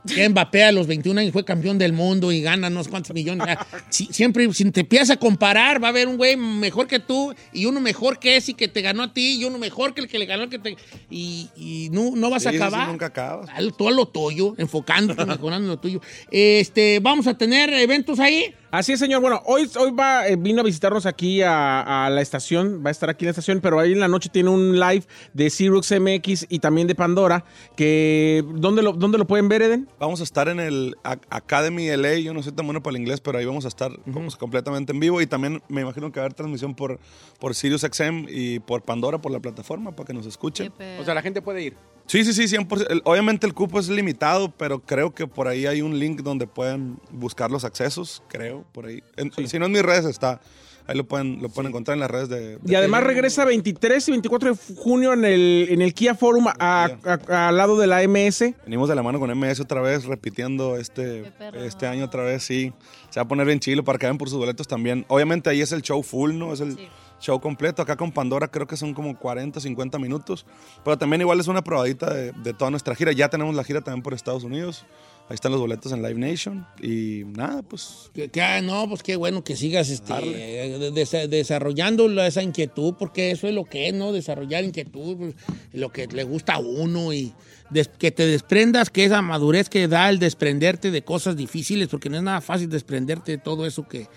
que 0.06 0.28
Mbappé 0.28 0.64
a 0.64 0.72
los 0.72 0.86
21 0.86 1.20
años 1.20 1.32
fue 1.32 1.44
campeón 1.44 1.78
del 1.78 1.92
mundo 1.92 2.30
y 2.32 2.40
gana 2.42 2.68
no 2.70 2.82
sé 2.84 2.90
cuántos 2.90 3.14
millones. 3.14 3.46
Ya, 3.46 3.66
si- 3.88 4.06
siempre, 4.06 4.52
si 4.52 4.70
te 4.70 4.80
empiezas 4.80 5.10
a 5.10 5.16
comparar, 5.16 5.82
va 5.82 5.86
a 5.88 5.90
haber 5.90 6.08
un 6.08 6.16
güey 6.16 6.36
mejor 6.36 6.86
que 6.86 6.98
tú 6.98 7.34
y 7.52 7.64
uno 7.66 7.80
mejor 7.80 8.18
que 8.18 8.36
ese 8.36 8.54
que 8.54 8.68
te 8.68 8.82
ganó 8.82 9.02
a 9.04 9.12
ti 9.14 9.36
y 9.40 9.44
uno 9.44 9.58
mejor 9.58 9.94
que 9.94 10.00
el 10.02 10.08
que 10.08 10.18
le 10.18 10.26
ganó 10.26 10.42
al 10.42 10.48
que 10.50 10.58
te... 10.58 10.76
Y, 11.10 11.48
y 11.56 11.88
no, 11.90 12.10
no 12.14 12.28
vas 12.30 12.42
Sí, 12.42 12.48
a 12.48 12.50
acabar. 12.52 12.88
nunca 12.88 13.06
acabas. 13.06 13.48
Al- 13.50 13.72
Tú 13.74 13.88
a 13.88 13.92
lo 13.92 14.06
tuyo, 14.06 14.54
enfocándote, 14.58 15.24
mejorando 15.24 15.68
lo 15.68 15.78
tuyo. 15.78 16.00
Este, 16.30 16.98
vamos 17.00 17.26
a 17.26 17.38
tener 17.38 17.72
eventos 17.72 18.18
ahí. 18.20 18.54
Así 18.72 18.92
es, 18.92 19.00
señor. 19.00 19.20
Bueno, 19.20 19.42
hoy, 19.44 19.70
hoy 19.78 19.90
va, 19.90 20.26
eh, 20.26 20.36
vino 20.36 20.62
a 20.62 20.64
visitarnos 20.64 21.04
aquí 21.04 21.42
a, 21.42 22.06
a 22.06 22.08
la 22.08 22.22
estación, 22.22 22.82
va 22.82 22.88
a 22.88 22.90
estar 22.90 23.10
aquí 23.10 23.26
en 23.26 23.26
la 23.26 23.32
estación, 23.32 23.60
pero 23.60 23.78
ahí 23.78 23.92
en 23.92 24.00
la 24.00 24.08
noche 24.08 24.30
tiene 24.30 24.48
un 24.48 24.80
live 24.80 25.04
de 25.34 25.50
Xerox 25.50 25.92
MX 26.00 26.46
y 26.48 26.58
también 26.58 26.88
de 26.88 26.94
Pandora, 26.94 27.44
que 27.76 28.42
¿dónde 28.54 28.80
lo, 28.80 28.94
dónde 28.94 29.18
lo 29.18 29.26
pueden 29.26 29.50
ver, 29.50 29.60
Eden? 29.60 29.90
Vamos 29.98 30.20
a 30.20 30.24
estar 30.24 30.48
en 30.48 30.58
el 30.58 30.96
Academy 31.02 31.94
LA. 31.94 32.14
Yo 32.20 32.32
no 32.32 32.42
soy 32.42 32.52
tan 32.52 32.64
bueno 32.66 32.82
para 32.82 32.96
el 32.96 33.02
inglés, 33.02 33.20
pero 33.20 33.36
ahí 33.36 33.44
vamos 33.44 33.66
a 33.66 33.68
estar 33.68 33.92
como 34.10 34.30
completamente 34.38 34.92
en 34.92 35.00
vivo. 35.00 35.20
Y 35.20 35.26
también 35.26 35.62
me 35.68 35.82
imagino 35.82 36.10
que 36.10 36.20
va 36.20 36.22
a 36.22 36.26
haber 36.28 36.34
transmisión 36.34 36.74
por, 36.74 36.98
por 37.38 37.54
Sirius 37.54 37.82
XM 37.82 38.24
y 38.30 38.60
por 38.60 38.80
Pandora, 38.84 39.18
por 39.18 39.32
la 39.32 39.40
plataforma, 39.40 39.94
para 39.94 40.06
que 40.06 40.14
nos 40.14 40.24
escuchen. 40.24 40.72
O 40.98 41.04
sea, 41.04 41.12
la 41.12 41.20
gente 41.20 41.42
puede 41.42 41.62
ir. 41.62 41.76
Sí, 42.12 42.24
sí, 42.26 42.34
sí, 42.34 42.46
100%. 42.46 42.88
El- 42.90 43.00
obviamente 43.06 43.46
el 43.46 43.54
cupo 43.54 43.80
es 43.80 43.88
limitado, 43.88 44.50
pero 44.50 44.80
creo 44.80 45.14
que 45.14 45.26
por 45.26 45.48
ahí 45.48 45.64
hay 45.64 45.80
un 45.80 45.98
link 45.98 46.20
donde 46.20 46.46
pueden 46.46 46.98
buscar 47.10 47.50
los 47.50 47.64
accesos, 47.64 48.22
creo, 48.28 48.66
por 48.72 48.84
ahí. 48.84 49.02
En- 49.16 49.32
Si 49.48 49.58
no 49.58 49.64
en 49.64 49.72
mis 49.72 49.80
redes 49.80 50.04
está. 50.04 50.38
Ahí 50.86 50.94
lo 50.94 51.04
pueden, 51.04 51.40
lo 51.40 51.48
pueden 51.48 51.70
encontrar 51.70 51.94
en 51.94 52.00
las 52.00 52.10
redes 52.10 52.28
de... 52.28 52.58
de- 52.58 52.58
Y 52.66 52.74
además 52.74 53.02
regresa 53.04 53.46
23 53.46 54.06
y 54.08 54.10
24 54.10 54.52
de 54.52 54.58
junio 54.76 55.14
en 55.14 55.24
el, 55.24 55.68
en 55.70 55.80
el 55.80 55.94
Kia 55.94 56.14
Forum 56.14 56.48
a- 56.48 56.54
a- 56.58 57.48
al 57.48 57.56
lado 57.56 57.78
de 57.78 57.86
la 57.86 58.02
MS. 58.02 58.54
Venimos 58.64 58.90
de 58.90 58.94
la 58.94 59.02
mano 59.02 59.18
con 59.18 59.30
MS 59.30 59.60
otra 59.62 59.80
vez, 59.80 60.04
repitiendo 60.04 60.76
este, 60.76 61.32
este 61.64 61.86
año 61.86 62.04
otra 62.04 62.24
vez, 62.24 62.42
sí. 62.42 62.74
Se 63.08 63.20
va 63.20 63.24
a 63.24 63.28
poner 63.28 63.46
bien 63.46 63.58
chilo 63.58 63.84
para 63.84 63.96
que 63.98 64.04
vayan 64.04 64.18
por 64.18 64.28
sus 64.28 64.36
boletos 64.38 64.68
también. 64.68 65.06
Obviamente 65.08 65.48
ahí 65.48 65.62
es 65.62 65.72
el 65.72 65.80
show 65.80 66.02
full, 66.02 66.34
¿no? 66.34 66.52
Es 66.52 66.60
el 66.60 66.76
show 67.22 67.40
completo. 67.40 67.80
Acá 67.80 67.96
con 67.96 68.12
Pandora 68.12 68.48
creo 68.48 68.66
que 68.66 68.76
son 68.76 68.92
como 68.92 69.18
40, 69.18 69.60
50 69.60 69.98
minutos. 69.98 70.44
Pero 70.84 70.98
también 70.98 71.22
igual 71.22 71.40
es 71.40 71.46
una 71.48 71.62
probadita 71.64 72.12
de, 72.12 72.32
de 72.32 72.52
toda 72.52 72.70
nuestra 72.70 72.94
gira. 72.94 73.12
Ya 73.12 73.28
tenemos 73.30 73.54
la 73.54 73.64
gira 73.64 73.80
también 73.80 74.02
por 74.02 74.12
Estados 74.12 74.44
Unidos. 74.44 74.84
Ahí 75.28 75.34
están 75.36 75.52
los 75.52 75.60
boletos 75.60 75.92
en 75.92 76.02
Live 76.02 76.18
Nation. 76.18 76.66
Y 76.82 77.22
nada, 77.24 77.62
pues... 77.62 78.10
Que, 78.12 78.28
que, 78.28 78.42
ah, 78.42 78.60
no, 78.60 78.88
pues 78.88 79.02
qué 79.04 79.14
bueno 79.16 79.42
que 79.44 79.54
sigas 79.56 79.88
este, 79.88 80.12
de- 80.12 81.28
desarrollando 81.28 82.08
la- 82.08 82.26
esa 82.26 82.42
inquietud, 82.42 82.94
porque 82.98 83.30
eso 83.30 83.46
es 83.48 83.54
lo 83.54 83.64
que 83.64 83.88
es, 83.88 83.94
¿no? 83.94 84.12
Desarrollar 84.12 84.64
inquietud, 84.64 85.16
pues, 85.16 85.34
lo 85.72 85.90
que 85.90 86.06
le 86.08 86.24
gusta 86.24 86.54
a 86.54 86.58
uno 86.58 87.12
y 87.12 87.32
des- 87.70 87.88
que 87.88 88.10
te 88.10 88.26
desprendas, 88.26 88.90
que 88.90 89.04
esa 89.04 89.22
madurez 89.22 89.68
que 89.68 89.86
da 89.88 90.10
el 90.10 90.18
desprenderte 90.18 90.90
de 90.90 91.02
cosas 91.02 91.36
difíciles, 91.36 91.88
porque 91.88 92.10
no 92.10 92.16
es 92.16 92.22
nada 92.24 92.40
fácil 92.40 92.68
desprenderte 92.68 93.32
de 93.32 93.38
todo 93.38 93.64
eso 93.64 93.86
que, 93.88 94.08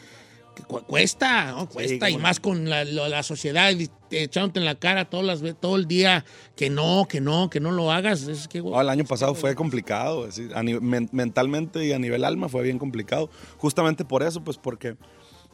que 0.55 0.63
cu- 0.63 0.81
cuesta, 0.83 1.51
¿no? 1.51 1.67
Cuesta, 1.69 2.09
y 2.09 2.17
más 2.17 2.39
con 2.39 2.69
la, 2.69 2.83
la 2.85 3.21
sociedad 3.23 3.71
echándote 4.09 4.59
en 4.59 4.65
la 4.65 4.75
cara 4.75 5.05
todas 5.09 5.41
las, 5.41 5.55
todo 5.59 5.75
el 5.75 5.87
día 5.87 6.23
que 6.55 6.69
no, 6.69 7.05
que 7.09 7.19
no, 7.21 7.49
que 7.49 7.59
no 7.59 7.71
lo 7.71 7.91
hagas. 7.91 8.23
Es 8.23 8.47
que, 8.47 8.61
No, 8.61 8.79
el 8.79 8.89
año 8.89 9.03
pasado 9.05 9.35
fue 9.35 9.53
complicado, 9.55 10.27
es 10.27 10.35
decir, 10.37 10.55
a 10.55 10.63
ni- 10.63 10.79
men- 10.79 11.09
mentalmente 11.11 11.85
y 11.85 11.91
a 11.91 11.99
nivel 11.99 12.23
alma 12.23 12.47
fue 12.49 12.63
bien 12.63 12.79
complicado. 12.79 13.29
Justamente 13.57 14.05
por 14.05 14.23
eso, 14.23 14.43
pues 14.43 14.57
porque 14.57 14.95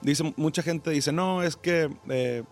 dice, 0.02 0.34
mucha 0.38 0.62
gente 0.62 0.92
dice, 0.92 1.12
no, 1.12 1.42
es 1.44 1.56
que 1.56 1.90
eh, 2.10 2.44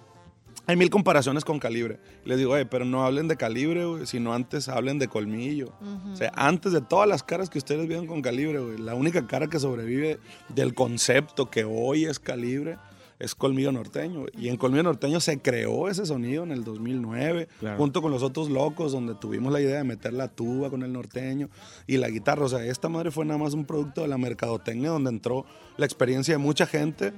hay 0.66 0.76
mil 0.76 0.90
comparaciones 0.90 1.46
con 1.46 1.60
calibre. 1.60 2.00
Les 2.26 2.38
digo, 2.38 2.54
"Oye, 2.54 2.66
pero 2.66 2.86
no 2.86 3.04
hablen 3.04 3.28
de 3.28 3.38
calibre, 3.38 3.86
güey, 3.86 4.06
sino 4.06 4.34
antes 4.34 4.70
hablen 4.70 5.00
de 5.00 5.08
colmillo. 5.08 5.74
O 6.12 6.16
sea, 6.16 6.32
antes 6.36 6.74
de 6.74 6.82
todas 6.82 7.08
las 7.08 7.24
caras 7.24 7.50
que 7.50 7.58
ustedes 7.58 7.88
vieron 7.88 8.06
con 8.06 8.22
calibre, 8.22 8.60
güey, 8.60 8.78
la 8.78 8.94
única 8.94 9.26
cara 9.26 9.48
que 9.48 9.60
sobrevive 9.60 10.20
del 10.50 10.74
concepto 10.74 11.50
que 11.50 11.64
hoy 11.64 12.06
es 12.06 12.20
calibre 12.20 12.78
es 13.20 13.36
Colmillo 13.36 13.72
Norteño. 13.72 14.26
Y 14.38 14.48
en 14.48 14.58
Colmillo 14.58 14.84
Norteño 14.84 15.20
se 15.20 15.40
creó 15.42 15.90
ese 15.90 16.06
sonido 16.06 16.44
en 16.44 16.52
el 16.52 16.64
2009, 16.64 17.48
Claro. 17.60 17.78
junto 17.78 18.02
con 18.02 18.12
los 18.12 18.24
otros 18.24 18.50
locos, 18.50 18.92
donde 18.94 19.14
tuvimos 19.16 19.52
la 19.52 19.60
idea 19.62 19.78
de 19.78 19.84
meter 19.84 20.14
la 20.14 20.30
tuba 20.30 20.70
con 20.70 20.84
el 20.84 20.94
norteño 20.94 21.50
y 21.86 21.98
la 21.98 22.10
guitarra. 22.10 22.46
O 22.46 22.50
sea, 22.50 22.64
esta 22.66 22.88
madre 22.90 23.12
fue 23.12 23.26
nada 23.26 23.38
más 23.38 23.54
un 23.54 23.66
producto 23.66 24.02
de 24.02 24.08
la 24.08 24.18
mercadotecnia, 24.18 24.90
donde 24.90 25.10
entró 25.10 25.46
la 25.78 25.86
experiencia 25.86 26.34
de 26.34 26.38
mucha 26.38 26.66
gente 26.66 27.14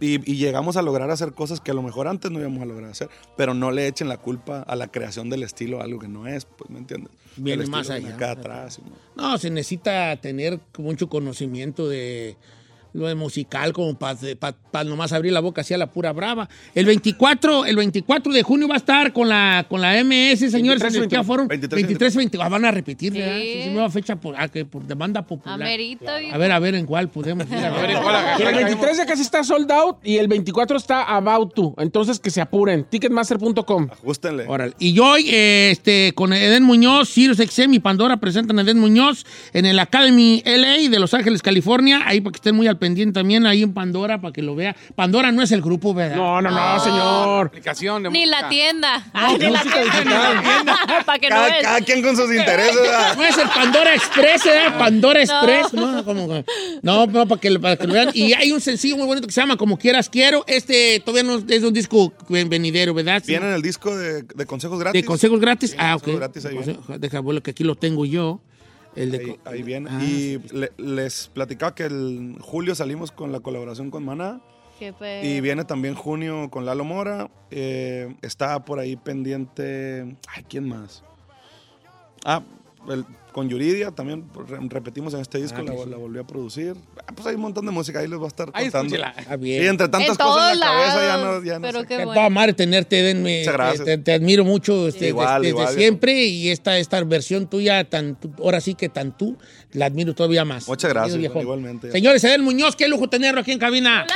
y, 0.00 0.14
y 0.30 0.36
llegamos 0.36 0.76
a 0.76 0.82
lograr 0.82 1.10
hacer 1.10 1.32
cosas 1.32 1.60
que 1.60 1.70
a 1.70 1.74
lo 1.74 1.82
mejor 1.82 2.08
antes 2.08 2.30
no 2.30 2.40
íbamos 2.40 2.62
a 2.62 2.66
lograr 2.66 2.90
hacer, 2.90 3.08
pero 3.36 3.54
no 3.54 3.70
le 3.70 3.86
echen 3.86 4.08
la 4.08 4.16
culpa 4.18 4.60
a 4.62 4.76
la 4.76 4.88
creación 4.88 5.30
del 5.30 5.42
estilo 5.42 5.80
a 5.80 5.84
algo 5.84 5.98
que 5.98 6.08
no 6.08 6.26
es, 6.26 6.44
pues, 6.46 6.70
¿me 6.70 6.78
entiendes? 6.78 7.12
Viene 7.36 7.66
más 7.66 7.90
allá. 7.90 8.14
Acá 8.14 8.30
atrás. 8.32 8.80
¿no? 9.16 9.30
No, 9.30 9.38
se 9.38 9.50
necesita 9.50 10.16
tener 10.20 10.60
mucho 10.78 11.08
conocimiento 11.08 11.88
de 11.88 12.36
lo 12.94 13.08
de 13.08 13.14
musical 13.16 13.72
como 13.72 13.98
para 13.98 14.84
nomás 14.84 15.12
abrir 15.12 15.32
la 15.32 15.40
boca 15.40 15.60
así 15.60 15.74
a 15.74 15.78
la 15.78 15.90
pura 15.92 16.12
brava. 16.12 16.48
El 16.74 16.86
24, 16.86 17.66
el 17.66 17.76
24 17.76 18.32
de 18.32 18.42
junio 18.42 18.68
va 18.68 18.74
a 18.74 18.78
estar 18.78 19.12
con 19.12 19.28
la, 19.28 19.66
con 19.68 19.80
la 19.80 20.02
MS, 20.02 20.38
señores, 20.50 20.80
23, 20.80 20.94
en 21.12 21.18
el 21.18 21.24
Forum. 21.24 21.48
23, 21.48 21.82
23, 21.82 22.16
20, 22.16 22.38
ah, 22.40 22.48
van 22.48 22.64
a 22.64 22.70
repetir, 22.70 23.12
Sí. 23.12 23.18
¿verdad? 23.18 23.38
Sí, 23.40 23.62
sí, 23.64 23.70
nueva 23.70 23.90
fecha 23.90 24.16
por, 24.16 24.34
ah, 24.38 24.48
que 24.48 24.64
por 24.64 24.84
demanda 24.84 25.22
popular. 25.22 25.60
A 25.60 26.38
ver, 26.38 26.52
a 26.52 26.58
ver 26.58 26.74
en 26.76 26.86
cuál 26.86 27.08
podemos 27.08 27.46
ir. 27.48 27.54
A 27.56 27.70
ver, 27.70 27.80
ver 27.80 27.90
en 27.90 28.02
cuál 28.02 28.16
agarrar. 28.16 28.40
Y 28.40 28.44
el 28.44 28.54
23 28.64 28.96
ya 28.96 29.06
casi 29.06 29.22
está 29.22 29.42
sold 29.42 29.70
out 29.72 29.96
y 30.04 30.18
el 30.18 30.28
24 30.28 30.76
está 30.76 31.02
about 31.16 31.52
to. 31.52 31.74
Entonces 31.78 32.20
que 32.20 32.30
se 32.30 32.40
apuren. 32.40 32.84
Ticketmaster.com. 32.84 33.88
Ajustenle. 33.90 34.44
Órale. 34.46 34.74
Y 34.78 34.96
hoy, 35.00 35.28
eh, 35.30 35.70
este, 35.72 36.12
con 36.14 36.32
Eden 36.32 36.62
Muñoz, 36.62 37.08
Sirius 37.08 37.38
XM 37.38 37.74
y 37.74 37.80
Pandora 37.80 38.18
presentan 38.18 38.58
a 38.58 38.62
Eden 38.62 38.78
Muñoz 38.78 39.26
en 39.52 39.66
el 39.66 39.78
Academy 39.80 40.42
LA 40.44 40.88
de 40.90 40.98
Los 41.00 41.12
Ángeles, 41.14 41.42
California. 41.42 42.02
Ahí 42.06 42.20
para 42.20 42.32
que 42.32 42.36
estén 42.36 42.54
muy 42.54 42.66
al 42.68 42.78
pendiente 42.84 43.14
también, 43.18 43.46
ahí 43.46 43.62
en 43.62 43.72
Pandora, 43.72 44.20
para 44.20 44.32
que 44.32 44.42
lo 44.42 44.54
vea. 44.54 44.76
Pandora 44.94 45.32
no 45.32 45.40
es 45.42 45.50
el 45.52 45.62
grupo, 45.62 45.94
¿verdad? 45.94 46.16
No, 46.16 46.42
no, 46.42 46.50
no, 46.50 46.80
señor. 46.80 47.46
Aplicación 47.46 48.02
de 48.02 48.10
Ni 48.10 48.26
la 48.26 48.48
tienda. 48.50 49.06
Ay, 49.14 49.38
ni 49.38 49.48
la 49.50 49.62
tienda. 49.62 50.42
Para 51.06 51.18
que 51.18 51.30
no 51.30 51.36
Cada, 51.36 51.48
veas. 51.48 51.62
cada 51.62 51.80
quien 51.80 52.02
con 52.02 52.14
sus 52.16 52.30
intereses. 52.34 52.76
¿verdad? 52.80 53.16
No 53.16 53.24
es 53.24 53.38
el 53.38 53.48
Pandora 53.48 53.94
Express, 53.94 54.46
¿eh? 54.46 54.60
Pandora 54.78 55.22
Express. 55.22 55.72
No, 55.72 56.04
como 56.04 56.26
no, 56.82 57.06
no, 57.06 57.26
para 57.28 57.40
que, 57.40 57.58
para 57.58 57.76
que 57.76 57.86
lo 57.86 57.94
vean. 57.94 58.10
Y 58.12 58.32
hay 58.34 58.52
un 58.52 58.60
sencillo 58.60 58.96
muy 58.98 59.06
bonito 59.06 59.26
que 59.26 59.32
se 59.32 59.40
llama 59.40 59.56
Como 59.56 59.78
Quieras 59.78 60.08
Quiero. 60.10 60.44
Este 60.46 61.00
todavía 61.04 61.22
no 61.22 61.42
es 61.48 61.62
un 61.62 61.72
disco 61.72 62.12
venidero, 62.28 62.92
¿verdad? 62.94 63.22
Viene 63.26 63.46
en 63.48 63.54
el 63.54 63.62
disco 63.62 63.96
de, 63.96 64.22
de 64.22 64.46
consejos 64.46 64.78
gratis. 64.78 65.00
De 65.00 65.06
consejos 65.06 65.40
gratis. 65.40 65.70
Sí, 65.70 65.76
ah, 65.78 65.96
ok. 65.96 66.02
consejos 66.02 66.20
gratis 66.20 66.44
ahí. 66.44 66.54
Consejo- 66.56 66.98
Deja, 66.98 67.18
abuelo, 67.18 67.42
que 67.42 67.50
aquí 67.52 67.64
lo 67.64 67.74
tengo 67.76 68.04
yo. 68.04 68.40
El 68.96 69.10
de 69.10 69.18
ahí, 69.18 69.40
ahí 69.44 69.62
viene. 69.62 69.90
Ah, 69.90 70.02
y 70.02 70.38
le- 70.52 70.72
les 70.78 71.28
platicaba 71.28 71.74
que 71.74 71.84
el 71.84 72.36
julio 72.40 72.74
salimos 72.74 73.10
con 73.12 73.32
la 73.32 73.40
colaboración 73.40 73.90
con 73.90 74.04
Maná. 74.04 74.40
Y 75.24 75.40
viene 75.40 75.64
también 75.64 75.94
junio 75.94 76.50
con 76.50 76.64
Lalo 76.66 76.84
Mora. 76.84 77.30
Eh, 77.50 78.14
está 78.22 78.64
por 78.64 78.78
ahí 78.80 78.96
pendiente. 78.96 80.16
Ay, 80.28 80.44
¿quién 80.48 80.68
más? 80.68 81.02
Ah, 82.24 82.42
el- 82.88 83.04
con 83.34 83.48
Yuridia 83.48 83.90
también 83.90 84.24
re- 84.48 84.58
repetimos 84.68 85.12
en 85.12 85.18
este 85.20 85.38
disco, 85.42 85.58
Ah, 85.58 85.64
la, 85.64 85.72
sí. 85.72 85.90
la 85.90 85.96
volví 85.96 86.20
a 86.20 86.22
producir. 86.24 86.76
Ah, 87.04 87.12
pues 87.16 87.26
hay 87.26 87.34
un 87.34 87.40
montón 87.40 87.66
de 87.66 87.72
música, 87.72 87.98
ahí 87.98 88.06
les 88.06 88.20
va 88.20 88.26
a 88.26 88.28
estar 88.28 88.48
Ahí 88.54 88.70
contando. 88.70 88.96
Ah, 89.28 89.34
bien. 89.34 89.64
Y 89.64 89.66
entre 89.66 89.88
tantas 89.88 90.10
En 90.10 90.16
cosas 90.16 90.52
en 90.52 90.60
la 90.60 90.66
todos 90.66 90.78
cabeza 90.78 91.00
ya 91.00 91.16
lados, 91.16 91.40
no, 91.42 91.44
ya 91.46 91.58
no 91.58 91.66
pero 91.66 91.80
sé. 91.80 91.86
qué 91.88 92.04
bueno. 92.04 92.30
madre 92.30 92.52
tenerte, 92.52 93.02
denme, 93.02 93.40
Muchas 93.40 93.54
gracias. 93.54 93.84
Te, 93.84 93.98
te 93.98 94.12
admiro 94.12 94.44
mucho 94.44 94.86
este, 94.86 95.08
Igual, 95.08 95.42
desde, 95.42 95.48
igual, 95.50 95.66
desde 95.66 95.78
siempre 95.80 96.24
y 96.26 96.48
esta, 96.50 96.78
esta 96.78 97.02
versión 97.02 97.48
tuya, 97.48 97.82
tan, 97.90 98.16
ahora 98.38 98.60
sí 98.60 98.76
que 98.76 98.88
tan 98.88 99.18
tú, 99.18 99.36
la 99.72 99.86
admiro 99.86 100.14
todavía 100.14 100.44
más. 100.44 100.68
Muchas 100.68 100.92
gracias, 100.92 101.18
viejo. 101.18 101.40
igualmente. 101.40 101.90
Señores, 101.90 102.22
Edel 102.22 102.42
Muñoz, 102.42 102.76
qué 102.76 102.86
lujo 102.86 103.08
tenerlo 103.08 103.40
aquí 103.40 103.50
en 103.50 103.58
cabina. 103.58 104.06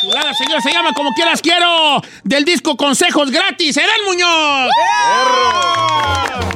Chulada, 0.00 0.32
señor, 0.34 0.62
se 0.62 0.70
llama 0.72 0.92
Como 0.94 1.10
Quieras 1.12 1.42
Quiero, 1.42 2.00
del 2.24 2.44
disco 2.46 2.76
Consejos 2.78 3.30
Gratis, 3.30 3.76
Edel 3.76 3.90
Muñoz. 4.06 4.70
Don 6.40 6.55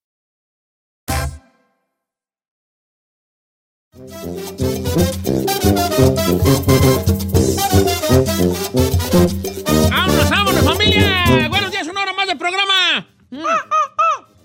¡Vámonos, 9.89 10.29
vámonos, 10.29 10.63
familia! 10.63 11.49
Buenos 11.49 11.71
días, 11.71 11.85
una 11.89 12.03
hora 12.03 12.13
más 12.13 12.25
de 12.25 12.37
programa. 12.37 13.05
Mm. 13.31 13.43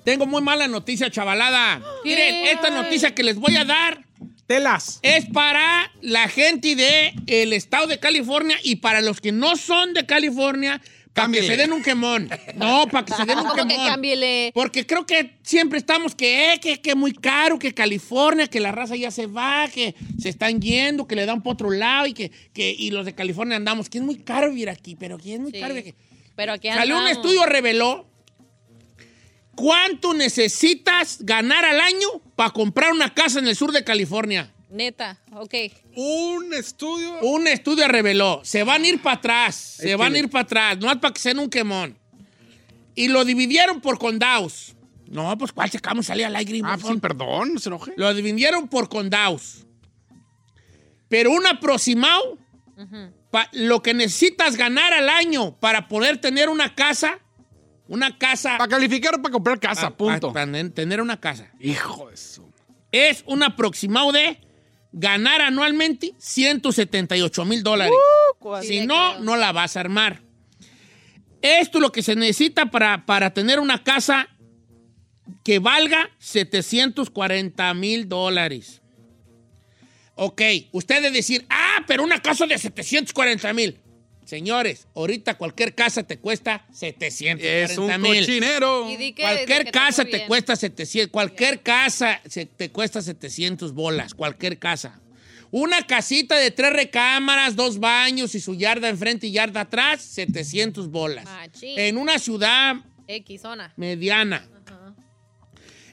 Tengo 0.03 0.27
muy 0.27 0.43
mala 0.43 0.67
noticia, 0.67 1.13
chavalada. 1.13 1.81
Miren, 2.05 2.47
esta 2.47 2.71
noticia 2.71 3.15
que 3.15 3.23
les 3.23 3.39
voy 3.39 3.57
a 3.57 3.65
dar 3.65 4.05
Telas. 4.49 4.99
es 5.03 5.27
para 5.27 5.93
la 6.01 6.27
gente 6.27 6.75
de 6.75 7.15
el 7.29 7.53
estado 7.53 7.87
de 7.87 8.01
California 8.01 8.59
y 8.65 8.77
para 8.77 9.01
los 9.01 9.21
que 9.21 9.31
no 9.31 9.55
son 9.55 9.95
de 9.95 10.07
California, 10.07 10.81
para 11.17 11.33
que 11.33 11.43
se 11.43 11.57
den 11.57 11.73
un 11.73 11.83
quemón. 11.83 12.29
No, 12.55 12.87
para 12.87 13.05
que 13.05 13.15
se 13.15 13.25
den 13.25 13.39
un 13.39 13.45
¿Cómo 13.47 13.55
que 13.57 13.69
quemón. 13.69 13.87
cámbiele? 13.89 14.53
Porque 14.55 14.87
creo 14.87 15.05
que 15.07 15.39
siempre 15.43 15.79
estamos 15.79 16.15
que, 16.15 16.53
eh, 16.53 16.61
que, 16.61 16.81
que 16.81 16.95
muy 16.95 17.13
caro, 17.13 17.59
que 17.59 17.75
California, 17.75 18.47
que 18.47 18.61
la 18.61 18.71
raza 18.71 18.95
ya 18.95 19.11
se 19.11 19.27
va, 19.27 19.67
que 19.69 19.95
se 20.21 20.29
están 20.29 20.61
yendo, 20.61 21.07
que 21.09 21.17
le 21.17 21.27
dan 21.27 21.43
por 21.43 21.55
otro 21.55 21.71
lado 21.71 22.07
y 22.07 22.13
que, 22.15 22.31
que 22.53 22.71
y 22.79 22.91
los 22.91 23.05
de 23.07 23.15
California 23.15 23.57
andamos, 23.57 23.89
que 23.89 23.99
es 23.99 24.05
muy 24.05 24.17
caro 24.19 24.51
vivir 24.51 24.71
aquí, 24.71 24.95
pero 24.95 25.19
que 25.19 25.35
es 25.35 25.41
muy 25.41 25.51
Sí. 25.53 25.61
caro 25.61 25.75
vivir 25.75 25.95
aquí. 25.95 25.99
Pero 26.37 26.53
aquí 26.53 26.69
Salió 26.69 26.99
un 26.99 27.09
estudio 27.09 27.47
reveló 27.47 28.07
cuánto 29.55 30.13
necesitas 30.13 31.19
ganar 31.21 31.65
al 31.65 31.81
año 31.81 32.09
para 32.37 32.51
comprar 32.51 32.93
una 32.93 33.15
casa 33.15 33.39
en 33.39 33.47
el 33.49 33.57
sur 33.57 33.73
de 33.73 33.85
California. 33.85 34.53
Neta, 34.69 35.19
ok. 35.33 35.55
Un 35.95 36.53
estudio. 36.55 37.21
Un 37.21 37.47
estudio 37.47 37.87
reveló, 37.89 38.41
se 38.45 38.63
van 38.65 38.83
a 38.83 38.87
ir 38.89 39.01
para 39.01 39.17
atrás, 39.17 39.55
se 39.55 39.95
van 39.95 40.15
a 40.15 40.19
ir 40.19 40.29
para 40.29 40.43
atrás, 40.43 40.79
no 40.79 40.91
es 40.91 40.97
para 40.99 41.15
que 41.15 41.21
sean 41.21 41.39
un 41.39 41.49
quemón. 41.49 41.97
Y 42.95 43.09
lo 43.09 43.25
dividieron 43.25 43.81
por 43.81 43.99
condados. 43.99 44.75
No, 45.09 45.37
pues 45.39 45.53
¿cuál 45.53 45.71
sacamos? 45.71 46.07
Salía 46.07 46.27
al 46.27 46.35
aire. 46.37 46.61
Ah, 46.65 46.77
sí, 46.83 46.97
perdón, 47.01 47.55
no 47.55 47.61
se 47.61 47.69
enoje. 47.69 47.93
Lo 47.97 48.13
dividieron 48.13 48.67
por 48.67 48.89
condados. 48.89 49.67
Pero 51.09 51.31
un 51.31 51.47
aproximado, 51.47 52.37
lo 53.53 53.83
que 53.83 53.95
necesitas 53.95 54.57
ganar 54.57 54.93
al 54.93 55.09
año 55.09 55.55
para 55.61 55.87
poder 55.87 56.19
tener 56.21 56.49
una 56.49 56.75
casa, 56.75 57.21
una 57.87 58.19
casa... 58.19 58.59
Para 58.59 58.69
calificar 58.69 59.15
o 59.15 59.23
para 59.23 59.33
comprar 59.33 59.61
casa, 59.61 59.91
pa- 59.91 59.97
punto. 59.97 60.33
pa- 60.33 60.45
Para 60.47 60.71
tener 60.71 61.01
una 61.01 61.21
casa. 61.21 61.49
Hijo 61.61 62.11
de 62.11 62.17
su. 62.17 62.45
Es 62.91 63.23
un 63.27 63.45
aproximado 63.45 64.11
de 64.11 64.41
ganar 64.99 65.43
anualmente 65.43 66.15
178 66.19 67.45
mil 67.45 67.63
dólares. 67.63 67.95
Sí, 68.63 68.67
si 68.67 68.87
no, 68.87 69.21
no 69.21 69.37
la 69.37 69.53
vas 69.53 69.77
a 69.77 69.81
armar. 69.81 70.23
Esto 71.43 71.79
es 71.79 71.83
lo 71.83 71.93
que 71.93 72.03
se 72.03 72.17
necesita 72.17 72.71
para, 72.71 73.05
para 73.05 73.33
tener 73.35 73.61
una 73.61 73.85
casa 73.85 74.29
que 75.45 75.59
valga 75.59 76.11
740 76.19 77.75
mil 77.75 78.09
dólares. 78.09 78.81
Ok, 80.15 80.41
ustedes 80.73 81.13
decir, 81.13 81.45
ah, 81.51 81.85
pero 81.87 82.03
una 82.03 82.23
casa 82.23 82.47
de 82.47 82.57
740 82.57 83.53
mil. 83.53 83.79
Señores, 84.27 84.89
ahorita 84.95 85.39
cualquier 85.39 85.75
casa 85.75 86.03
te 86.03 86.19
cuesta 86.19 86.67
740 86.73 87.73
Es 87.73 87.79
un 87.79 87.87
mil. 88.03 88.21
cochinero. 88.27 88.91
Y 88.91 88.97
di 88.97 89.13
que- 89.13 89.23
Cualquier 89.23 89.49
di 89.49 89.55
que 89.57 89.65
te 89.67 89.71
casa 89.71 90.03
fue 90.03 90.11
te 90.11 90.17
bien. 90.19 90.29
cuesta 90.29 90.57
700, 90.57 91.11
cualquier 91.13 91.63
casa 91.63 92.21
se- 92.29 92.45
te 92.47 92.71
cuesta 92.71 93.01
700 93.01 93.73
bolas, 93.73 94.15
cualquier 94.15 94.59
casa. 94.59 95.01
Una 95.53 95.87
casita 95.87 96.35
de 96.37 96.51
tres 96.51 96.73
recámaras, 96.73 97.55
dos 97.55 97.79
baños 97.79 98.35
y 98.35 98.41
su 98.41 98.57
yarda 98.57 98.89
enfrente 98.89 99.29
y 99.29 99.31
yarda 99.31 99.61
atrás, 99.61 100.03
700 100.03 100.91
bolas. 100.91 101.25
Machín. 101.25 101.79
En 101.79 101.97
una 101.97 102.19
ciudad 102.19 102.75
X 103.07 103.43
zona. 103.43 103.73
mediana. 103.77 104.45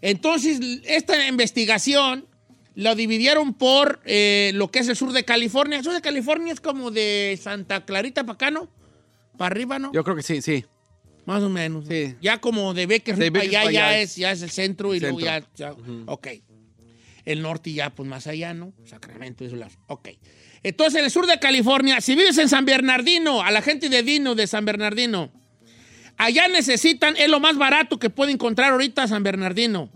Entonces, 0.02 0.60
esta 0.86 1.28
investigación 1.28 2.28
lo 2.76 2.96
dividieron 2.96 3.54
por 3.54 4.02
eh, 4.06 4.52
lo 4.56 4.70
que 4.72 4.80
es 4.80 4.88
el 4.88 4.96
sur 4.96 5.12
de 5.12 5.24
California. 5.24 5.78
El 5.78 5.84
sur 5.84 5.94
de 5.94 6.02
California 6.02 6.54
es 6.54 6.60
como 6.62 6.90
de 6.92 7.38
Santa 7.42 7.86
Clarita 7.86 8.24
para 8.24 8.34
acá, 8.36 8.52
¿no? 8.52 8.70
Para 9.38 9.54
arriba, 9.54 9.80
¿no? 9.80 9.92
Yo 9.94 10.04
creo 10.04 10.16
que 10.16 10.24
sí, 10.24 10.42
sí. 10.42 10.66
Más 11.26 11.42
o 11.44 11.50
menos. 11.50 11.86
Sí. 11.88 12.16
Ya 12.22 12.40
como 12.42 12.74
de 12.74 12.86
Becker 12.86 13.16
De 13.16 13.32
para 13.32 13.44
allá 13.46 13.72
ya 13.72 13.98
es, 14.00 14.16
ya 14.16 14.32
es 14.32 14.42
el 14.42 14.50
centro 14.50 14.94
y 14.94 15.00
Centro. 15.00 15.20
luego 15.20 15.26
ya... 15.26 15.48
ya- 15.56 15.76
Ok. 16.08 16.28
El 17.26 17.42
norte 17.42 17.72
ya 17.72 17.90
pues 17.92 18.10
más 18.10 18.28
allá, 18.28 18.54
¿no? 18.54 18.74
Sacramento 18.86 19.44
y 19.44 19.48
eso. 19.48 19.56
las- 19.56 19.78
Ok. 19.88 20.10
Entonces, 20.64 21.00
en 21.00 21.06
el 21.06 21.12
sur 21.12 21.26
de 21.28 21.40
California, 21.40 22.02
si 22.02 22.16
vives 22.16 22.38
en 22.38 22.50
San 22.50 22.66
Bernardino, 22.66 23.42
a 23.42 23.52
la 23.52 23.62
gente 23.62 23.88
de 23.90 24.02
Dino, 24.04 24.34
de 24.36 24.48
San 24.48 24.66
Bernardino, 24.66 25.32
allá 26.18 26.48
necesitan, 26.48 27.16
es 27.18 27.30
lo 27.30 27.40
más 27.40 27.58
barato 27.58 28.00
que 28.00 28.10
puede 28.10 28.32
encontrar 28.32 28.72
ahorita 28.72 29.08
San 29.08 29.24
Bernardino. 29.24 29.90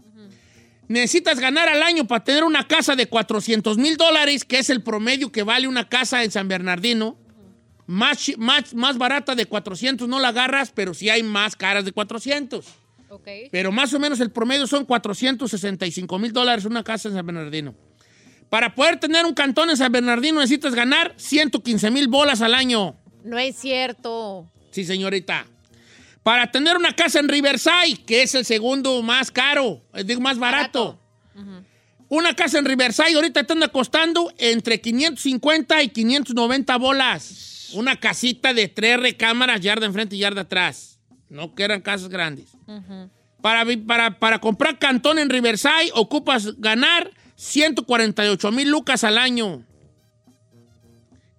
Necesitas 0.88 1.40
ganar 1.40 1.68
al 1.68 1.84
año 1.84 2.08
para 2.08 2.24
tener 2.24 2.44
una 2.44 2.68
casa 2.68 2.96
de 2.96 3.08
400 3.08 3.78
mil 3.78 3.98
dólares, 3.98 4.46
que 4.46 4.60
es 4.60 4.70
el 4.70 4.82
promedio 4.82 5.32
que 5.32 5.44
vale 5.44 5.68
una 5.68 5.90
casa 5.90 6.24
en 6.24 6.32
San 6.32 6.48
Bernardino. 6.48 7.18
Más, 7.88 8.32
más, 8.38 8.74
más 8.74 8.98
barata 8.98 9.36
de 9.36 9.46
400 9.46 10.08
no 10.08 10.20
la 10.20 10.30
agarras, 10.30 10.72
pero 10.72 10.94
sí 10.94 11.10
hay 11.10 11.24
más 11.24 11.56
caras 11.56 11.86
de 11.86 11.92
400. 11.92 12.66
Ok. 13.10 13.28
Pero 13.52 13.72
más 13.72 13.94
o 13.94 14.00
menos 14.00 14.20
el 14.20 14.32
promedio 14.32 14.68
son 14.68 14.86
465 14.86 16.20
mil 16.20 16.34
dólares 16.34 16.66
una 16.66 16.84
casa 16.84 17.10
en 17.10 17.16
San 17.16 17.26
Bernardino. 17.26 17.76
Para 18.50 18.74
poder 18.76 19.00
tener 19.00 19.26
un 19.26 19.34
cantón 19.34 19.70
en 19.70 19.78
San 19.78 19.92
Bernardino 19.92 20.40
necesitas 20.40 20.74
ganar 20.74 21.14
115 21.18 21.92
mil 21.92 22.08
bolas 22.08 22.42
al 22.42 22.54
año. 22.54 22.96
No 23.24 23.38
es 23.38 23.58
cierto. 23.58 24.50
Sí, 24.72 24.86
señorita. 24.86 25.46
Para 26.28 26.52
tener 26.52 26.76
una 26.76 26.94
casa 26.94 27.22
en 27.22 27.30
Riverside, 27.30 28.04
que 28.06 28.22
es 28.22 28.36
el 28.36 28.44
segundo 28.44 29.02
más 29.02 29.32
caro, 29.32 29.82
eh, 29.94 30.04
digo, 30.04 30.20
más 30.20 30.38
barato. 30.38 31.00
Una 32.10 32.36
casa 32.36 32.60
en 32.60 32.66
Riverside 32.66 33.16
ahorita 33.16 33.46
te 33.46 33.54
anda 33.54 33.70
costando 33.70 34.34
entre 34.38 34.82
550 34.82 35.84
y 35.84 35.88
590 35.88 36.76
bolas. 36.80 37.70
Una 37.76 37.98
casita 37.98 38.54
de 38.54 38.68
tres 38.68 39.00
recámaras, 39.00 39.62
yarda 39.62 39.86
enfrente 39.86 40.18
y 40.18 40.20
yarda 40.20 40.42
atrás. 40.42 41.00
No 41.30 41.56
que 41.56 41.64
eran 41.64 41.80
casas 41.80 42.10
grandes. 42.10 42.50
Para, 43.42 43.64
para, 43.88 44.20
para 44.20 44.40
comprar 44.42 44.80
cantón 44.80 45.20
en 45.20 45.30
Riverside 45.30 45.92
ocupas 45.94 46.60
ganar 46.60 47.10
148 47.38 48.52
mil 48.52 48.70
lucas 48.70 49.06
al 49.06 49.18
año. 49.18 49.64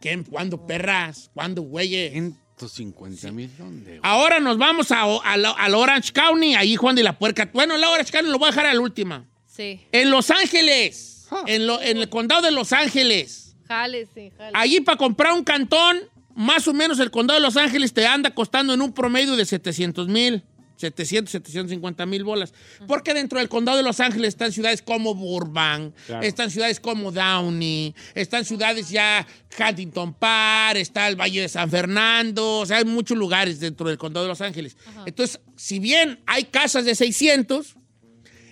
¿Qué? 0.00 0.24
¿Cuándo, 0.30 0.66
perras? 0.66 1.30
¿Cuándo, 1.34 1.60
güeyes? 1.60 2.32
150 2.66 3.32
mil, 3.32 3.50
¿dónde? 3.58 4.00
Ahora 4.02 4.40
nos 4.40 4.58
vamos 4.58 4.90
a, 4.90 5.06
la- 5.36 5.76
Orange 5.76 6.12
County, 6.12 6.54
ahí 6.54 6.76
Juan 6.76 6.96
de 6.96 7.02
la 7.02 7.18
Puerca. 7.18 7.48
Bueno, 7.52 7.76
el 7.76 7.84
Orange 7.84 8.10
County 8.12 8.30
lo 8.30 8.38
voy 8.38 8.48
a 8.48 8.50
dejar 8.50 8.66
a 8.66 8.74
la 8.74 8.80
última. 8.80 9.24
Sí. 9.46 9.80
En 9.92 10.10
Los 10.10 10.30
Ángeles, 10.30 11.28
en, 11.46 11.66
lo- 11.66 11.80
en 11.80 11.98
el 11.98 12.08
condado 12.08 12.42
de 12.42 12.50
Los 12.50 12.72
Ángeles, 12.72 13.54
Jale, 13.66 14.06
sí, 14.14 14.32
jale. 14.36 14.52
allí 14.54 14.80
para 14.80 14.96
comprar 14.96 15.32
un 15.34 15.44
cantón, 15.44 15.98
más 16.34 16.66
o 16.68 16.72
menos 16.72 16.98
el 17.00 17.10
condado 17.10 17.38
de 17.38 17.44
Los 17.44 17.56
Ángeles 17.56 17.92
te 17.92 18.06
anda 18.06 18.30
costando 18.34 18.72
en 18.72 18.80
un 18.82 18.92
promedio 18.92 19.36
de 19.36 19.44
700 19.44 20.08
mil. 20.08 20.42
700, 20.78 21.30
750 21.32 22.06
mil 22.06 22.24
bolas. 22.24 22.54
Porque 22.86 23.12
dentro 23.12 23.38
del 23.38 23.48
condado 23.48 23.76
de 23.78 23.82
Los 23.84 24.00
Ángeles 24.00 24.28
están 24.28 24.52
ciudades 24.52 24.80
como 24.80 25.14
Burbank, 25.14 25.94
Claro. 26.06 26.22
están 26.26 26.50
ciudades 26.50 26.80
como 26.80 27.12
Downey, 27.12 27.94
están 28.14 28.44
ciudades 28.44 28.88
ya 28.88 29.26
Huntington 29.58 30.14
Park, 30.14 30.76
está 30.78 31.08
el 31.08 31.16
Valle 31.16 31.42
de 31.42 31.48
San 31.48 31.70
Fernando, 31.70 32.60
o 32.60 32.66
sea, 32.66 32.78
hay 32.78 32.84
muchos 32.84 33.18
lugares 33.18 33.60
dentro 33.60 33.88
del 33.88 33.98
condado 33.98 34.24
de 34.24 34.28
Los 34.30 34.40
Ángeles. 34.40 34.76
Entonces, 35.04 35.40
si 35.56 35.78
bien 35.78 36.20
hay 36.26 36.44
casas 36.44 36.84
de 36.84 36.94
600, 36.94 37.74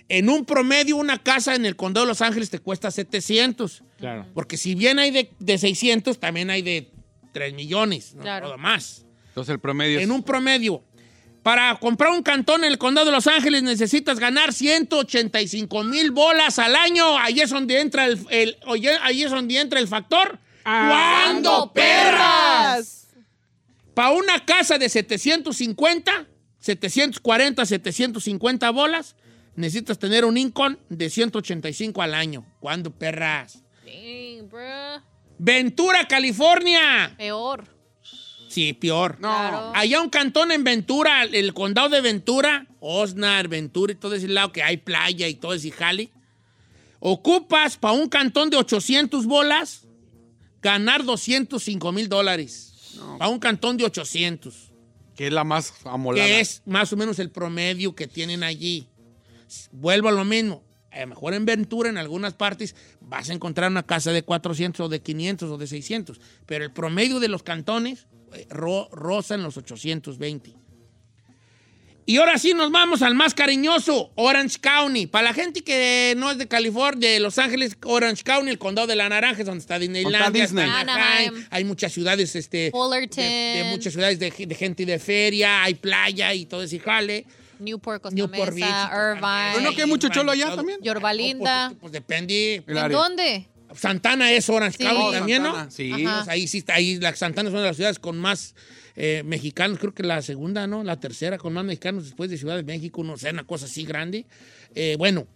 en 0.09 0.29
un 0.29 0.45
promedio 0.45 0.95
una 0.95 1.21
casa 1.21 1.55
en 1.55 1.65
el 1.65 1.75
condado 1.75 2.05
de 2.05 2.11
Los 2.11 2.21
Ángeles 2.21 2.49
te 2.49 2.59
cuesta 2.59 2.91
700. 2.91 3.83
Claro. 3.97 4.25
Porque 4.33 4.55
si 4.57 4.75
bien 4.75 4.99
hay 4.99 5.11
de, 5.11 5.31
de 5.39 5.57
600, 5.57 6.19
también 6.19 6.49
hay 6.49 6.61
de 6.61 6.91
3 7.33 7.53
millones, 7.53 8.15
no 8.15 8.21
Claro. 8.21 8.47
Todo 8.47 8.57
más. 8.57 9.05
Entonces 9.29 9.53
el 9.53 9.59
promedio 9.59 9.99
es... 9.99 10.03
En 10.05 10.11
un 10.11 10.23
promedio. 10.23 10.83
Para 11.47 11.73
comprar 11.79 12.11
un 12.11 12.23
cantón 12.23 12.65
en 12.65 12.71
el 12.73 12.77
condado 12.77 13.05
de 13.05 13.13
Los 13.13 13.25
Ángeles 13.25 13.63
necesitas 13.63 14.19
ganar 14.19 14.51
185 14.51 15.81
mil 15.85 16.11
bolas 16.11 16.59
al 16.59 16.75
año. 16.75 17.17
Ahí 17.17 17.39
es 17.39 17.51
donde 17.51 17.79
entra 17.79 18.05
el, 18.05 18.19
el- 18.31 18.57
oye, 18.65 18.91
ahí 19.01 19.23
es 19.23 19.31
donde 19.31 19.57
entra 19.57 19.79
el 19.79 19.87
factor. 19.87 20.39
¿Cuándo, 20.63 21.71
perras? 21.73 23.07
Para 23.93 24.09
una 24.09 24.43
casa 24.43 24.77
de 24.77 24.89
750, 24.89 26.27
740, 26.59 27.65
750 27.65 28.69
bolas, 28.71 29.15
necesitas 29.55 29.97
tener 29.97 30.25
un 30.25 30.37
income 30.37 30.75
de 30.89 31.09
185 31.09 32.01
al 32.01 32.13
año. 32.13 32.45
¿Cuándo, 32.59 32.91
perras? 32.91 33.63
Dang, 33.85 34.49
bruh. 34.49 35.01
Ventura, 35.37 36.05
California. 36.09 37.15
Peor. 37.17 37.76
Sí, 38.57 38.73
peor. 38.73 39.17
Claro. 39.17 39.71
Allá 39.75 40.01
un 40.01 40.09
cantón 40.09 40.51
en 40.51 40.63
Ventura, 40.63 41.25
el 41.25 41.53
condado 41.53 41.89
de 41.89 42.01
Ventura, 42.01 42.65
Osnar, 42.79 43.47
Ventura 43.47 43.93
y 43.93 43.95
todo 43.95 44.15
ese 44.15 44.27
lado 44.27 44.51
que 44.51 44.63
hay 44.63 44.77
playa 44.77 45.27
y 45.27 45.35
todo 45.35 45.53
ese 45.53 45.69
jale. 45.69 46.09
Ocupas 46.99 47.77
para 47.77 47.93
un 47.93 48.09
cantón 48.09 48.49
de 48.49 48.57
800 48.57 49.27
bolas 49.27 49.85
ganar 50.59 51.05
205 51.05 51.91
mil 51.91 52.09
dólares. 52.09 52.95
Para 53.19 53.29
un 53.29 53.37
cantón 53.37 53.77
de 53.77 53.83
800. 53.83 54.71
Que 55.15 55.27
es 55.27 55.33
la 55.33 55.43
más 55.43 55.71
amolada. 55.85 56.25
Que 56.25 56.39
es 56.39 56.63
más 56.65 56.91
o 56.91 56.97
menos 56.97 57.19
el 57.19 57.29
promedio 57.29 57.93
que 57.93 58.07
tienen 58.07 58.41
allí. 58.41 58.87
Vuelvo 59.71 60.09
a 60.09 60.13
lo 60.13 60.25
mismo. 60.25 60.63
A 60.89 61.01
lo 61.01 61.07
mejor 61.09 61.35
en 61.35 61.45
Ventura, 61.45 61.89
en 61.89 61.99
algunas 61.99 62.33
partes, 62.33 62.75
vas 63.01 63.29
a 63.29 63.33
encontrar 63.33 63.69
una 63.69 63.83
casa 63.83 64.11
de 64.11 64.23
400 64.23 64.83
o 64.83 64.89
de 64.89 64.99
500 64.99 65.47
o 65.47 65.57
de 65.59 65.67
600. 65.67 66.19
Pero 66.47 66.65
el 66.65 66.71
promedio 66.71 67.19
de 67.19 67.27
los 67.27 67.43
cantones 67.43 68.07
ro- 68.49 68.89
rozan 68.91 69.41
los 69.43 69.57
820. 69.57 70.53
Y 72.09 72.17
ahora 72.19 72.37
sí 72.37 72.53
nos 72.53 72.71
vamos 72.71 73.01
al 73.01 73.15
más 73.15 73.33
cariñoso, 73.33 74.11
Orange 74.15 74.59
County. 74.61 75.07
Para 75.07 75.25
la 75.25 75.33
gente 75.33 75.61
que 75.61 76.13
no 76.15 76.31
es 76.31 76.37
de 76.37 76.47
California, 76.47 77.09
de 77.11 77.19
Los 77.19 77.37
Ángeles, 77.37 77.75
Orange 77.83 78.23
County, 78.23 78.49
el 78.49 78.57
condado 78.57 78.87
de 78.87 78.95
la 78.95 79.09
Naranja, 79.09 79.41
es 79.41 79.45
donde 79.45 79.59
está 79.59 79.77
Disneylandia, 79.77 80.43
Disney. 80.43 80.63
está 80.65 80.79
Anaheim. 80.79 81.27
Anaheim. 81.33 81.47
Hay 81.49 81.63
muchas 81.65 81.91
ciudades, 81.91 82.33
este, 82.37 82.71
Fullerton. 82.71 83.21
de, 83.25 83.29
de 83.29 83.63
muchas 83.71 83.91
ciudades 83.91 84.19
de, 84.19 84.31
de 84.31 84.55
gente 84.55 84.85
de 84.85 84.99
feria, 84.99 85.63
hay 85.63 85.73
playa 85.73 86.33
y 86.33 86.45
todo 86.45 86.63
ese 86.63 86.79
jale. 86.79 87.25
Newport, 87.59 88.01
Costa 88.01 88.15
Newport 88.15 88.53
Mesa, 88.53 88.89
Beach, 88.89 89.17
Irvine. 89.17 89.51
Pero 89.55 89.61
no 89.69 89.75
que 89.75 89.81
hay 89.81 89.87
mucho 89.89 90.07
cholo 90.07 90.31
allá 90.31 90.55
también. 90.55 90.79
Yorba 90.81 91.11
Linda. 91.11 91.67
Pues, 91.71 91.79
pues 91.81 91.91
depende. 91.91 92.63
¿En 92.67 92.77
área. 92.77 92.97
dónde? 92.97 93.47
Santana 93.75 94.31
es 94.31 94.49
Orange 94.49 94.77
Sí. 94.77 94.83
County 94.83 95.01
Oh, 95.01 95.11
también, 95.11 95.41
Santana, 95.43 95.65
¿no? 95.65 95.71
sí. 95.71 95.89
Pues 95.91 96.27
ahí 96.27 96.47
sí 96.47 96.59
está, 96.59 96.75
ahí 96.75 96.97
la 96.99 97.15
Santana 97.15 97.49
es 97.49 97.53
una 97.53 97.61
de 97.63 97.67
las 97.67 97.75
ciudades 97.75 97.99
con 97.99 98.17
más 98.17 98.55
eh, 98.95 99.21
mexicanos, 99.25 99.77
creo 99.79 99.93
que 99.93 100.03
la 100.03 100.21
segunda, 100.21 100.65
¿no? 100.67 100.83
La 100.83 100.99
tercera 100.99 101.37
con 101.37 101.53
más 101.53 101.63
mexicanos 101.65 102.05
después 102.05 102.29
de 102.29 102.37
Ciudad 102.37 102.55
de 102.55 102.63
México, 102.63 103.03
no 103.03 103.17
sé, 103.17 103.29
una 103.29 103.43
cosa 103.43 103.65
así 103.65 103.83
grande. 103.85 104.25
Eh, 104.73 104.95
bueno, 104.97 105.27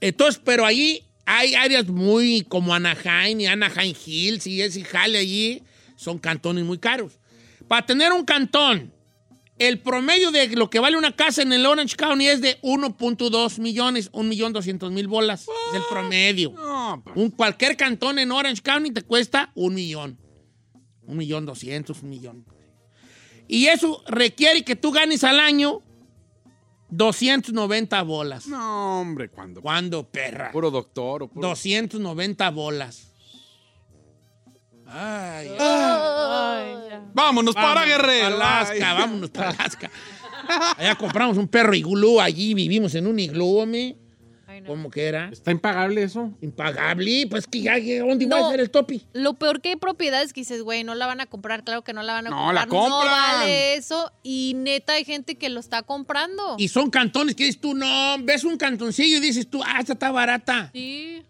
entonces, 0.00 0.40
pero 0.44 0.66
ahí 0.66 1.04
hay 1.26 1.54
áreas 1.54 1.86
muy 1.88 2.42
como 2.42 2.74
Anaheim 2.74 3.40
y 3.40 3.46
Anaheim 3.46 3.94
Hills 4.04 4.46
y 4.46 4.60
ese 4.60 4.84
jale 4.84 5.18
allí, 5.18 5.62
son 5.96 6.18
cantones 6.18 6.64
muy 6.64 6.78
caros. 6.78 7.18
Para 7.68 7.86
tener 7.86 8.12
un 8.12 8.24
cantón, 8.24 8.92
el 9.58 9.78
promedio 9.80 10.30
de 10.32 10.48
lo 10.48 10.68
que 10.68 10.80
vale 10.80 10.96
una 10.96 11.14
casa 11.14 11.42
en 11.42 11.52
el 11.52 11.64
Orange 11.64 11.96
County 11.96 12.26
es 12.26 12.40
de 12.40 12.60
1.2 12.62 13.58
millones, 13.60 14.10
1.200.000 14.12 15.08
bolas. 15.08 15.42
Es 15.42 15.76
el 15.76 15.82
promedio. 15.88 16.50
No, 16.52 17.02
pues, 17.04 17.16
Un, 17.16 17.30
cualquier 17.30 17.76
cantón 17.76 18.18
en 18.18 18.32
Orange 18.32 18.62
County 18.62 18.90
te 18.90 19.02
cuesta 19.02 19.52
un 19.54 19.74
millón. 19.74 20.18
Un 21.06 21.16
millón 21.16 21.46
doscientos, 21.46 22.02
un 22.02 22.10
millón. 22.10 22.44
Y 23.46 23.66
eso 23.66 24.02
requiere 24.08 24.64
que 24.64 24.74
tú 24.74 24.90
ganes 24.90 25.22
al 25.22 25.38
año 25.38 25.82
290 26.90 28.02
bolas. 28.02 28.46
no, 28.46 29.00
hombre, 29.00 29.28
cuando. 29.28 29.60
¿Cuándo, 29.60 30.08
perra? 30.08 30.50
Puro 30.50 30.70
doctor 30.70 31.24
o 31.24 31.28
puro... 31.28 31.48
290 31.48 32.50
bolas. 32.50 33.13
Ay, 34.86 35.48
Ay, 35.58 36.74
ya. 36.90 37.02
Vámonos 37.14 37.54
para 37.54 37.84
Guerrero. 37.84 38.38
pa' 38.38 38.58
Alaska, 38.60 38.92
vámonos 38.94 39.30
para 39.30 39.50
Alaska. 39.50 39.90
Allá 40.76 40.94
compramos 40.96 41.36
un 41.38 41.48
perro 41.48 41.74
iglú, 41.74 42.20
allí 42.20 42.54
vivimos 42.54 42.94
en 42.94 43.06
un 43.06 43.18
iglú, 43.18 43.58
hombre. 43.58 43.96
Ay, 44.46 44.60
no. 44.60 44.68
¿Cómo 44.68 44.90
que 44.90 45.04
era? 45.06 45.30
Está 45.32 45.50
impagable 45.50 46.02
eso. 46.02 46.30
Impagable, 46.42 47.26
pues 47.30 47.46
que 47.46 47.62
ya, 47.62 47.72
¿dónde 47.74 48.24
iba 48.26 48.38
No. 48.38 48.46
a 48.48 48.50
ser 48.50 48.60
el 48.60 48.70
topi? 48.70 49.02
Lo 49.14 49.34
peor 49.34 49.60
que 49.62 49.70
hay 49.70 49.76
propiedades 49.76 50.32
que 50.32 50.42
dices, 50.42 50.62
güey, 50.62 50.84
no 50.84 50.94
la 50.94 51.06
van 51.06 51.20
a 51.20 51.26
comprar, 51.26 51.64
claro 51.64 51.82
que 51.82 51.92
no 51.94 52.02
la 52.02 52.12
van 52.12 52.26
a 52.26 52.30
No, 52.30 52.36
comprar. 52.36 52.54
la 52.54 52.66
No 52.66 52.70
compran. 52.70 53.10
vale 53.10 53.74
eso. 53.76 54.12
Y 54.22 54.52
neta 54.56 54.92
hay 54.92 55.04
gente 55.04 55.36
que 55.36 55.48
lo 55.48 55.58
está 55.60 55.82
comprando. 55.82 56.56
Y 56.58 56.68
son 56.68 56.90
cantones 56.90 57.34
que 57.34 57.44
dices 57.46 57.60
tú, 57.60 57.74
no, 57.74 58.16
ves 58.20 58.44
un 58.44 58.56
cantoncillo 58.58 59.16
y 59.16 59.20
dices 59.20 59.48
tú, 59.48 59.62
ah, 59.64 59.78
esta 59.80 59.94
está 59.94 60.10
barata. 60.10 60.70
Sí. 60.72 61.22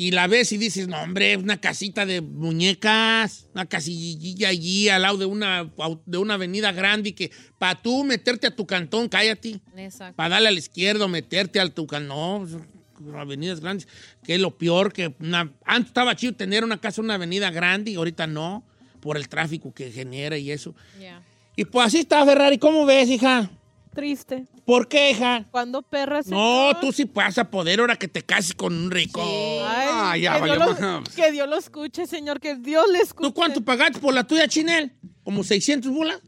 Y 0.00 0.12
la 0.12 0.28
ves 0.28 0.50
y 0.52 0.56
dices, 0.56 0.88
no, 0.88 0.98
hombre, 0.98 1.36
una 1.36 1.60
casita 1.60 2.06
de 2.06 2.22
muñecas, 2.22 3.48
una 3.52 3.66
casillilla 3.66 4.48
allí 4.48 4.88
al 4.88 5.02
lado 5.02 5.18
de 5.18 5.26
una, 5.26 5.70
de 6.06 6.16
una 6.16 6.34
avenida 6.34 6.72
grande 6.72 7.10
y 7.10 7.12
que 7.12 7.30
para 7.58 7.82
tú 7.82 8.02
meterte 8.02 8.46
a 8.46 8.56
tu 8.56 8.66
cantón, 8.66 9.10
cállate. 9.10 9.60
Exacto. 9.76 10.16
Para 10.16 10.30
darle 10.30 10.48
a 10.48 10.52
la 10.52 10.58
izquierda 10.58 11.06
meterte 11.06 11.60
al 11.60 11.72
tu 11.72 11.86
cantón. 11.86 12.08
No, 12.08 12.48
son 12.48 12.66
avenidas 13.14 13.60
grandes, 13.60 13.88
que 14.24 14.36
es 14.36 14.40
lo 14.40 14.56
peor 14.56 14.90
que 14.90 15.14
una... 15.20 15.52
Antes 15.66 15.88
estaba 15.88 16.16
chido 16.16 16.32
tener 16.32 16.64
una 16.64 16.80
casa 16.80 17.02
en 17.02 17.04
una 17.04 17.16
avenida 17.16 17.50
grande 17.50 17.90
y 17.90 17.96
ahorita 17.96 18.26
no, 18.26 18.64
por 19.00 19.18
el 19.18 19.28
tráfico 19.28 19.74
que 19.74 19.92
genera 19.92 20.38
y 20.38 20.50
eso. 20.50 20.74
Ya. 20.98 21.22
Y 21.56 21.66
pues 21.66 21.88
así 21.88 21.98
está, 21.98 22.24
Ferrari. 22.24 22.56
¿Cómo 22.56 22.86
ves, 22.86 23.10
hija? 23.10 23.50
Triste. 23.94 24.46
¿Por 24.64 24.86
qué, 24.88 25.10
hija? 25.10 25.46
Cuando 25.50 25.82
perras. 25.82 26.26
No, 26.28 26.70
tú 26.80 26.92
sí 26.92 27.04
vas 27.12 27.38
a 27.38 27.50
poder 27.50 27.80
ahora 27.80 27.96
que 27.96 28.06
te 28.08 28.22
cases 28.22 28.54
con 28.54 28.72
un 28.72 28.90
rico. 28.90 29.20
Ay, 29.22 29.88
Ah, 29.92 30.16
ya 30.16 30.38
que, 30.38 30.44
Dios 30.44 30.58
valió 30.58 30.74
lo, 30.74 31.00
más. 31.00 31.08
que 31.14 31.32
Dios 31.32 31.48
lo 31.48 31.56
escuche, 31.56 32.06
señor, 32.06 32.40
que 32.40 32.54
Dios 32.56 32.84
le 32.92 33.00
escuche. 33.00 33.28
¿Tú 33.28 33.34
cuánto 33.34 33.60
pagaste 33.62 33.98
por 33.98 34.14
la 34.14 34.24
tuya, 34.24 34.46
Chinel? 34.48 34.92
¿Como 35.24 35.42
600 35.44 35.90
bolas? 35.92 36.20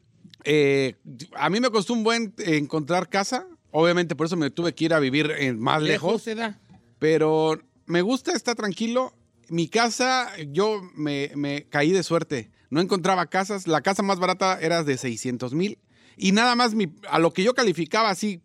Eh, 0.44 0.96
a 1.36 1.48
mí 1.50 1.60
me 1.60 1.70
costó 1.70 1.92
un 1.92 2.02
buen 2.02 2.34
eh, 2.38 2.56
encontrar 2.56 3.08
casa. 3.08 3.46
Obviamente 3.70 4.16
por 4.16 4.26
eso 4.26 4.36
me 4.36 4.50
tuve 4.50 4.74
que 4.74 4.84
ir 4.86 4.94
a 4.94 4.98
vivir 4.98 5.30
en 5.38 5.58
más 5.60 5.80
lejos. 5.82 6.22
se 6.22 6.34
da. 6.34 6.58
Pero 6.98 7.60
me 7.86 8.02
gusta, 8.02 8.32
está 8.32 8.54
tranquilo. 8.54 9.14
Mi 9.48 9.68
casa, 9.68 10.30
yo 10.48 10.80
me, 10.94 11.30
me 11.36 11.64
caí 11.68 11.92
de 11.92 12.02
suerte. 12.02 12.50
No 12.70 12.80
encontraba 12.80 13.26
casas. 13.26 13.66
La 13.66 13.82
casa 13.82 14.02
más 14.02 14.18
barata 14.18 14.58
era 14.60 14.82
de 14.82 14.96
600 14.98 15.52
mil. 15.54 15.78
Y 16.16 16.32
nada 16.32 16.54
más 16.54 16.74
mi- 16.74 16.92
a 17.08 17.18
lo 17.18 17.32
que 17.32 17.42
yo 17.42 17.54
calificaba 17.54 18.10
así, 18.10 18.40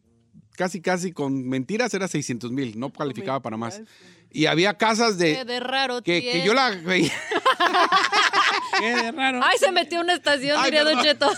casi, 0.56 0.82
casi 0.82 1.12
con 1.12 1.48
mentiras, 1.48 1.94
era 1.94 2.08
600 2.08 2.52
mil. 2.52 2.80
No 2.80 2.92
calificaba 2.92 3.42
para 3.42 3.58
más. 3.58 3.82
Y 4.32 4.46
había 4.48 4.78
casas 4.78 5.16
Qué 5.16 5.36
de... 5.38 5.46
de 5.46 5.60
raro 5.62 6.02
Que, 6.04 6.22
que 6.22 6.44
yo 6.46 6.54
la 6.54 6.70
veía. 6.72 7.12
Qué 8.80 8.96
de 8.96 9.12
raro. 9.12 9.40
Ay, 9.44 9.58
se 9.58 9.72
metió 9.72 10.02
una 10.02 10.14
estación, 10.14 10.58
Ay, 10.60 10.66
diría 10.66 10.84
Don. 10.84 11.02
Cheto. 11.02 11.30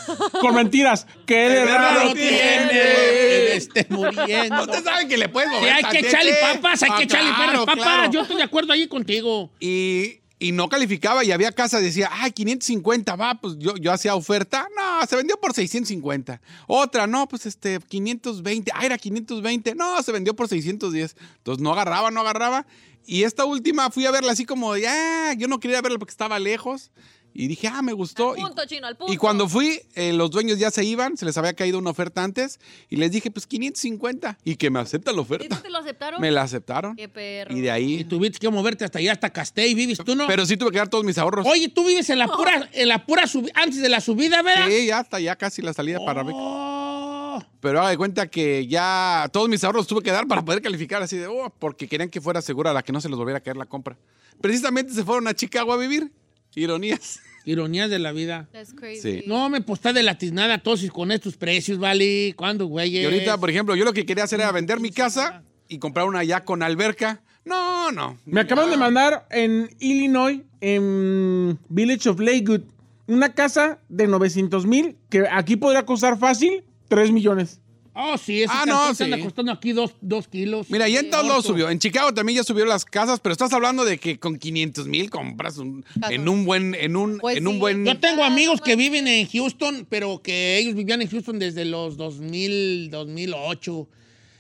Con 0.42 0.56
mentiras. 0.56 1.08
¡Qué 1.26 1.36
de 1.50 1.66
raro 1.66 2.00
Raro 2.00 2.14
tiene! 2.14 2.32
tiene 2.32 2.70
que 2.72 3.56
esté 3.56 3.88
muriendo. 3.90 4.62
Ustedes 4.64 4.84
saben 4.84 5.08
que 5.08 5.18
le 5.18 5.30
puedes 5.30 5.50
mover 5.50 5.64
Sí, 5.78 5.86
hay 5.86 5.92
que 6.02 6.08
echarle 6.08 6.34
papas, 6.42 6.84
hay 6.84 6.90
Ah, 6.92 6.98
que 6.98 7.04
echarle 7.04 7.30
claro, 7.30 7.46
perros 7.52 7.66
papas. 7.66 7.84
claro. 7.84 8.12
Yo 8.12 8.22
estoy 8.22 8.38
de 8.38 8.44
acuerdo 8.44 8.74
ahí 8.74 8.88
contigo. 8.88 9.52
Y, 9.60 10.19
y 10.40 10.54
no 10.54 10.70
calificaba 10.70 11.26
y 11.26 11.34
había 11.34 11.52
casa, 11.52 11.82
decía, 11.82 12.10
ay, 12.12 12.32
550, 12.32 13.16
va, 13.18 13.36
pues 13.42 13.58
yo, 13.60 13.76
yo 13.76 13.92
hacía 13.92 14.16
oferta. 14.16 14.68
No, 14.76 15.06
se 15.06 15.18
vendió 15.18 15.38
por 15.38 15.54
650. 15.54 16.42
Otra, 16.66 17.08
no, 17.08 17.28
pues 17.28 17.46
este, 17.46 17.78
520. 17.80 18.72
Ah, 18.74 18.86
era 18.86 18.98
520. 18.98 19.76
No, 19.76 20.02
se 20.02 20.14
vendió 20.14 20.34
por 20.34 20.48
610. 20.48 21.18
Entonces 21.38 21.62
no 21.62 21.74
agarraba, 21.74 22.10
no 22.10 22.22
agarraba. 22.22 22.66
Y 23.06 23.24
esta 23.24 23.44
última 23.44 23.92
fui 23.92 24.06
a 24.06 24.12
verla 24.12 24.32
así 24.32 24.46
como, 24.46 24.78
ya, 24.78 25.34
yo 25.34 25.50
no 25.50 25.60
quería 25.60 25.82
verla 25.82 26.00
porque 26.00 26.12
estaba 26.12 26.40
lejos. 26.40 26.92
Y 27.34 27.48
dije, 27.48 27.68
ah, 27.68 27.82
me 27.82 27.94
gustó. 27.94 28.32
Al 28.34 28.40
Y- 28.40 28.42
punto, 28.42 28.66
chino, 28.66 28.88
al 28.88 28.98
punto. 28.98 29.14
y 29.14 29.18
cuando 29.18 29.48
fui, 29.48 29.80
eh, 29.96 30.12
los 30.14 30.32
dueños 30.32 30.58
ya 30.60 30.72
se 30.72 30.84
iban, 30.84 31.16
se 31.16 31.26
les 31.26 31.38
había 31.38 31.54
caído 31.54 31.78
una 31.78 31.92
oferta 31.92 32.24
antes, 32.24 32.60
y 32.90 32.96
les 32.98 33.12
dije, 33.12 33.32
pues 33.32 33.46
550, 33.48 34.38
y 34.44 34.56
que 34.56 34.70
me 34.70 34.80
aceptan 34.80 35.16
la 35.16 35.22
¿Sí 35.22 35.26
oferta. 35.26 35.62
te 35.62 35.70
lo 35.70 35.78
aceptaron? 35.78 36.20
Me 36.22 36.32
la 36.32 36.42
aceptaron. 36.42 36.96
Qué 36.96 37.08
perro. 37.08 37.56
Y 37.56 37.62
de 37.62 37.68
Y 37.68 37.70
ahí. 37.70 38.04
tuviste 38.04 38.40
que 38.40 38.50
moverte 38.50 38.84
hasta 38.84 39.00
allá, 39.00 39.12
hasta 39.14 39.30
Castell, 39.30 39.76
vives 39.76 40.00
tú, 40.00 40.16
¿no? 40.16 40.28
Pero 40.28 40.46
sí 40.46 40.58
tuve 40.58 40.72
que 40.72 40.80
dar 40.80 40.90
todos 40.90 41.04
mis 41.06 41.18
ahorros. 41.18 41.46
Oye, 41.48 41.70
tú 41.70 41.86
vives 41.86 42.10
en 42.10 42.20
la 42.20 42.28
pura, 42.28 42.70
en 42.74 42.88
la 42.88 43.06
pura 43.06 43.24
subi- 43.24 43.52
antes 43.54 43.82
de 43.82 43.90
la 43.90 44.02
subida, 44.02 44.42
¿verdad? 44.42 44.68
Sí, 44.68 44.88
ya 44.88 45.00
hasta 45.00 45.20
ya 45.20 45.36
casi 45.36 45.62
la 45.62 45.74
salida 45.74 46.00
para. 46.04 46.24
Oh. 46.26 47.44
Pero 47.62 47.80
haga 47.80 47.90
de 47.90 47.98
cuenta 47.98 48.28
que 48.28 48.68
ya 48.68 49.30
todos 49.32 49.50
mis 49.50 49.64
ahorros 49.64 49.88
tuve 49.88 50.02
que 50.02 50.12
dar 50.12 50.28
para 50.28 50.44
poder 50.44 50.62
calificar 50.62 51.02
así 51.02 51.18
de, 51.18 51.28
oh, 51.28 51.54
porque 51.60 51.88
querían 51.88 52.10
que 52.10 52.22
fuera 52.22 52.42
segura 52.42 52.74
la 52.74 52.82
que 52.84 52.92
no 52.92 53.02
se 53.02 53.10
les 53.10 53.18
volviera 53.18 53.38
a 53.38 53.42
caer 53.42 53.58
la 53.58 53.66
compra. 53.66 53.98
Precisamente 54.42 54.94
se 54.94 55.04
fueron 55.04 55.28
a 55.28 55.34
Chicago 55.34 55.74
a 55.74 55.78
vivir. 55.78 56.12
Ironías. 56.56 57.20
Ironías 57.46 57.90
de 57.90 58.00
la 58.00 58.12
vida. 58.12 58.48
That's 58.52 58.74
crazy. 58.74 59.22
Sí. 59.22 59.24
No, 59.26 59.50
me 59.50 59.62
pues 59.62 59.80
está 59.80 59.94
de 59.94 60.04
latiznada 60.04 60.58
todos 60.60 60.84
y 60.84 60.90
con 60.90 61.12
estos 61.12 61.38
precios, 61.38 61.80
¿vale? 61.80 62.34
¿Cuándo, 62.36 62.66
güey? 62.68 62.98
Y 62.98 63.06
ahorita, 63.06 63.38
por 63.38 63.50
ejemplo, 63.50 63.76
yo 63.76 63.86
lo 63.86 63.94
que 63.94 64.06
quería 64.06 64.26
hacer 64.26 64.40
era 64.40 64.52
vender 64.52 64.80
mi 64.80 64.92
casa 64.92 65.44
y 65.68 65.80
comprar 65.80 66.06
una 66.06 66.24
ya 66.24 66.44
con 66.44 66.62
alberca. 66.62 67.22
No, 67.46 67.92
no. 67.92 68.20
Me 68.26 68.42
acaban 68.42 68.70
de 68.70 68.78
mandar 68.78 69.26
en 69.32 69.70
Illinois, 69.80 70.42
en 70.62 71.58
Village 71.70 72.10
of 72.10 72.20
Lakewood, 72.20 72.62
una 73.08 73.34
casa 73.34 73.80
de 73.90 74.08
900 74.08 74.66
mil 74.68 74.98
que 75.10 75.26
aquí 75.32 75.56
podría 75.56 75.86
costar 75.86 76.20
fácil 76.20 76.64
3 76.90 77.12
millones. 77.12 77.62
Oh, 78.02 78.18
sí, 78.18 78.44
ese 78.44 78.54
Ah, 78.56 78.64
no, 78.66 78.96
te 78.96 79.04
anda 79.04 79.18
sí. 79.18 79.24
costando 79.24 79.52
aquí 79.52 79.74
dos, 79.74 79.92
dos 80.00 80.28
kilos. 80.30 80.70
Mira, 80.70 80.88
ya 80.88 81.02
en 81.02 81.10
todos 81.10 81.26
lados 81.28 81.46
subió. 81.46 81.70
En 81.70 81.80
Chicago 81.80 82.14
también 82.14 82.38
ya 82.38 82.44
subieron 82.44 82.70
las 82.70 82.86
casas, 82.86 83.20
pero 83.20 83.34
estás 83.34 83.52
hablando 83.52 83.84
de 83.84 83.98
que 83.98 84.18
con 84.20 84.38
500 84.40 84.88
mil 84.88 85.10
compras 85.10 85.58
un- 85.58 85.84
en 86.10 86.30
un 86.30 86.46
buen, 86.46 86.76
en 86.76 86.96
un, 86.96 87.18
Pues 87.20 87.36
en 87.38 87.48
un 87.48 87.56
sí. 87.56 87.60
buen. 87.60 87.86
Yo 87.86 88.00
tengo 88.00 88.24
amigos 88.24 88.62
que 88.62 88.76
viven 88.78 89.08
en 89.08 89.28
Houston, 89.28 89.86
pero 89.90 90.22
que 90.22 90.58
ellos 90.58 90.76
vivían 90.76 91.02
en 91.02 91.10
Houston 91.10 91.40
desde 91.40 91.66
los 91.66 91.98
2000, 91.98 92.90
2008 92.90 93.88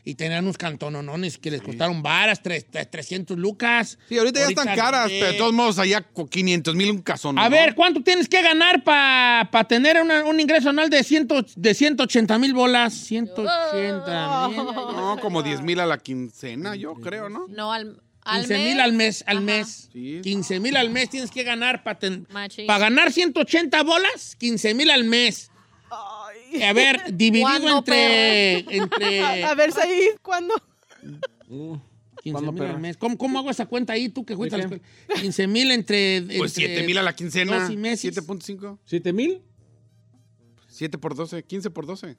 y 0.09 0.15
tenían 0.15 0.43
unos 0.43 0.57
cantononones 0.57 1.37
que 1.37 1.51
les 1.51 1.61
costaron 1.61 2.01
varas, 2.01 2.41
tres- 2.41 2.65
tres- 2.69 2.89
300 2.89 3.37
lucas. 3.37 3.97
Sí, 4.09 4.17
ahorita, 4.17 4.39
ya 4.39 4.47
están 4.47 4.75
caras, 4.75 5.09
eh, 5.11 5.17
pero 5.19 5.31
de 5.33 5.37
todos 5.37 5.53
modos 5.53 5.77
allá 5.79 6.01
con 6.01 6.27
500 6.27 6.73
mil 6.75 6.91
un 6.91 7.01
casón. 7.01 7.37
A 7.37 7.43
¿no? 7.43 7.49
ver, 7.51 7.75
¿cuánto 7.75 8.01
tienes 8.01 8.27
que 8.27 8.41
ganar 8.41 8.83
para 8.83 9.63
tener 9.67 10.01
una- 10.01 10.23
un 10.25 10.39
ingreso 10.39 10.69
anual 10.69 10.89
de, 10.89 11.03
ciento, 11.03 11.45
de 11.55 11.73
180 11.73 12.39
mil 12.39 12.53
bolas? 12.53 12.93
180 12.93 14.47
mil. 14.49 14.57
No, 14.57 15.17
como 15.21 15.43
10 15.43 15.61
mil 15.61 15.79
a 15.79 15.85
la 15.85 15.97
quincena, 15.97 16.75
yo 16.75 16.95
creo, 16.95 17.29
¿no? 17.29 17.45
No, 17.47 17.71
al, 17.71 18.01
al 18.23 18.41
15 18.41 18.53
mes. 18.57 18.67
mil 18.67 18.79
al 18.81 18.93
mes, 18.93 19.23
al 19.27 19.37
Ajá. 19.37 19.45
mes. 19.45 19.89
Sí. 19.93 20.19
15 20.23 20.59
mil 20.59 20.75
al 20.77 20.89
mes 20.89 21.09
tienes 21.09 21.31
que 21.31 21.43
ganar 21.43 21.83
para 21.83 21.99
Machín. 22.31 22.67
ganar 22.67 23.11
180 23.11 23.83
bolas, 23.83 24.35
15 24.39 24.73
mil 24.73 24.89
al 24.89 25.03
mes. 25.03 25.51
A 26.67 26.73
ver, 26.73 27.01
dividido 27.13 27.47
¿Cuándo, 27.47 27.77
entre, 27.79 28.59
entre 28.75 29.21
A 29.45 29.55
ver, 29.55 29.71
Said, 29.71 30.17
¿cuándo? 30.21 30.53
15 31.47 32.31
¿Cuándo, 32.31 32.51
mil 32.51 32.61
perra? 32.61 32.73
al 32.75 32.79
mes. 32.81 32.97
¿Cómo, 32.97 33.17
cómo 33.17 33.39
hago 33.39 33.49
esa 33.49 33.65
cuenta 33.65 33.93
ahí 33.93 34.09
tú 34.09 34.25
que 34.25 34.35
fuiste 34.35 34.55
a 34.55 34.57
la 34.59 34.63
escuela? 34.65 34.83
15 35.21 35.47
mil 35.47 35.71
entre, 35.71 36.21
Pues 36.37 36.57
entre 36.57 36.73
7 36.75 36.87
mil 36.87 36.97
a 36.97 37.03
la 37.03 37.15
quincena. 37.15 37.59
12 37.61 37.77
meses. 37.77 38.15
7.5. 38.27 38.77
¿7 38.89 39.13
mil? 39.13 39.41
7 40.67 40.97
por 40.97 41.15
12, 41.15 41.43
15 41.43 41.69
por 41.69 41.85
12. 41.85 42.17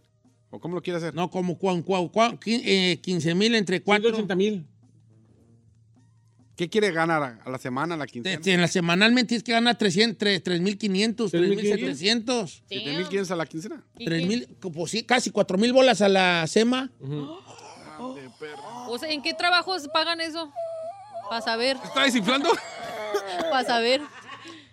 ¿O 0.50 0.58
cómo 0.58 0.74
lo 0.74 0.82
quiere 0.82 0.96
hacer? 0.98 1.14
No, 1.14 1.30
como 1.30 1.56
cuan, 1.58 1.82
cuan, 1.82 2.08
cuan, 2.08 2.38
qui- 2.40 2.60
eh, 2.64 2.98
15 3.02 3.34
mil 3.34 3.54
entre 3.54 3.82
4. 3.82 4.02
180 4.10 4.34
mil. 4.36 4.66
¿Qué 6.60 6.68
quiere 6.68 6.92
ganar 6.92 7.22
a, 7.22 7.38
a 7.42 7.48
la 7.48 7.56
semana, 7.56 7.94
a 7.94 7.96
la 7.96 8.06
quincena? 8.06 8.38
En 8.44 8.60
la 8.60 8.68
semanalmente 8.68 9.28
tienes 9.28 9.44
que 9.44 9.52
ganar 9.52 9.78
300, 9.78 10.18
3.500, 10.18 10.42
3,500. 10.42 11.32
3.700. 11.32 12.62
7 12.68 12.96
mil 12.98 13.06
quieres 13.08 13.30
a 13.30 13.36
la 13.36 13.46
quincena. 13.46 13.82
¿Y 13.96 14.04
3,000, 14.04 14.58
pues 14.70 14.90
sí, 14.90 15.02
casi 15.04 15.30
4.000 15.30 15.72
bolas 15.72 16.02
a 16.02 16.10
la 16.10 16.46
SEMA. 16.46 16.90
O 18.88 18.98
sea, 18.98 19.08
¿en 19.08 19.22
qué 19.22 19.32
trabajos 19.32 19.88
pagan 19.88 20.20
eso? 20.20 20.52
Para 21.30 21.40
saber, 21.40 21.78
¿Está 21.82 22.02
desinflando? 22.02 22.50
para 23.50 23.66
saber. 23.66 24.02
O 24.02 24.06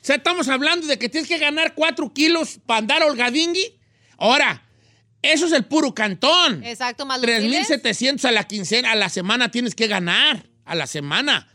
sea, 0.02 0.18
estamos 0.18 0.50
hablando 0.50 0.88
de 0.88 1.00
que 1.00 1.08
tienes 1.08 1.30
que 1.30 1.38
ganar 1.38 1.74
4 1.74 2.12
kilos 2.12 2.60
para 2.66 2.80
andar 2.80 3.04
holgadingui. 3.04 3.80
Ahora, 4.18 4.62
eso 5.22 5.46
es 5.46 5.54
el 5.54 5.64
puro 5.64 5.96
cantón. 5.96 6.66
Exacto, 6.66 7.06
más 7.06 7.22
los 7.22 7.42
biles. 7.42 7.70
3.700 7.70 8.26
a 8.26 8.32
la 8.34 8.44
quincena, 8.44 8.92
a 8.92 8.96
la 8.96 9.08
semana 9.08 9.52
tienes 9.52 9.74
que 9.74 9.88
ganar. 9.88 10.50
A 10.66 10.76
la 10.76 10.86
semana. 10.86 11.48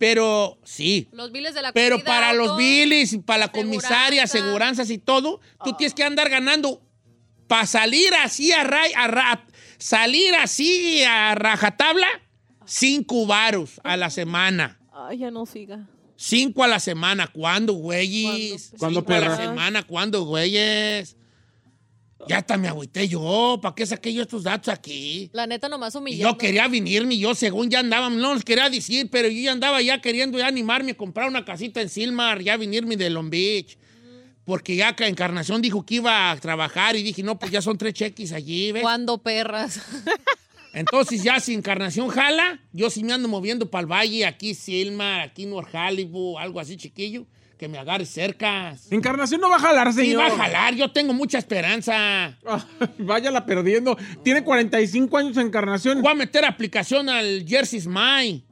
Pero, 0.00 0.58
sí. 0.64 1.08
Los 1.12 1.30
biles 1.30 1.52
de 1.52 1.60
la 1.60 1.74
Pero 1.74 1.96
comida, 1.96 2.06
para 2.10 2.32
los 2.32 2.58
y 2.58 3.18
para 3.18 3.40
la 3.40 3.52
comisaria, 3.52 4.26
Seguranza. 4.26 4.38
aseguranzas 4.38 4.90
y 4.90 4.96
todo, 4.96 5.40
tú 5.62 5.74
tienes 5.76 5.92
que 5.92 6.02
andar 6.02 6.30
ganando 6.30 6.80
para 7.46 7.66
salir 7.66 8.14
así 8.14 8.50
a, 8.50 8.64
ra- 8.64 8.80
a 8.96 9.08
ra- 9.08 9.46
salir 9.76 10.34
así 10.36 11.02
a 11.02 11.34
rajatabla, 11.34 12.06
cinco 12.64 13.26
varos 13.26 13.78
a 13.84 13.98
la 13.98 14.08
semana. 14.08 14.80
Ay, 14.90 15.18
ya 15.18 15.30
no 15.30 15.44
siga. 15.44 15.86
Cinco 16.16 16.64
a 16.64 16.66
la 16.68 16.80
semana. 16.80 17.26
¿Cuándo, 17.26 17.74
güeyes? 17.74 18.72
¿Cuándo, 18.78 19.00
Cinco 19.00 19.12
a 19.12 19.20
la 19.20 19.36
semana. 19.36 19.82
¿Cuándo, 19.82 20.24
güeyes? 20.24 21.14
Ya 22.28 22.38
hasta 22.38 22.56
me 22.56 22.68
agüité 22.68 23.08
yo. 23.08 23.58
¿Para 23.62 23.74
qué 23.74 23.86
saqué 23.86 24.12
yo 24.12 24.22
estos 24.22 24.42
datos 24.42 24.72
aquí? 24.72 25.30
La 25.32 25.46
neta 25.46 25.68
nomás 25.68 25.94
humillando. 25.94 26.32
yo 26.32 26.38
quería 26.38 26.68
venirme, 26.68 27.18
yo 27.18 27.34
según 27.34 27.70
ya 27.70 27.80
andaba, 27.80 28.10
no 28.10 28.34
les 28.34 28.44
quería 28.44 28.68
decir, 28.68 29.08
pero 29.10 29.28
yo 29.28 29.40
ya 29.40 29.52
andaba 29.52 29.80
ya 29.82 30.00
queriendo 30.00 30.38
ya 30.38 30.46
animarme 30.46 30.92
a 30.92 30.96
comprar 30.96 31.28
una 31.28 31.44
casita 31.44 31.80
en 31.80 31.88
Silmar, 31.88 32.42
ya 32.42 32.56
venirme 32.56 32.96
de 32.96 33.10
Long 33.10 33.30
Beach. 33.30 33.78
Porque 34.44 34.74
ya 34.74 34.96
que 34.96 35.06
Encarnación 35.06 35.62
dijo 35.62 35.84
que 35.84 35.96
iba 35.96 36.30
a 36.30 36.36
trabajar 36.36 36.96
y 36.96 37.02
dije, 37.02 37.22
no, 37.22 37.38
pues 37.38 37.52
ya 37.52 37.62
son 37.62 37.78
tres 37.78 37.94
cheques 37.94 38.32
allí, 38.32 38.72
¿ves? 38.72 38.82
Cuando 38.82 39.18
perras. 39.18 39.80
Entonces 40.72 41.22
ya 41.22 41.40
si 41.40 41.54
Encarnación 41.54 42.08
jala, 42.08 42.60
yo 42.72 42.90
sí 42.90 43.02
me 43.02 43.12
ando 43.12 43.28
moviendo 43.28 43.70
para 43.70 43.82
el 43.82 43.86
valle, 43.86 44.26
aquí 44.26 44.54
Silmar, 44.54 45.20
aquí 45.20 45.46
North 45.46 45.74
Hollywood, 45.74 46.38
algo 46.38 46.60
así 46.60 46.76
chiquillo, 46.76 47.26
que 47.60 47.68
me 47.68 47.76
agarre 47.78 48.06
cerca. 48.06 48.74
Encarnación 48.90 49.38
no 49.38 49.50
va 49.50 49.56
a 49.56 49.60
jalar, 49.60 49.92
Sí, 49.92 50.00
señor. 50.00 50.22
va 50.22 50.26
a 50.28 50.30
jalar, 50.36 50.74
yo 50.74 50.90
tengo 50.90 51.12
mucha 51.12 51.36
esperanza. 51.36 52.38
Ah, 52.46 52.66
Váyala 52.98 53.44
perdiendo. 53.44 53.98
Tiene 54.24 54.42
45 54.42 55.18
años 55.18 55.36
Encarnación. 55.36 56.00
Voy 56.00 56.10
a 56.10 56.14
meter 56.14 56.42
aplicación 56.46 57.10
al 57.10 57.44
Jersey 57.46 57.80
Smile. 57.80 58.42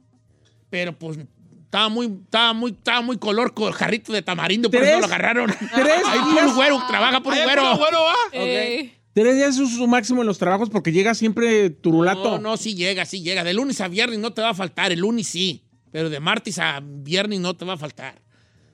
Pero 0.69 0.93
pues 0.97 1.17
estaba 1.65 1.89
muy, 1.89 2.05
estaba 2.23 2.53
muy, 2.53 2.71
estaba 2.71 3.01
muy 3.01 3.17
color 3.17 3.55
con 3.55 3.71
jarrito 3.71 4.13
de 4.13 4.21
tamarindo, 4.21 4.69
por 4.69 4.79
¿Tres? 4.79 4.91
eso 4.91 4.99
lo 4.99 5.05
agarraron. 5.07 5.49
¿Tres 5.49 6.03
Ahí 6.05 6.19
días? 6.31 6.43
puro 6.43 6.53
güero, 6.55 6.83
trabaja 6.87 7.21
puro 7.21 7.35
Ay, 7.35 7.43
güero. 7.45 7.61
puro 7.63 7.77
güero, 7.77 7.97
¿va? 8.03 8.13
Eh, 8.33 8.93
Tres 9.13 9.35
días 9.35 9.57
es 9.57 9.75
su 9.75 9.87
máximo 9.87 10.21
en 10.21 10.27
los 10.27 10.37
trabajos 10.37 10.69
porque 10.69 10.91
llega 10.91 11.15
siempre 11.15 11.71
turulato. 11.71 12.37
No, 12.37 12.51
no, 12.51 12.57
sí 12.57 12.75
llega, 12.75 13.05
sí 13.05 13.23
llega. 13.23 13.43
De 13.43 13.55
lunes 13.55 13.81
a 13.81 13.87
viernes 13.87 14.19
no 14.19 14.33
te 14.33 14.43
va 14.43 14.49
a 14.49 14.53
faltar, 14.53 14.91
el 14.91 14.99
lunes 14.99 15.25
sí. 15.27 15.63
Pero 15.91 16.11
de 16.11 16.19
martes 16.19 16.59
a 16.59 16.79
viernes 16.83 17.39
no 17.39 17.55
te 17.55 17.65
va 17.65 17.73
a 17.73 17.77
faltar. 17.77 18.21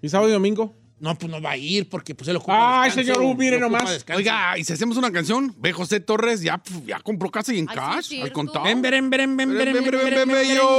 ¿Y 0.06 0.10
sábado 0.10 0.30
y 0.30 0.34
domingo? 0.34 0.72
No, 1.00 1.18
pues 1.18 1.32
no 1.32 1.42
va 1.42 1.52
a 1.52 1.58
ir 1.58 1.90
porque 1.90 2.14
pues 2.14 2.28
él 2.30 2.36
ocupa 2.36 2.84
Ay, 2.84 2.92
señor, 2.92 3.36
mire 3.36 3.60
nomás. 3.60 4.06
Oiga, 4.16 4.56
y 4.56 4.64
si 4.64 4.72
hacemos 4.72 4.98
una 4.98 5.12
canción, 5.12 5.56
ve 5.58 5.74
José 5.74 6.00
Torres, 6.00 6.42
ya, 6.42 6.62
ya 6.86 7.00
compró 7.00 7.32
casa 7.32 7.52
y 7.56 7.58
en 7.58 7.66
cash, 7.66 8.22
al 8.22 8.32
contado. 8.32 8.66
Ven, 8.66 8.84
ven, 8.84 9.10
ven, 9.10 9.10
ven, 9.10 9.36
ven, 9.36 9.58
ven, 9.58 9.74
ven, 9.74 10.28
ven, 10.30 10.56
yo. 10.56 10.70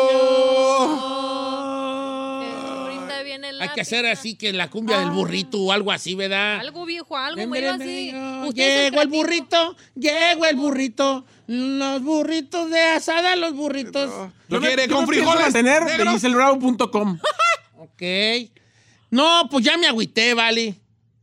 Ahorita 2.85 3.23
viene 3.25 3.53
la 3.53 3.65
Hay 3.65 3.71
que 3.71 3.81
hacer 3.81 4.07
así 4.07 4.37
que 4.37 4.53
la 4.53 4.71
cumbia 4.71 5.01
del 5.01 5.11
burrito 5.11 5.59
o 5.61 5.73
algo 5.73 5.91
así, 5.91 6.15
¿verdad? 6.15 6.61
Algo 6.61 6.87
viejo, 6.87 7.17
algo 7.17 7.39
Ven, 7.39 7.51
medio 7.51 7.73
ven, 7.73 7.83
así. 7.83 8.13
ven, 8.13 8.53
Llegó 8.53 9.03
el 9.03 9.09
burrito, 9.09 9.77
llegó 9.97 10.47
el 10.47 10.55
burrito, 10.55 11.27
los 11.49 12.01
burritos 12.01 12.71
de 12.71 12.81
asada, 12.81 13.35
los 13.35 13.55
burritos. 13.55 14.31
¿Lo 14.47 14.61
quiere 14.61 14.87
con 14.87 15.05
frijoles? 15.05 15.53
tener 15.53 15.83
negro? 15.83 16.05
de 16.05 16.11
dieselbravo.com. 16.13 17.19
Ok. 17.79 18.03
No, 19.11 19.49
pues 19.51 19.65
ya 19.65 19.77
me 19.77 19.87
agüité, 19.87 20.35
vale. 20.35 20.75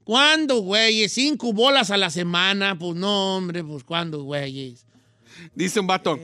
¿Cuándo, 0.03 0.59
güeyes? 0.59 1.13
Cinco 1.13 1.53
bolas 1.53 1.89
a 1.91 1.97
la 1.97 2.09
semana. 2.09 2.77
Pues 2.77 2.95
no, 2.95 3.37
hombre, 3.37 3.63
pues 3.63 3.83
¿cuándo, 3.83 4.23
güeyes? 4.23 4.85
Dice 5.55 5.79
un 5.79 5.87
vato, 5.87 6.19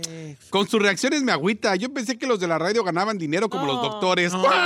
con 0.49 0.67
sus 0.69 0.81
reacciones 0.81 1.23
me 1.23 1.31
agüita. 1.31 1.75
Yo 1.75 1.91
pensé 1.93 2.17
que 2.17 2.27
los 2.27 2.39
de 2.39 2.47
la 2.47 2.57
radio 2.59 2.83
ganaban 2.83 3.17
dinero 3.17 3.49
como 3.49 3.65
los 3.65 3.81
doctores. 3.81 4.31
No. 4.31 4.41
¿Cuándo, 4.41 4.57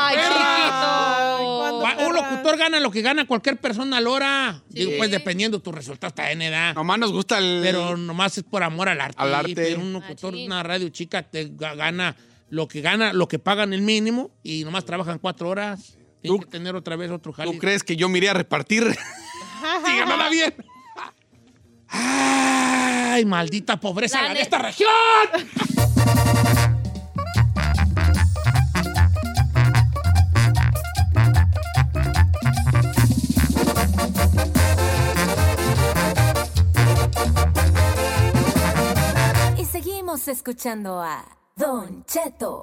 Ay, 0.00 0.16
perra? 0.16 2.06
un 2.06 2.14
locutor 2.14 2.56
gana 2.56 2.80
lo 2.80 2.90
que 2.90 3.02
gana 3.02 3.26
cualquier 3.26 3.58
persona 3.58 3.98
a 3.98 4.00
la 4.00 4.10
hora. 4.10 4.62
Digo, 4.68 4.92
pues 4.98 5.10
dependiendo 5.10 5.58
de 5.58 5.64
tu 5.64 5.72
resultado 5.72 6.08
está 6.08 6.30
en 6.32 6.42
edad. 6.42 6.74
Nomás 6.74 6.98
nos 6.98 7.12
gusta 7.12 7.38
el. 7.38 7.60
Pero 7.62 7.96
nomás 7.96 8.38
es 8.38 8.44
por 8.44 8.62
amor 8.62 8.88
al 8.88 9.00
arte. 9.00 9.16
Al 9.18 9.34
arte. 9.34 9.54
Pero 9.54 9.80
un 9.80 9.92
locutor 9.92 10.34
de 10.34 10.46
una 10.46 10.62
radio 10.62 10.88
chica 10.88 11.22
te 11.22 11.50
ga- 11.52 11.76
gana 11.76 12.16
lo 12.48 12.68
que 12.68 12.80
gana, 12.80 13.12
lo 13.12 13.28
que 13.28 13.38
pagan 13.38 13.72
el 13.72 13.82
mínimo 13.82 14.30
y 14.42 14.64
nomás 14.64 14.84
trabajan 14.84 15.18
cuatro 15.18 15.48
horas. 15.50 15.96
Tienen 16.20 16.40
que 16.40 16.46
tener 16.46 16.76
otra 16.76 16.96
vez 16.96 17.10
otro 17.10 17.32
jale. 17.32 17.52
¿Tú 17.52 17.58
crees 17.58 17.82
que 17.82 17.96
yo 17.96 18.08
me 18.08 18.18
iría 18.18 18.32
a 18.32 18.34
repartir? 18.34 18.84
ganara 19.84 20.28
bien. 20.28 20.54
Ay, 21.88 23.24
maldita 23.24 23.80
pobreza 23.80 24.22
La 24.22 24.34
de 24.34 24.40
esta 24.42 24.58
región. 24.58 24.88
Y 39.58 39.64
seguimos 39.64 40.28
escuchando 40.28 41.00
a 41.00 41.24
Don 41.56 42.04
Cheto. 42.04 42.62